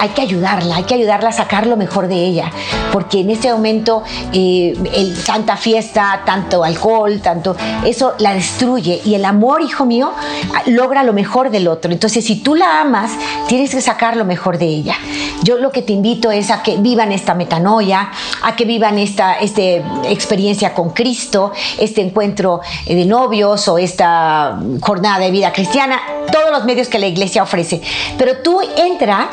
hay 0.00 0.10
que 0.10 0.22
ayudarla, 0.22 0.76
hay 0.76 0.84
que 0.84 0.94
ayudarla 0.94 1.30
a 1.30 1.32
sacar 1.32 1.66
lo 1.66 1.76
mejor 1.76 2.08
de 2.08 2.16
ella, 2.16 2.50
porque 2.92 3.20
en 3.20 3.30
este 3.30 3.52
momento 3.52 4.02
eh, 4.32 4.74
el, 4.94 5.22
tanta 5.24 5.56
fiesta, 5.56 6.22
tanto 6.24 6.64
alcohol, 6.64 7.20
tanto, 7.22 7.56
eso 7.84 8.14
la 8.18 8.34
destruye 8.34 9.00
y 9.04 9.14
el 9.14 9.24
amor, 9.24 9.62
hijo 9.62 9.84
mío, 9.84 10.12
logra 10.66 11.02
lo 11.02 11.12
mejor 11.12 11.50
del 11.50 11.68
otro. 11.68 11.92
Entonces, 11.92 12.24
si 12.24 12.36
tú 12.36 12.54
la 12.54 12.80
amas, 12.80 13.12
tienes 13.48 13.70
que 13.70 13.80
sacar 13.80 14.16
lo 14.16 14.24
mejor 14.24 14.58
de 14.58 14.66
ella. 14.66 14.94
Yo 15.42 15.58
lo 15.58 15.70
que 15.70 15.82
te 15.82 15.92
invito 15.92 16.30
es 16.30 16.50
a 16.50 16.62
que 16.62 16.76
vivan 16.76 17.12
esta 17.12 17.34
metanoia, 17.34 18.10
a 18.42 18.56
que 18.56 18.64
vivan 18.64 18.98
esta 18.98 19.34
este, 19.34 19.82
experiencia 20.04 20.74
con 20.74 20.90
Cristo, 20.90 21.52
este 21.78 22.02
encuentro 22.02 22.60
de 22.86 23.04
novios 23.04 23.68
o 23.68 23.78
esta 23.78 24.58
jornada 24.80 25.18
de 25.18 25.30
vida 25.30 25.52
cristiana, 25.52 26.00
todos 26.32 26.50
los 26.50 26.64
medios 26.64 26.88
que 26.88 26.98
la 26.98 27.06
iglesia 27.06 27.42
ofrece. 27.42 27.80
Pero 28.16 28.38
tú 28.38 28.60
entra 28.76 29.28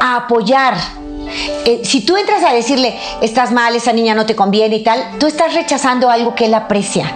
a 0.00 0.16
apoyar. 0.16 0.74
Eh, 1.64 1.82
si 1.84 2.04
tú 2.04 2.16
entras 2.16 2.42
a 2.44 2.52
decirle, 2.52 2.98
estás 3.20 3.52
mal, 3.52 3.74
esa 3.74 3.92
niña 3.92 4.14
no 4.14 4.26
te 4.26 4.36
conviene 4.36 4.76
y 4.76 4.82
tal, 4.82 5.18
tú 5.18 5.26
estás 5.26 5.54
rechazando 5.54 6.10
algo 6.10 6.34
que 6.34 6.46
él 6.46 6.54
aprecia. 6.54 7.10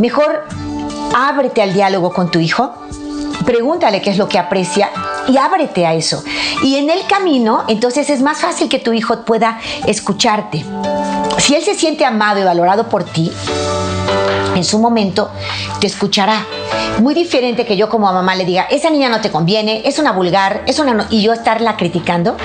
Mejor 0.00 0.46
ábrete 1.14 1.62
al 1.62 1.72
diálogo 1.72 2.12
con 2.12 2.30
tu 2.30 2.40
hijo, 2.40 2.74
pregúntale 3.44 4.02
qué 4.02 4.10
es 4.10 4.18
lo 4.18 4.28
que 4.28 4.38
aprecia 4.38 4.90
y 5.28 5.36
ábrete 5.36 5.86
a 5.86 5.94
eso. 5.94 6.22
Y 6.62 6.76
en 6.76 6.90
el 6.90 7.06
camino, 7.06 7.64
entonces 7.68 8.10
es 8.10 8.22
más 8.22 8.38
fácil 8.38 8.68
que 8.68 8.78
tu 8.78 8.92
hijo 8.92 9.24
pueda 9.24 9.60
escucharte. 9.86 10.64
Si 11.38 11.54
él 11.54 11.62
se 11.62 11.74
siente 11.74 12.04
amado 12.04 12.40
y 12.40 12.44
valorado 12.44 12.88
por 12.88 13.04
ti, 13.04 13.30
en 14.54 14.64
su 14.64 14.78
momento 14.78 15.30
te 15.80 15.86
escuchará. 15.86 16.46
Muy 17.00 17.14
diferente 17.14 17.66
que 17.66 17.76
yo 17.76 17.88
como 17.88 18.12
mamá 18.12 18.34
le 18.36 18.44
diga, 18.44 18.62
esa 18.70 18.90
niña 18.90 19.08
no 19.08 19.20
te 19.20 19.30
conviene, 19.30 19.82
es 19.84 19.98
una 19.98 20.12
vulgar, 20.12 20.62
es 20.66 20.78
una... 20.78 21.06
y 21.10 21.22
yo 21.22 21.32
estarla 21.32 21.76
criticando. 21.76 22.36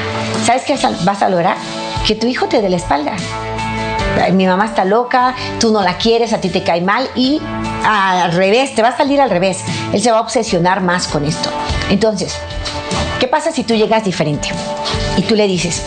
¿Sabes 0.43 0.63
qué 0.63 0.77
vas 1.03 1.21
a 1.21 1.29
lograr? 1.29 1.57
Que 2.07 2.15
tu 2.15 2.27
hijo 2.27 2.47
te 2.47 2.61
dé 2.61 2.69
la 2.69 2.77
espalda. 2.77 3.13
Mi 4.33 4.45
mamá 4.45 4.65
está 4.65 4.85
loca, 4.85 5.35
tú 5.59 5.71
no 5.71 5.81
la 5.81 5.97
quieres, 5.97 6.33
a 6.33 6.41
ti 6.41 6.49
te 6.49 6.63
cae 6.63 6.81
mal 6.81 7.09
y 7.15 7.41
al 7.83 8.31
revés, 8.33 8.75
te 8.75 8.81
va 8.81 8.89
a 8.89 8.97
salir 8.97 9.19
al 9.21 9.29
revés. 9.29 9.59
Él 9.93 10.01
se 10.01 10.11
va 10.11 10.19
a 10.19 10.21
obsesionar 10.21 10.81
más 10.81 11.07
con 11.07 11.25
esto. 11.25 11.49
Entonces, 11.89 12.35
¿qué 13.19 13.27
pasa 13.27 13.51
si 13.51 13.63
tú 13.63 13.73
llegas 13.75 14.03
diferente? 14.03 14.49
Y 15.17 15.23
tú 15.23 15.35
le 15.35 15.47
dices, 15.47 15.83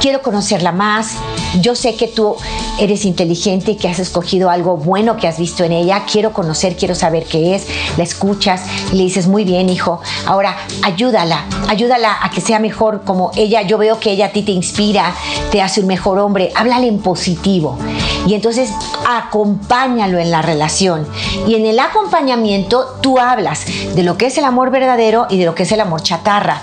quiero 0.00 0.22
conocerla 0.22 0.72
más, 0.72 1.12
yo 1.60 1.74
sé 1.74 1.96
que 1.96 2.08
tú 2.08 2.36
eres 2.78 3.04
inteligente 3.04 3.72
y 3.72 3.76
que 3.76 3.88
has 3.88 3.98
escogido 3.98 4.50
algo 4.50 4.76
bueno 4.76 5.16
que 5.16 5.28
has 5.28 5.38
visto 5.38 5.64
en 5.64 5.72
ella. 5.72 6.04
Quiero 6.10 6.32
conocer, 6.32 6.76
quiero 6.76 6.94
saber 6.94 7.24
qué 7.24 7.54
es. 7.54 7.66
La 7.96 8.04
escuchas 8.04 8.62
y 8.92 8.96
le 8.96 9.04
dices, 9.04 9.26
muy 9.26 9.44
bien, 9.44 9.68
hijo. 9.68 10.00
Ahora, 10.26 10.56
ayúdala, 10.82 11.44
ayúdala 11.68 12.16
a 12.20 12.30
que 12.30 12.40
sea 12.40 12.58
mejor 12.58 13.02
como 13.04 13.30
ella. 13.36 13.62
Yo 13.62 13.78
veo 13.78 13.98
que 14.00 14.12
ella 14.12 14.26
a 14.26 14.30
ti 14.30 14.42
te 14.42 14.52
inspira, 14.52 15.14
te 15.50 15.62
hace 15.62 15.80
un 15.80 15.86
mejor 15.86 16.18
hombre. 16.18 16.52
Háblale 16.54 16.88
en 16.88 16.98
positivo. 16.98 17.78
Y 18.26 18.34
entonces 18.34 18.70
acompáñalo 19.08 20.18
en 20.18 20.30
la 20.30 20.42
relación. 20.42 21.06
Y 21.46 21.54
en 21.54 21.66
el 21.66 21.78
acompañamiento 21.78 22.98
tú 23.00 23.18
hablas 23.18 23.64
de 23.94 24.02
lo 24.02 24.16
que 24.18 24.26
es 24.26 24.38
el 24.38 24.44
amor 24.44 24.70
verdadero 24.70 25.26
y 25.30 25.38
de 25.38 25.44
lo 25.44 25.54
que 25.54 25.62
es 25.62 25.72
el 25.72 25.80
amor 25.80 26.02
chatarra. 26.02 26.62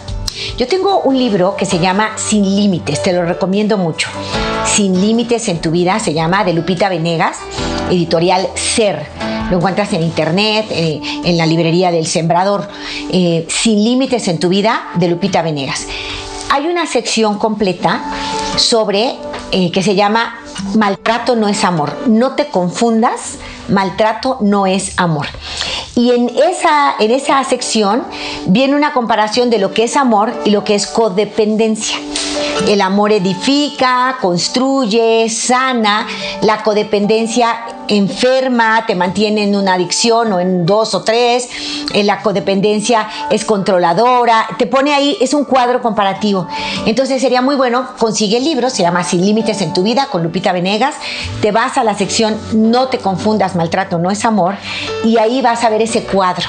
Yo 0.57 0.68
tengo 0.68 1.01
un 1.01 1.18
libro 1.18 1.55
que 1.55 1.66
se 1.66 1.80
llama 1.80 2.11
Sin 2.18 2.43
Límites, 2.55 3.01
te 3.03 3.14
lo 3.14 3.24
recomiendo 3.24 3.78
mucho. 3.78 4.09
Sin 4.66 4.99
Límites 5.01 5.47
en 5.49 5.61
tu 5.61 5.72
vida 5.72 5.99
se 5.99 6.14
llama 6.14 6.43
de 6.43 6.53
Lupita 6.53 6.89
Venegas, 6.89 7.38
editorial 7.89 8.47
Ser. 8.55 9.05
Lo 9.51 9.57
encuentras 9.57 9.93
en 9.93 10.01
internet, 10.01 10.66
eh, 10.72 11.01
en 11.26 11.38
la 11.38 11.45
librería 11.45 11.91
del 11.91 12.07
Sembrador. 12.07 12.68
Eh, 13.11 13.45
Sin 13.49 13.84
Límites 13.84 14.28
en 14.28 14.39
tu 14.39 14.49
vida 14.49 14.88
de 14.95 15.09
Lupita 15.09 15.41
Venegas. 15.41 15.88
Hay 16.49 16.68
una 16.68 16.88
sección 16.88 17.38
completa 17.38 18.01
sobre 18.57 19.16
eh, 19.51 19.72
que 19.72 19.84
se 19.84 19.95
llama 19.95 20.39
Maltrato 20.76 21.36
no 21.36 21.47
es 21.47 21.64
amor. 21.64 21.95
No 22.07 22.32
te 22.32 22.47
confundas, 22.47 23.38
maltrato 23.70 24.38
no 24.41 24.66
es 24.66 24.93
amor. 24.97 25.28
Y 25.95 26.11
en 26.11 26.30
esa, 26.30 26.95
en 26.99 27.11
esa 27.11 27.43
sección 27.43 28.03
viene 28.47 28.76
una 28.76 28.93
comparación 28.93 29.49
de 29.49 29.59
lo 29.59 29.74
que 29.74 29.84
es 29.84 29.95
amor 29.95 30.34
y 30.45 30.49
lo 30.49 30.64
que 30.64 30.76
es 30.76 30.88
codependencia. 30.88 31.97
El 32.67 32.81
amor 32.81 33.11
edifica, 33.11 34.17
construye, 34.21 35.27
sana. 35.29 36.07
La 36.41 36.63
codependencia 36.63 37.55
enferma, 37.88 38.86
te 38.88 38.95
mantiene 38.95 39.43
en 39.43 39.55
una 39.55 39.73
adicción 39.73 40.31
o 40.31 40.39
en 40.39 40.65
dos 40.65 40.93
o 40.95 41.03
tres. 41.03 41.49
Eh, 41.93 42.03
la 42.03 42.21
codependencia 42.21 43.07
es 43.29 43.43
controladora. 43.43 44.47
Te 44.57 44.65
pone 44.65 44.93
ahí, 44.93 45.17
es 45.19 45.34
un 45.34 45.45
cuadro 45.45 45.81
comparativo. 45.81 46.47
Entonces 46.86 47.21
sería 47.21 47.41
muy 47.41 47.55
bueno, 47.55 47.89
consigue 47.97 48.38
el 48.38 48.45
libro, 48.45 48.69
se 48.69 48.84
llama 48.84 49.03
Sin 49.03 49.25
Límites 49.25 49.61
en 49.61 49.73
tu 49.73 49.84
vida 49.84 50.07
con 50.09 50.23
Lupita 50.23 50.51
Venegas. 50.53 50.95
Te 51.41 51.51
vas 51.51 51.77
a 51.77 51.84
la 51.84 51.95
sección 51.95 52.39
No 52.53 52.88
te 52.88 52.99
confundas, 52.99 53.55
maltrato 53.55 53.97
no 53.97 54.09
es 54.09 54.23
amor. 54.25 54.55
Y 55.03 55.17
ahí 55.17 55.41
vas 55.41 55.63
a 55.63 55.69
ver 55.69 55.81
ese 55.81 56.03
cuadro. 56.03 56.47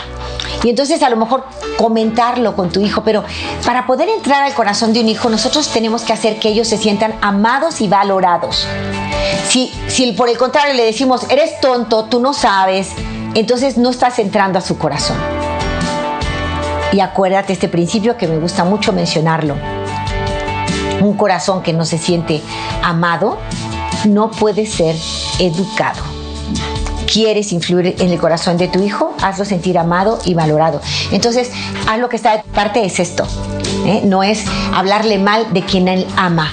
Y 0.62 0.70
entonces 0.70 1.02
a 1.02 1.10
lo 1.10 1.16
mejor 1.16 1.44
comentarlo 1.76 2.54
con 2.54 2.70
tu 2.70 2.80
hijo, 2.80 3.02
pero 3.04 3.24
para 3.64 3.86
poder 3.86 4.08
entrar 4.08 4.42
al 4.42 4.54
corazón 4.54 4.92
de 4.92 5.00
un 5.00 5.08
hijo 5.08 5.28
nosotros 5.28 5.68
tenemos 5.68 6.02
que 6.02 6.12
hacer 6.12 6.38
que 6.38 6.48
ellos 6.48 6.68
se 6.68 6.78
sientan 6.78 7.14
amados 7.20 7.80
y 7.80 7.88
valorados. 7.88 8.66
Si, 9.48 9.72
si 9.88 10.12
por 10.12 10.28
el 10.28 10.38
contrario 10.38 10.74
le 10.74 10.84
decimos, 10.84 11.26
eres 11.30 11.60
tonto, 11.60 12.04
tú 12.04 12.20
no 12.20 12.32
sabes, 12.32 12.90
entonces 13.34 13.76
no 13.76 13.90
estás 13.90 14.18
entrando 14.18 14.58
a 14.58 14.62
su 14.62 14.78
corazón. 14.78 15.16
Y 16.92 17.00
acuérdate 17.00 17.52
este 17.52 17.68
principio 17.68 18.16
que 18.16 18.28
me 18.28 18.38
gusta 18.38 18.64
mucho 18.64 18.92
mencionarlo. 18.92 19.56
Un 21.00 21.16
corazón 21.16 21.62
que 21.62 21.72
no 21.72 21.84
se 21.84 21.98
siente 21.98 22.40
amado 22.82 23.38
no 24.04 24.30
puede 24.30 24.64
ser 24.66 24.94
educado 25.38 26.23
quieres 27.04 27.52
influir 27.52 27.96
en 27.98 28.10
el 28.10 28.18
corazón 28.18 28.56
de 28.56 28.68
tu 28.68 28.82
hijo, 28.82 29.14
hazlo 29.22 29.44
sentir 29.44 29.78
amado 29.78 30.18
y 30.24 30.34
valorado. 30.34 30.80
Entonces, 31.12 31.50
haz 31.88 31.98
lo 31.98 32.08
que 32.08 32.16
está 32.16 32.36
de 32.36 32.42
parte 32.54 32.84
es 32.84 33.00
esto. 33.00 33.26
¿eh? 33.86 34.02
No 34.04 34.22
es 34.22 34.44
hablarle 34.72 35.18
mal 35.18 35.52
de 35.52 35.62
quien 35.62 35.88
él 35.88 36.06
ama. 36.16 36.52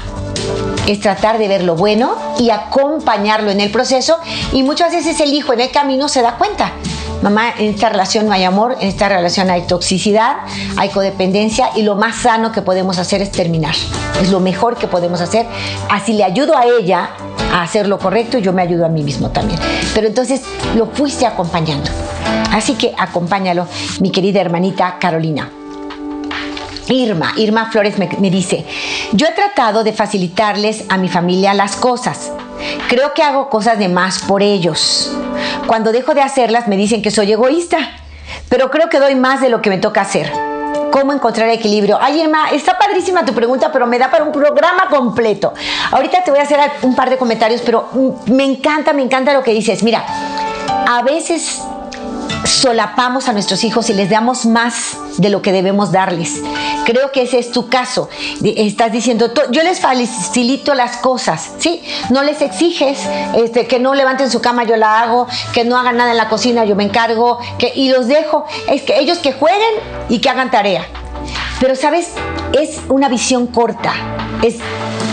Es 0.88 1.00
tratar 1.00 1.38
de 1.38 1.48
ver 1.48 1.64
lo 1.64 1.76
bueno 1.76 2.16
y 2.40 2.50
acompañarlo 2.50 3.52
en 3.52 3.60
el 3.60 3.72
proceso. 3.72 4.18
Y 4.52 4.64
muchas 4.64 4.92
veces 4.92 5.20
el 5.20 5.34
hijo 5.34 5.54
en 5.54 5.62
el 5.62 5.72
camino 5.72 6.08
se 6.08 6.22
da 6.22 6.38
cuenta. 6.38 6.72
Mamá, 7.22 7.54
en 7.60 7.70
esta 7.70 7.90
relación 7.90 8.26
no 8.26 8.34
hay 8.34 8.44
amor, 8.44 8.78
en 8.80 8.88
esta 8.88 9.08
relación 9.08 9.52
hay 9.52 9.62
toxicidad, 9.68 10.38
hay 10.76 10.90
codependencia 10.90 11.70
y 11.76 11.84
lo 11.84 11.96
más 11.96 12.16
sano 12.16 12.52
que 12.52 12.64
podemos 12.64 12.98
hacer 12.98 13.22
es 13.22 13.32
terminar. 13.32 13.76
Es 14.20 14.32
lo 14.32 14.40
mejor 14.40 14.76
que 14.76 14.88
podemos 14.88 15.22
hacer. 15.22 15.46
Así 15.88 16.14
le 16.14 16.24
ayudo 16.24 16.58
a 16.58 16.66
ella 16.66 17.12
a 17.52 17.64
hacer 17.64 17.88
lo 17.88 18.00
correcto 18.00 18.38
yo 18.38 18.54
me 18.54 18.62
ayudo 18.62 18.86
a 18.86 18.90
mí 18.90 19.04
mismo 19.04 19.30
también. 19.30 19.60
Pero 19.94 20.08
entonces 20.08 20.42
lo 20.76 20.88
fuiste 20.88 21.26
acompañando. 21.26 21.90
Así 22.52 22.76
que 22.76 22.94
acompáñalo, 22.98 23.68
mi 24.00 24.12
querida 24.12 24.42
hermanita 24.42 24.98
Carolina. 25.00 25.50
Irma, 26.88 27.34
Irma 27.38 27.72
Flores 27.72 27.98
me, 27.98 28.10
me, 28.20 28.30
dice, 28.30 28.66
yo 29.14 29.28
he 29.28 29.32
tratado 29.32 29.84
de 29.84 29.94
facilitarles 29.94 30.86
a 30.90 30.98
mi 30.98 31.08
familia 31.08 31.54
las 31.54 31.76
cosas. 31.76 32.32
Creo 32.90 33.14
que 33.14 33.24
hago 33.24 33.50
cosas 33.50 33.80
de 33.80 33.88
más 33.88 34.20
por 34.20 34.44
ellos. 34.44 35.12
Cuando 35.68 35.92
dejo 35.92 36.14
de 36.14 36.22
hacerlas 36.22 36.68
me 36.68 36.76
dicen 36.76 37.02
que 37.02 37.12
soy 37.12 37.32
egoísta, 37.32 37.78
pero 38.50 38.70
creo 38.72 38.90
que 38.90 39.00
doy 39.00 39.16
más 39.16 39.40
de 39.40 39.50
lo 39.50 39.62
que 39.62 39.70
me 39.70 39.78
toca 39.78 40.02
hacer 40.02 40.51
cómo 40.92 41.14
encontrar 41.14 41.50
equilibrio. 41.50 41.98
Ay, 42.00 42.22
Emma, 42.22 42.52
está 42.52 42.78
padrísima 42.78 43.26
tu 43.26 43.34
pregunta, 43.34 43.72
pero 43.72 43.88
me 43.88 43.98
da 43.98 44.12
para 44.12 44.24
un 44.24 44.32
programa 44.32 44.88
completo. 44.90 45.54
Ahorita 45.92 46.24
te 46.24 46.32
voy 46.32 46.40
a 46.40 46.44
hacer 46.44 46.60
un 46.84 46.96
par 46.96 47.10
de 47.10 47.18
comentarios, 47.18 47.62
pero 47.62 47.88
me 48.28 48.44
encanta, 48.44 48.94
me 48.94 49.02
encanta 49.02 49.34
lo 49.34 49.42
que 49.42 49.52
dices. 49.52 49.82
Mira, 49.82 50.04
a 50.88 51.02
veces 51.02 51.62
solapamos 52.44 53.28
a 53.28 53.34
nuestros 53.34 53.64
hijos 53.64 53.90
y 53.90 53.94
les 53.94 54.10
damos 54.10 54.46
más 54.46 54.98
de 55.18 55.30
lo 55.30 55.42
que 55.42 55.52
debemos 55.52 55.92
darles. 55.92 56.42
Creo 56.86 57.12
que 57.12 57.24
ese 57.24 57.40
es 57.40 57.52
tu 57.52 57.70
caso. 57.70 58.10
Estás 58.44 58.92
diciendo, 58.92 59.32
yo 59.52 59.64
les 59.64 59.80
facilito 59.80 60.74
las 60.74 60.98
cosas, 60.98 61.52
¿sí? 61.58 61.82
No 62.10 62.24
les 62.24 62.42
exiges 62.42 63.00
este, 63.36 63.68
que 63.68 63.80
no 63.80 63.94
levanten 63.94 64.30
su 64.30 64.42
cama, 64.42 64.64
yo 64.64 64.76
la 64.76 65.02
hago, 65.02 65.28
que 65.54 65.64
no 65.64 65.78
hagan 65.78 65.98
nada 65.98 66.12
en 66.12 66.18
la 66.18 66.30
cocina, 66.30 66.66
yo 66.66 66.76
me 66.76 66.84
encargo, 66.84 67.40
que, 67.58 67.72
y 67.76 67.90
los 67.90 68.08
dejo. 68.08 68.46
Es 68.68 68.82
que 68.82 69.00
ellos 69.00 69.20
que 69.20 69.34
jueguen 69.34 69.74
y 70.10 70.20
que 70.20 70.30
hagan 70.30 70.52
tarea. 70.52 70.86
Pero, 71.60 71.76
¿sabes? 71.76 72.10
Es 72.54 72.80
una 72.90 73.08
visión 73.08 73.48
corta. 73.48 73.94
Es 74.42 74.56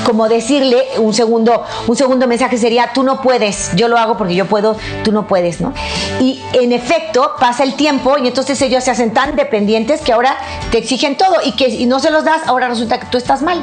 como 0.08 0.26
decirle 0.26 0.86
un 0.96 1.12
segundo, 1.12 1.64
un 1.86 1.94
segundo 1.94 2.26
mensaje 2.26 2.56
sería, 2.56 2.94
tú 2.94 3.02
no 3.02 3.20
puedes, 3.20 3.72
yo 3.76 3.88
lo 3.88 3.98
hago 3.98 4.16
porque 4.16 4.34
yo 4.34 4.46
puedo, 4.46 4.74
tú 5.04 5.12
no 5.12 5.26
puedes, 5.26 5.60
¿no? 5.60 5.74
Y 6.18 6.40
en 6.54 6.72
efecto 6.72 7.32
pasa 7.38 7.62
el 7.62 7.74
tiempo 7.74 8.16
y 8.16 8.26
entonces 8.26 8.62
ellos 8.62 8.82
se 8.84 8.90
hacen 8.90 9.12
tan 9.12 9.36
dependientes 9.36 10.00
que 10.00 10.14
ahora 10.14 10.34
te 10.70 10.78
exigen 10.78 11.18
todo 11.18 11.34
y 11.44 11.52
que 11.52 11.68
y 11.68 11.84
no 11.84 12.00
se 12.00 12.10
los 12.10 12.24
das, 12.24 12.40
ahora 12.46 12.68
resulta 12.68 12.98
que 12.98 13.04
tú 13.04 13.18
estás 13.18 13.42
mal. 13.42 13.62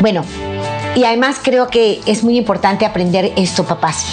Bueno, 0.00 0.24
y 0.94 1.02
además 1.02 1.38
creo 1.42 1.66
que 1.66 2.00
es 2.06 2.22
muy 2.22 2.38
importante 2.38 2.86
aprender 2.86 3.32
esto, 3.34 3.64
papás 3.64 4.06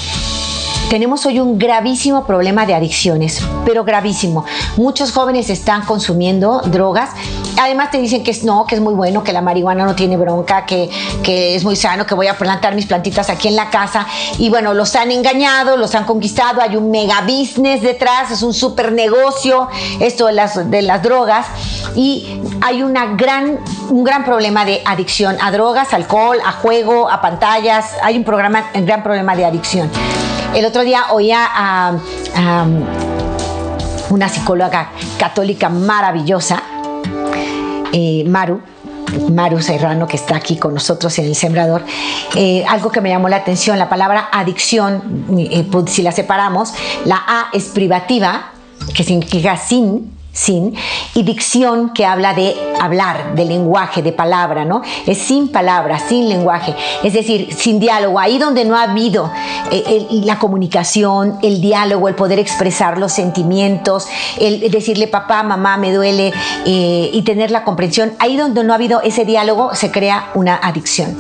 tenemos 0.90 1.24
hoy 1.28 1.40
un 1.40 1.60
gravísimo 1.60 2.26
problema 2.26 2.66
de 2.66 2.74
adicciones, 2.74 3.44
pero 3.64 3.84
gravísimo. 3.84 4.44
Muchos 4.76 5.12
jóvenes 5.12 5.52
están 5.52 5.86
consumiendo 5.86 6.62
drogas. 6.66 7.12
Además 7.60 7.92
te 7.92 8.00
dicen 8.00 8.24
que 8.24 8.32
es 8.32 8.44
no, 8.44 8.66
que 8.66 8.76
es 8.76 8.82
muy 8.82 8.94
bueno, 8.94 9.24
que 9.24 9.34
la 9.34 9.42
marihuana 9.42 9.86
no 9.86 9.96
tiene 9.96 10.18
bronca, 10.18 10.66
que, 10.66 10.90
que 11.24 11.56
es 11.56 11.64
muy 11.64 11.76
sano, 11.76 12.06
que 12.06 12.16
voy 12.16 12.28
a 12.28 12.38
plantar 12.38 12.74
mis 12.76 12.86
plantitas 12.86 13.30
aquí 13.30 13.48
en 13.48 13.56
la 13.56 13.70
casa. 13.70 14.08
Y 14.38 14.50
bueno, 14.50 14.74
los 14.74 14.96
han 14.96 15.12
engañado, 15.12 15.78
los 15.78 15.94
han 15.96 16.06
conquistado, 16.06 16.62
hay 16.62 16.76
un 16.76 16.90
mega 16.90 17.22
business 17.22 17.82
detrás, 17.82 18.32
es 18.32 18.44
un 18.44 18.54
super 18.54 18.92
negocio 18.92 19.68
esto 20.00 20.28
de 20.28 20.34
las, 20.34 20.70
de 20.70 20.82
las 20.82 21.04
drogas. 21.04 21.48
Y 21.96 22.40
hay 22.62 22.82
una 22.82 23.16
gran, 23.16 23.60
un 23.90 24.04
gran 24.04 24.24
problema 24.24 24.66
de 24.66 24.82
adicción 24.86 25.38
a 25.42 25.52
drogas, 25.52 25.94
alcohol, 25.94 26.38
a 26.46 26.52
juego, 26.54 27.10
a 27.10 27.22
pantallas. 27.22 27.94
Hay 28.02 28.18
un, 28.18 28.24
programa, 28.24 28.70
un 28.74 28.86
gran 28.86 29.04
problema 29.04 29.36
de 29.36 29.46
adicción. 29.46 29.90
El 30.54 30.66
otro 30.66 30.84
día 30.84 31.06
oía 31.12 31.48
a, 31.48 31.94
una 34.10 34.28
psicóloga 34.28 34.90
católica 35.20 35.70
maravillosa, 35.70 36.64
eh, 37.94 38.24
Maru, 38.28 38.62
Maru 39.32 39.62
Serrano, 39.62 40.08
que 40.08 40.18
está 40.18 40.36
aquí 40.36 40.58
con 40.58 40.74
nosotros 40.74 41.18
en 41.20 41.26
el 41.26 41.36
Sembrador, 41.36 41.84
eh, 42.36 42.64
algo 42.68 42.92
que 42.92 43.02
me 43.02 43.10
llamó 43.10 43.30
la 43.30 43.38
atención, 43.38 43.78
la 43.80 43.90
palabra 43.90 44.30
adicción, 44.32 45.26
eh, 45.38 45.66
pues, 45.70 45.92
si 45.92 46.02
la 46.02 46.12
separamos, 46.12 46.74
la 47.06 47.22
A 47.28 47.48
es 47.54 47.66
privativa, 47.66 48.52
que 48.94 49.04
significa 49.04 49.58
sin, 49.58 50.12
sin, 50.40 50.74
y 51.16 51.24
dicción 51.24 51.92
que 51.94 52.06
habla 52.06 52.34
de 52.34 52.56
hablar, 52.80 53.36
de 53.36 53.44
lenguaje, 53.44 54.02
de 54.02 54.14
palabra, 54.14 54.64
¿no? 54.64 54.82
Es 55.06 55.18
sin 55.18 55.50
palabra, 55.50 56.00
sin 56.00 56.30
lenguaje, 56.30 56.74
es 57.04 57.12
decir, 57.12 57.54
sin 57.54 57.80
diálogo, 57.80 58.20
ahí 58.20 58.38
donde 58.38 58.64
no 58.64 58.78
ha 58.78 58.84
habido 58.84 59.30
eh, 59.70 60.08
la 60.24 60.40
comunicación, 60.40 61.38
el 61.42 61.60
diálogo, 61.60 62.08
el 62.08 62.16
poder 62.16 62.40
expresar 62.40 62.98
los 62.98 63.12
sentimientos, 63.12 64.08
el 64.40 64.72
decirle 64.72 65.08
papá, 65.08 65.44
mamá, 65.44 65.76
me 65.76 65.92
duele 65.92 66.32
eh, 66.66 67.10
y 67.12 67.22
tener 67.24 67.52
la 67.52 67.66
comprensión, 67.66 68.14
ahí 68.20 68.38
donde 68.38 68.64
no 68.64 68.72
ha 68.72 68.78
habido 68.78 69.02
ese 69.02 69.26
diálogo 69.26 69.76
se 69.76 69.92
crea 69.92 70.32
una 70.36 70.56
adicción. 70.56 71.18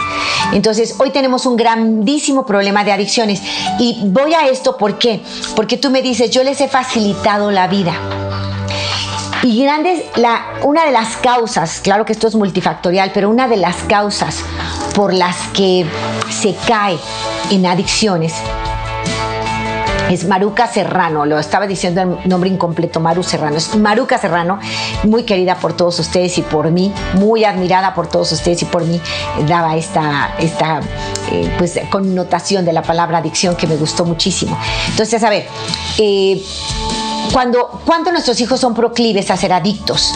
Entonces, 0.53 0.95
hoy 0.97 1.09
tenemos 1.11 1.45
un 1.45 1.57
grandísimo 1.57 2.45
problema 2.45 2.85
de 2.85 2.93
adicciones 2.93 3.41
y 3.79 3.99
voy 4.05 4.33
a 4.33 4.47
esto, 4.47 4.77
¿por 4.77 4.97
qué? 4.97 5.21
Porque 5.57 5.75
tú 5.75 5.89
me 5.89 6.01
dices, 6.01 6.31
yo 6.31 6.41
les 6.41 6.61
he 6.61 6.69
facilitado 6.69 7.51
la 7.51 7.67
vida. 7.67 7.93
Y 9.43 9.63
grandes, 9.63 10.03
la, 10.17 10.41
una 10.63 10.85
de 10.85 10.91
las 10.91 11.15
causas, 11.17 11.79
claro 11.81 12.03
que 12.03 12.11
esto 12.11 12.27
es 12.27 12.35
multifactorial, 12.35 13.11
pero 13.13 13.29
una 13.29 13.47
de 13.47 13.57
las 13.57 13.77
causas 13.83 14.43
por 14.95 15.13
las 15.13 15.37
que 15.53 15.85
se 16.29 16.55
cae 16.67 16.97
en 17.49 17.65
adicciones 17.65 18.33
es 20.09 20.25
Maruca 20.25 20.67
Serrano, 20.67 21.25
lo 21.25 21.37
estaba 21.37 21.67
diciendo 21.67 22.01
el 22.01 22.27
nombre 22.27 22.49
incompleto, 22.49 22.99
Maru 22.99 23.21
Serrano. 23.21 23.57
Es 23.57 23.75
Maruca 23.75 24.17
Serrano, 24.17 24.59
muy 25.03 25.23
querida 25.23 25.55
por 25.55 25.73
todos 25.73 25.99
ustedes 25.99 26.37
y 26.39 26.41
por 26.41 26.71
mí, 26.71 26.91
muy 27.13 27.45
admirada 27.45 27.93
por 27.93 28.07
todos 28.07 28.31
ustedes 28.31 28.63
y 28.63 28.65
por 28.65 28.85
mí, 28.85 28.99
daba 29.47 29.75
esta, 29.75 30.35
esta 30.39 30.81
eh, 31.31 31.53
pues, 31.59 31.79
connotación 31.91 32.65
de 32.65 32.73
la 32.73 32.81
palabra 32.81 33.19
adicción 33.19 33.55
que 33.55 33.67
me 33.67 33.75
gustó 33.75 34.03
muchísimo. 34.03 34.57
Entonces, 34.89 35.23
a 35.23 35.29
ver, 35.29 35.45
eh, 35.99 36.43
cuando, 37.31 37.81
cuando 37.85 38.11
nuestros 38.11 38.39
hijos 38.41 38.59
son 38.59 38.73
proclives 38.73 39.29
a 39.31 39.37
ser 39.37 39.53
adictos. 39.53 40.13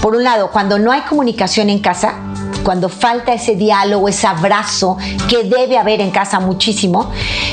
Por 0.00 0.14
un 0.14 0.24
lado, 0.24 0.50
cuando 0.50 0.78
no 0.78 0.92
hay 0.92 1.02
comunicación 1.02 1.70
en 1.70 1.78
casa, 1.80 2.14
cuando 2.64 2.88
falta 2.88 3.32
ese 3.32 3.54
diálogo, 3.54 4.08
ese 4.08 4.26
abrazo 4.26 4.96
que 5.28 5.44
debe 5.44 5.78
haber 5.78 6.00
en 6.00 6.10
casa 6.10 6.40
muchísimo. 6.40 7.10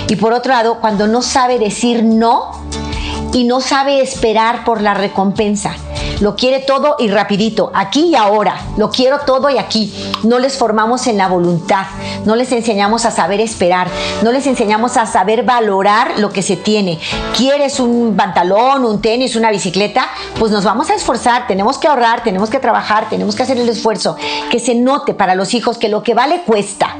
Y 0.07 0.15
por 0.15 0.33
otro 0.33 0.53
lado, 0.53 0.79
cuando 0.81 1.07
no 1.07 1.21
sabe 1.21 1.59
decir 1.59 2.03
no 2.03 2.51
y 3.31 3.43
no 3.43 3.61
sabe 3.61 4.01
esperar 4.01 4.63
por 4.63 4.81
la 4.81 4.93
recompensa. 4.93 5.75
Lo 6.19 6.35
quiere 6.35 6.59
todo 6.59 6.95
y 6.99 7.09
rapidito, 7.09 7.71
aquí 7.73 8.07
y 8.07 8.15
ahora. 8.15 8.59
Lo 8.77 8.89
quiero 8.89 9.19
todo 9.19 9.49
y 9.49 9.57
aquí. 9.57 9.93
No 10.23 10.39
les 10.39 10.57
formamos 10.57 11.07
en 11.07 11.17
la 11.17 11.27
voluntad, 11.27 11.85
no 12.25 12.35
les 12.35 12.51
enseñamos 12.51 13.05
a 13.05 13.11
saber 13.11 13.41
esperar, 13.41 13.87
no 14.21 14.31
les 14.31 14.47
enseñamos 14.47 14.97
a 14.97 15.05
saber 15.05 15.43
valorar 15.43 16.19
lo 16.19 16.31
que 16.31 16.41
se 16.41 16.55
tiene. 16.55 16.99
¿Quieres 17.35 17.79
un 17.79 18.15
pantalón, 18.15 18.85
un 18.85 19.01
tenis, 19.01 19.35
una 19.35 19.51
bicicleta? 19.51 20.07
Pues 20.39 20.51
nos 20.51 20.63
vamos 20.63 20.89
a 20.89 20.95
esforzar, 20.95 21.47
tenemos 21.47 21.77
que 21.77 21.87
ahorrar, 21.87 22.23
tenemos 22.23 22.49
que 22.49 22.59
trabajar, 22.59 23.09
tenemos 23.09 23.35
que 23.35 23.43
hacer 23.43 23.57
el 23.57 23.67
esfuerzo. 23.67 24.15
Que 24.49 24.59
se 24.59 24.75
note 24.75 25.13
para 25.13 25.35
los 25.35 25.53
hijos 25.53 25.77
que 25.77 25.89
lo 25.89 26.03
que 26.03 26.13
vale 26.13 26.43
cuesta. 26.43 26.95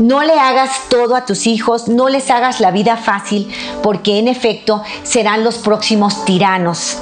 No 0.00 0.22
le 0.24 0.34
hagas 0.34 0.70
todo 0.90 1.14
a 1.14 1.24
tus 1.24 1.46
hijos, 1.46 1.88
no 1.88 2.08
les 2.08 2.30
hagas 2.30 2.60
la 2.60 2.72
vida 2.72 2.96
fácil, 2.96 3.50
porque 3.82 4.18
en 4.18 4.28
efecto 4.28 4.82
serán 5.04 5.44
los 5.44 5.58
próximos 5.58 6.24
tiranos 6.24 6.98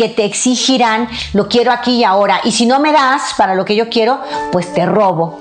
que 0.00 0.08
te 0.08 0.24
exigirán, 0.24 1.10
lo 1.34 1.46
quiero 1.46 1.70
aquí 1.70 1.96
y 1.96 2.04
ahora, 2.04 2.40
y 2.42 2.52
si 2.52 2.64
no 2.64 2.80
me 2.80 2.90
das 2.90 3.34
para 3.36 3.54
lo 3.54 3.66
que 3.66 3.76
yo 3.76 3.90
quiero, 3.90 4.18
pues 4.50 4.72
te 4.72 4.86
robo. 4.86 5.38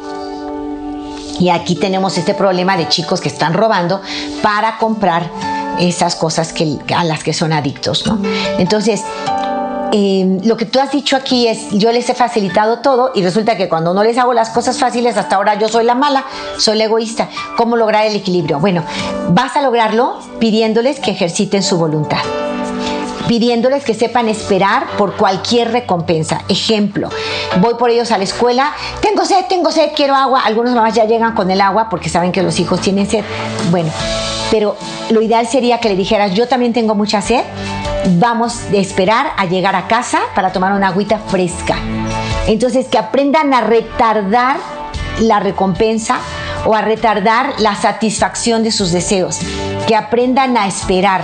Y 1.40 1.48
aquí 1.48 1.76
tenemos 1.76 2.18
este 2.18 2.34
problema 2.34 2.76
de 2.76 2.90
chicos 2.90 3.22
que 3.22 3.30
están 3.30 3.54
robando 3.54 4.02
para 4.42 4.78
comprar 4.78 5.32
esas 5.80 6.18
cosas 6.18 6.52
que, 6.52 6.78
a 6.94 7.06
las 7.06 7.24
que 7.24 7.32
son 7.32 7.54
adictos, 7.54 8.06
¿no? 8.06 8.20
Entonces, 8.58 9.02
em, 9.94 10.42
lo 10.44 10.58
que 10.58 10.66
tú 10.66 10.82
has 10.82 10.92
dicho 10.92 11.16
aquí 11.16 11.48
es, 11.48 11.70
yo 11.72 11.94
les 11.94 12.10
he 12.10 12.14
facilitado 12.14 12.80
todo 12.80 13.12
y 13.16 13.24
resulta 13.24 13.56
que 13.56 13.70
cuando 13.70 13.94
no 13.94 14.04
les 14.04 14.18
hago 14.18 14.34
las 14.34 14.50
cosas 14.50 14.78
fáciles, 14.78 15.16
hasta 15.16 15.38
ahora 15.38 15.58
yo 15.58 15.70
soy 15.70 15.86
la 15.86 15.96
mala, 15.96 16.26
soy 16.58 16.78
la 16.78 16.84
egoísta. 16.84 17.30
¿Cómo 17.56 17.78
lograr 17.78 18.06
el 18.06 18.18
equilibrio? 18.18 18.60
Bueno, 18.60 18.84
vas 19.30 19.56
a 19.56 19.62
lograrlo 19.62 20.20
pidiéndoles 20.40 21.00
que 21.00 21.12
ejerciten 21.12 21.64
su 21.64 21.78
voluntad 21.78 22.20
pidiéndoles 23.28 23.84
que 23.84 23.94
sepan 23.94 24.30
esperar 24.30 24.88
por 24.98 25.16
cualquier 25.16 25.72
recompensa. 25.72 26.42
Ejemplo, 26.48 27.10
voy 27.60 27.76
por 27.76 27.90
ellos 27.90 28.12
a 28.12 28.18
la 28.18 28.24
escuela, 28.24 28.74
tengo 29.02 29.26
sed, 29.26 29.46
tengo 29.48 29.72
sed, 29.72 29.90
quiero 29.96 30.16
agua. 30.16 30.42
Algunos 30.46 30.74
mamás 30.74 30.94
ya 30.94 31.06
llegan 31.06 31.34
con 31.36 31.52
el 31.52 31.62
agua 31.62 31.90
porque 31.90 32.10
saben 32.10 32.32
que 32.32 32.44
los 32.44 32.60
hijos 32.60 32.82
tienen 32.82 33.10
sed. 33.10 33.24
Bueno, 33.72 33.92
pero 34.52 34.76
lo 35.10 35.22
ideal 35.22 35.48
sería 35.48 35.80
que 35.80 35.90
le 35.90 35.96
dijeras, 35.96 36.34
yo 36.34 36.48
también 36.48 36.74
tengo 36.74 36.96
mucha 36.96 37.22
sed, 37.22 37.44
vamos 38.18 38.64
a 38.72 38.78
esperar 38.78 39.32
a 39.38 39.46
llegar 39.46 39.76
a 39.76 39.88
casa 39.88 40.20
para 40.36 40.52
tomar 40.52 40.74
una 40.74 40.88
agüita 40.88 41.20
fresca. 41.20 41.76
Entonces, 42.48 42.88
que 42.88 42.98
aprendan 42.98 43.54
a 43.54 43.62
retardar 43.62 44.58
la 45.20 45.40
recompensa 45.40 46.20
o 46.66 46.74
a 46.74 46.82
retardar 46.82 47.54
la 47.60 47.76
satisfacción 47.76 48.64
de 48.64 48.72
sus 48.72 48.92
deseos, 48.92 49.40
que 49.88 49.96
aprendan 49.96 50.58
a 50.58 50.68
esperar 50.68 51.22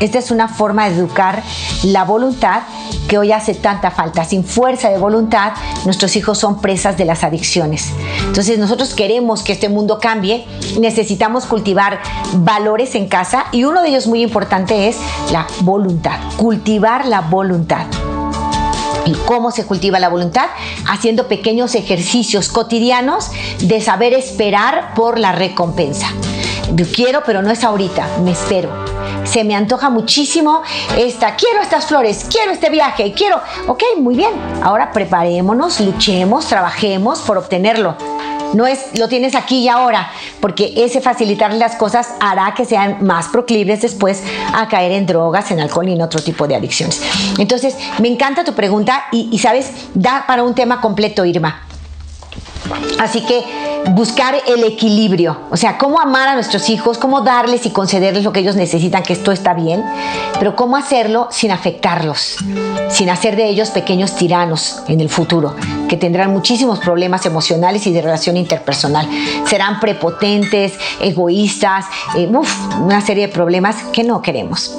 esta 0.00 0.18
es 0.18 0.30
una 0.30 0.48
forma 0.48 0.88
de 0.88 0.96
educar 0.96 1.42
la 1.82 2.04
voluntad 2.04 2.62
que 3.08 3.18
hoy 3.18 3.32
hace 3.32 3.54
tanta 3.54 3.90
falta. 3.90 4.24
Sin 4.24 4.44
fuerza 4.44 4.88
de 4.90 4.98
voluntad, 4.98 5.52
nuestros 5.84 6.16
hijos 6.16 6.38
son 6.38 6.60
presas 6.60 6.96
de 6.96 7.04
las 7.04 7.24
adicciones. 7.24 7.90
Entonces 8.26 8.58
nosotros 8.58 8.94
queremos 8.94 9.42
que 9.42 9.52
este 9.52 9.68
mundo 9.68 9.98
cambie, 10.00 10.46
necesitamos 10.80 11.46
cultivar 11.46 12.00
valores 12.34 12.94
en 12.94 13.08
casa 13.08 13.46
y 13.52 13.64
uno 13.64 13.82
de 13.82 13.88
ellos 13.88 14.06
muy 14.06 14.22
importante 14.22 14.88
es 14.88 14.96
la 15.30 15.46
voluntad, 15.60 16.18
cultivar 16.36 17.06
la 17.06 17.20
voluntad. 17.20 17.86
¿Y 19.06 19.12
cómo 19.26 19.50
se 19.50 19.66
cultiva 19.66 19.98
la 19.98 20.08
voluntad? 20.08 20.46
Haciendo 20.88 21.28
pequeños 21.28 21.74
ejercicios 21.74 22.48
cotidianos 22.48 23.30
de 23.60 23.82
saber 23.82 24.14
esperar 24.14 24.94
por 24.94 25.18
la 25.18 25.32
recompensa. 25.32 26.08
Yo 26.74 26.86
quiero, 26.90 27.22
pero 27.26 27.42
no 27.42 27.50
es 27.50 27.62
ahorita, 27.64 28.06
me 28.24 28.30
espero 28.30 28.93
se 29.24 29.44
me 29.44 29.54
antoja 29.54 29.90
muchísimo 29.90 30.62
esta, 30.96 31.36
quiero 31.36 31.60
estas 31.60 31.86
flores, 31.86 32.26
quiero 32.30 32.52
este 32.52 32.70
viaje, 32.70 33.12
quiero, 33.12 33.40
ok, 33.66 33.82
muy 33.98 34.14
bien, 34.14 34.32
ahora 34.62 34.92
preparémonos, 34.92 35.80
luchemos, 35.80 36.46
trabajemos 36.46 37.20
por 37.20 37.38
obtenerlo. 37.38 37.96
No 38.52 38.68
es 38.68 38.96
lo 38.98 39.08
tienes 39.08 39.34
aquí 39.34 39.62
y 39.62 39.68
ahora, 39.68 40.08
porque 40.40 40.72
ese 40.76 41.00
facilitarle 41.00 41.58
las 41.58 41.74
cosas 41.74 42.10
hará 42.20 42.54
que 42.54 42.64
sean 42.64 43.04
más 43.04 43.26
proclives 43.26 43.82
después 43.82 44.22
a 44.54 44.68
caer 44.68 44.92
en 44.92 45.06
drogas, 45.06 45.50
en 45.50 45.58
alcohol 45.58 45.88
y 45.88 45.94
en 45.94 46.02
otro 46.02 46.22
tipo 46.22 46.46
de 46.46 46.54
adicciones. 46.54 47.02
Entonces, 47.38 47.76
me 47.98 48.06
encanta 48.06 48.44
tu 48.44 48.52
pregunta 48.52 49.06
y, 49.10 49.28
y 49.32 49.40
sabes, 49.40 49.72
da 49.94 50.24
para 50.28 50.44
un 50.44 50.54
tema 50.54 50.80
completo, 50.80 51.24
Irma. 51.24 51.62
Así 53.00 53.22
que 53.22 53.73
buscar 53.90 54.34
el 54.46 54.64
equilibrio, 54.64 55.38
o 55.50 55.56
sea, 55.56 55.78
cómo 55.78 56.00
amar 56.00 56.28
a 56.28 56.34
nuestros 56.34 56.68
hijos, 56.70 56.98
cómo 56.98 57.20
darles 57.20 57.66
y 57.66 57.70
concederles 57.70 58.24
lo 58.24 58.32
que 58.32 58.40
ellos 58.40 58.56
necesitan, 58.56 59.02
que 59.02 59.12
esto 59.12 59.32
está 59.32 59.54
bien, 59.54 59.84
pero 60.38 60.56
cómo 60.56 60.76
hacerlo 60.76 61.28
sin 61.30 61.50
afectarlos, 61.50 62.36
sin 62.88 63.10
hacer 63.10 63.36
de 63.36 63.48
ellos 63.48 63.70
pequeños 63.70 64.16
tiranos 64.16 64.82
en 64.88 65.00
el 65.00 65.08
futuro, 65.08 65.54
que 65.88 65.96
tendrán 65.96 66.32
muchísimos 66.32 66.78
problemas 66.78 67.26
emocionales 67.26 67.86
y 67.86 67.92
de 67.92 68.02
relación 68.02 68.36
interpersonal. 68.36 69.08
Serán 69.46 69.80
prepotentes, 69.80 70.74
egoístas, 71.00 71.86
eh, 72.16 72.26
una 72.80 73.00
serie 73.00 73.26
de 73.26 73.32
problemas 73.32 73.76
que 73.92 74.04
no 74.04 74.22
queremos 74.22 74.76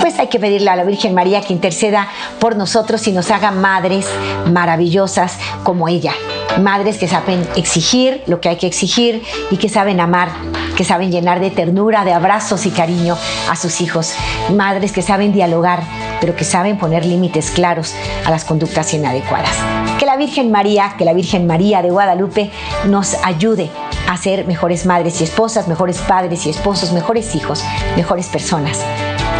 pues 0.00 0.18
hay 0.18 0.28
que 0.28 0.40
pedirle 0.40 0.70
a 0.70 0.76
la 0.76 0.84
Virgen 0.84 1.14
María 1.14 1.42
que 1.42 1.52
interceda 1.52 2.08
por 2.38 2.56
nosotros 2.56 3.06
y 3.06 3.12
nos 3.12 3.30
haga 3.30 3.50
madres 3.50 4.06
maravillosas 4.50 5.36
como 5.62 5.88
ella. 5.88 6.14
Madres 6.58 6.98
que 6.98 7.08
saben 7.08 7.46
exigir 7.56 8.22
lo 8.26 8.40
que 8.40 8.48
hay 8.48 8.56
que 8.56 8.66
exigir 8.66 9.22
y 9.50 9.56
que 9.56 9.68
saben 9.68 10.00
amar, 10.00 10.28
que 10.76 10.84
saben 10.84 11.10
llenar 11.10 11.40
de 11.40 11.50
ternura, 11.50 12.04
de 12.04 12.12
abrazos 12.12 12.66
y 12.66 12.70
cariño 12.70 13.16
a 13.48 13.56
sus 13.56 13.80
hijos. 13.80 14.14
Madres 14.54 14.92
que 14.92 15.02
saben 15.02 15.32
dialogar, 15.32 15.82
pero 16.20 16.34
que 16.34 16.44
saben 16.44 16.78
poner 16.78 17.06
límites 17.06 17.50
claros 17.50 17.94
a 18.24 18.30
las 18.30 18.44
conductas 18.44 18.92
inadecuadas. 18.92 19.56
Que 19.98 20.06
la 20.06 20.16
Virgen 20.16 20.50
María, 20.50 20.94
que 20.98 21.04
la 21.04 21.12
Virgen 21.12 21.46
María 21.46 21.82
de 21.82 21.90
Guadalupe 21.90 22.50
nos 22.86 23.14
ayude 23.22 23.70
a 24.08 24.16
ser 24.16 24.46
mejores 24.46 24.86
madres 24.86 25.20
y 25.20 25.24
esposas, 25.24 25.68
mejores 25.68 25.98
padres 25.98 26.46
y 26.46 26.50
esposos, 26.50 26.92
mejores 26.92 27.34
hijos, 27.34 27.64
mejores 27.96 28.26
personas 28.26 28.84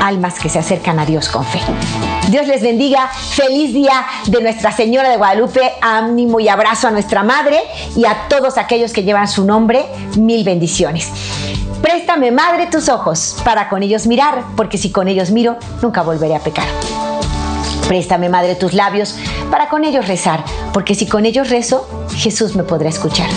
almas 0.00 0.38
que 0.38 0.48
se 0.48 0.58
acercan 0.58 0.98
a 0.98 1.06
Dios 1.06 1.28
con 1.28 1.44
fe. 1.44 1.60
Dios 2.28 2.46
les 2.46 2.62
bendiga. 2.62 3.08
Feliz 3.08 3.72
día 3.72 4.04
de 4.26 4.40
Nuestra 4.40 4.72
Señora 4.72 5.08
de 5.08 5.16
Guadalupe. 5.16 5.72
Ánimo 5.80 6.40
y 6.40 6.48
abrazo 6.48 6.88
a 6.88 6.90
nuestra 6.90 7.22
Madre 7.22 7.60
y 7.96 8.04
a 8.04 8.28
todos 8.28 8.58
aquellos 8.58 8.92
que 8.92 9.02
llevan 9.02 9.28
su 9.28 9.44
nombre. 9.44 9.84
Mil 10.16 10.44
bendiciones. 10.44 11.10
Préstame, 11.82 12.30
Madre, 12.30 12.66
tus 12.66 12.88
ojos 12.88 13.36
para 13.44 13.68
con 13.68 13.82
ellos 13.82 14.06
mirar, 14.06 14.44
porque 14.56 14.78
si 14.78 14.90
con 14.90 15.08
ellos 15.08 15.30
miro, 15.30 15.56
nunca 15.82 16.02
volveré 16.02 16.36
a 16.36 16.40
pecar. 16.40 16.66
Préstame, 17.88 18.28
Madre, 18.28 18.54
tus 18.54 18.74
labios 18.74 19.16
para 19.50 19.68
con 19.68 19.84
ellos 19.84 20.06
rezar, 20.06 20.44
porque 20.72 20.94
si 20.94 21.06
con 21.06 21.26
ellos 21.26 21.48
rezo, 21.48 21.88
Jesús 22.14 22.54
me 22.54 22.62
podrá 22.62 22.88
escuchar. 22.88 23.28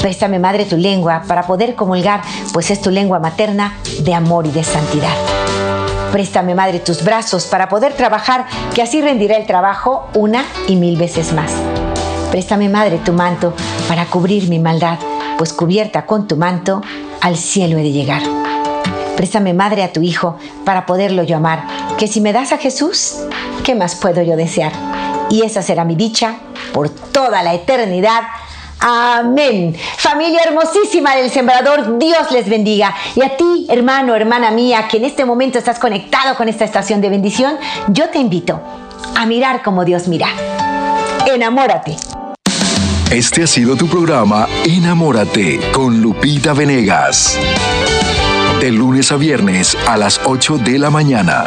Préstame, 0.00 0.38
Madre, 0.38 0.66
tu 0.66 0.76
lengua 0.76 1.24
para 1.26 1.46
poder 1.46 1.74
comulgar, 1.74 2.22
pues 2.52 2.70
es 2.70 2.80
tu 2.80 2.90
lengua 2.90 3.18
materna 3.18 3.76
de 4.00 4.14
amor 4.14 4.46
y 4.46 4.50
de 4.50 4.62
santidad. 4.62 5.37
Préstame, 6.12 6.54
Madre, 6.54 6.80
tus 6.80 7.04
brazos 7.04 7.44
para 7.46 7.68
poder 7.68 7.92
trabajar, 7.92 8.46
que 8.74 8.80
así 8.80 9.02
rendirá 9.02 9.36
el 9.36 9.46
trabajo 9.46 10.08
una 10.14 10.42
y 10.66 10.76
mil 10.76 10.96
veces 10.96 11.34
más. 11.34 11.52
Préstame, 12.30 12.70
Madre, 12.70 12.98
tu 13.04 13.12
manto 13.12 13.52
para 13.88 14.06
cubrir 14.06 14.48
mi 14.48 14.58
maldad, 14.58 14.98
pues 15.36 15.52
cubierta 15.52 16.06
con 16.06 16.26
tu 16.26 16.36
manto, 16.36 16.80
al 17.20 17.36
cielo 17.36 17.76
he 17.76 17.82
de 17.82 17.92
llegar. 17.92 18.22
Préstame, 19.16 19.52
Madre, 19.52 19.82
a 19.82 19.92
tu 19.92 20.00
Hijo 20.00 20.38
para 20.64 20.86
poderlo 20.86 21.24
yo 21.24 21.36
amar, 21.36 21.64
que 21.98 22.08
si 22.08 22.22
me 22.22 22.32
das 22.32 22.52
a 22.52 22.58
Jesús, 22.58 23.16
¿qué 23.62 23.74
más 23.74 23.94
puedo 23.94 24.22
yo 24.22 24.36
desear? 24.36 24.72
Y 25.28 25.42
esa 25.42 25.60
será 25.60 25.84
mi 25.84 25.94
dicha 25.94 26.36
por 26.72 26.88
toda 26.88 27.42
la 27.42 27.52
eternidad. 27.52 28.22
Amén. 28.80 29.76
Familia 29.96 30.42
hermosísima 30.44 31.16
del 31.16 31.30
Sembrador, 31.30 31.98
Dios 31.98 32.30
les 32.30 32.48
bendiga. 32.48 32.94
Y 33.16 33.22
a 33.22 33.36
ti, 33.36 33.66
hermano, 33.68 34.14
hermana 34.14 34.50
mía, 34.50 34.86
que 34.88 34.98
en 34.98 35.04
este 35.04 35.24
momento 35.24 35.58
estás 35.58 35.78
conectado 35.78 36.36
con 36.36 36.48
esta 36.48 36.64
estación 36.64 37.00
de 37.00 37.10
bendición, 37.10 37.56
yo 37.88 38.08
te 38.10 38.18
invito 38.18 38.60
a 39.16 39.26
mirar 39.26 39.62
como 39.62 39.84
Dios 39.84 40.08
mira. 40.08 40.28
Enamórate. 41.26 41.96
Este 43.10 43.42
ha 43.42 43.46
sido 43.46 43.76
tu 43.76 43.88
programa 43.88 44.46
Enamórate 44.64 45.58
con 45.72 46.00
Lupita 46.00 46.52
Venegas. 46.52 47.38
De 48.60 48.70
lunes 48.70 49.10
a 49.12 49.16
viernes 49.16 49.76
a 49.86 49.96
las 49.96 50.20
8 50.24 50.58
de 50.58 50.78
la 50.78 50.90
mañana. 50.90 51.46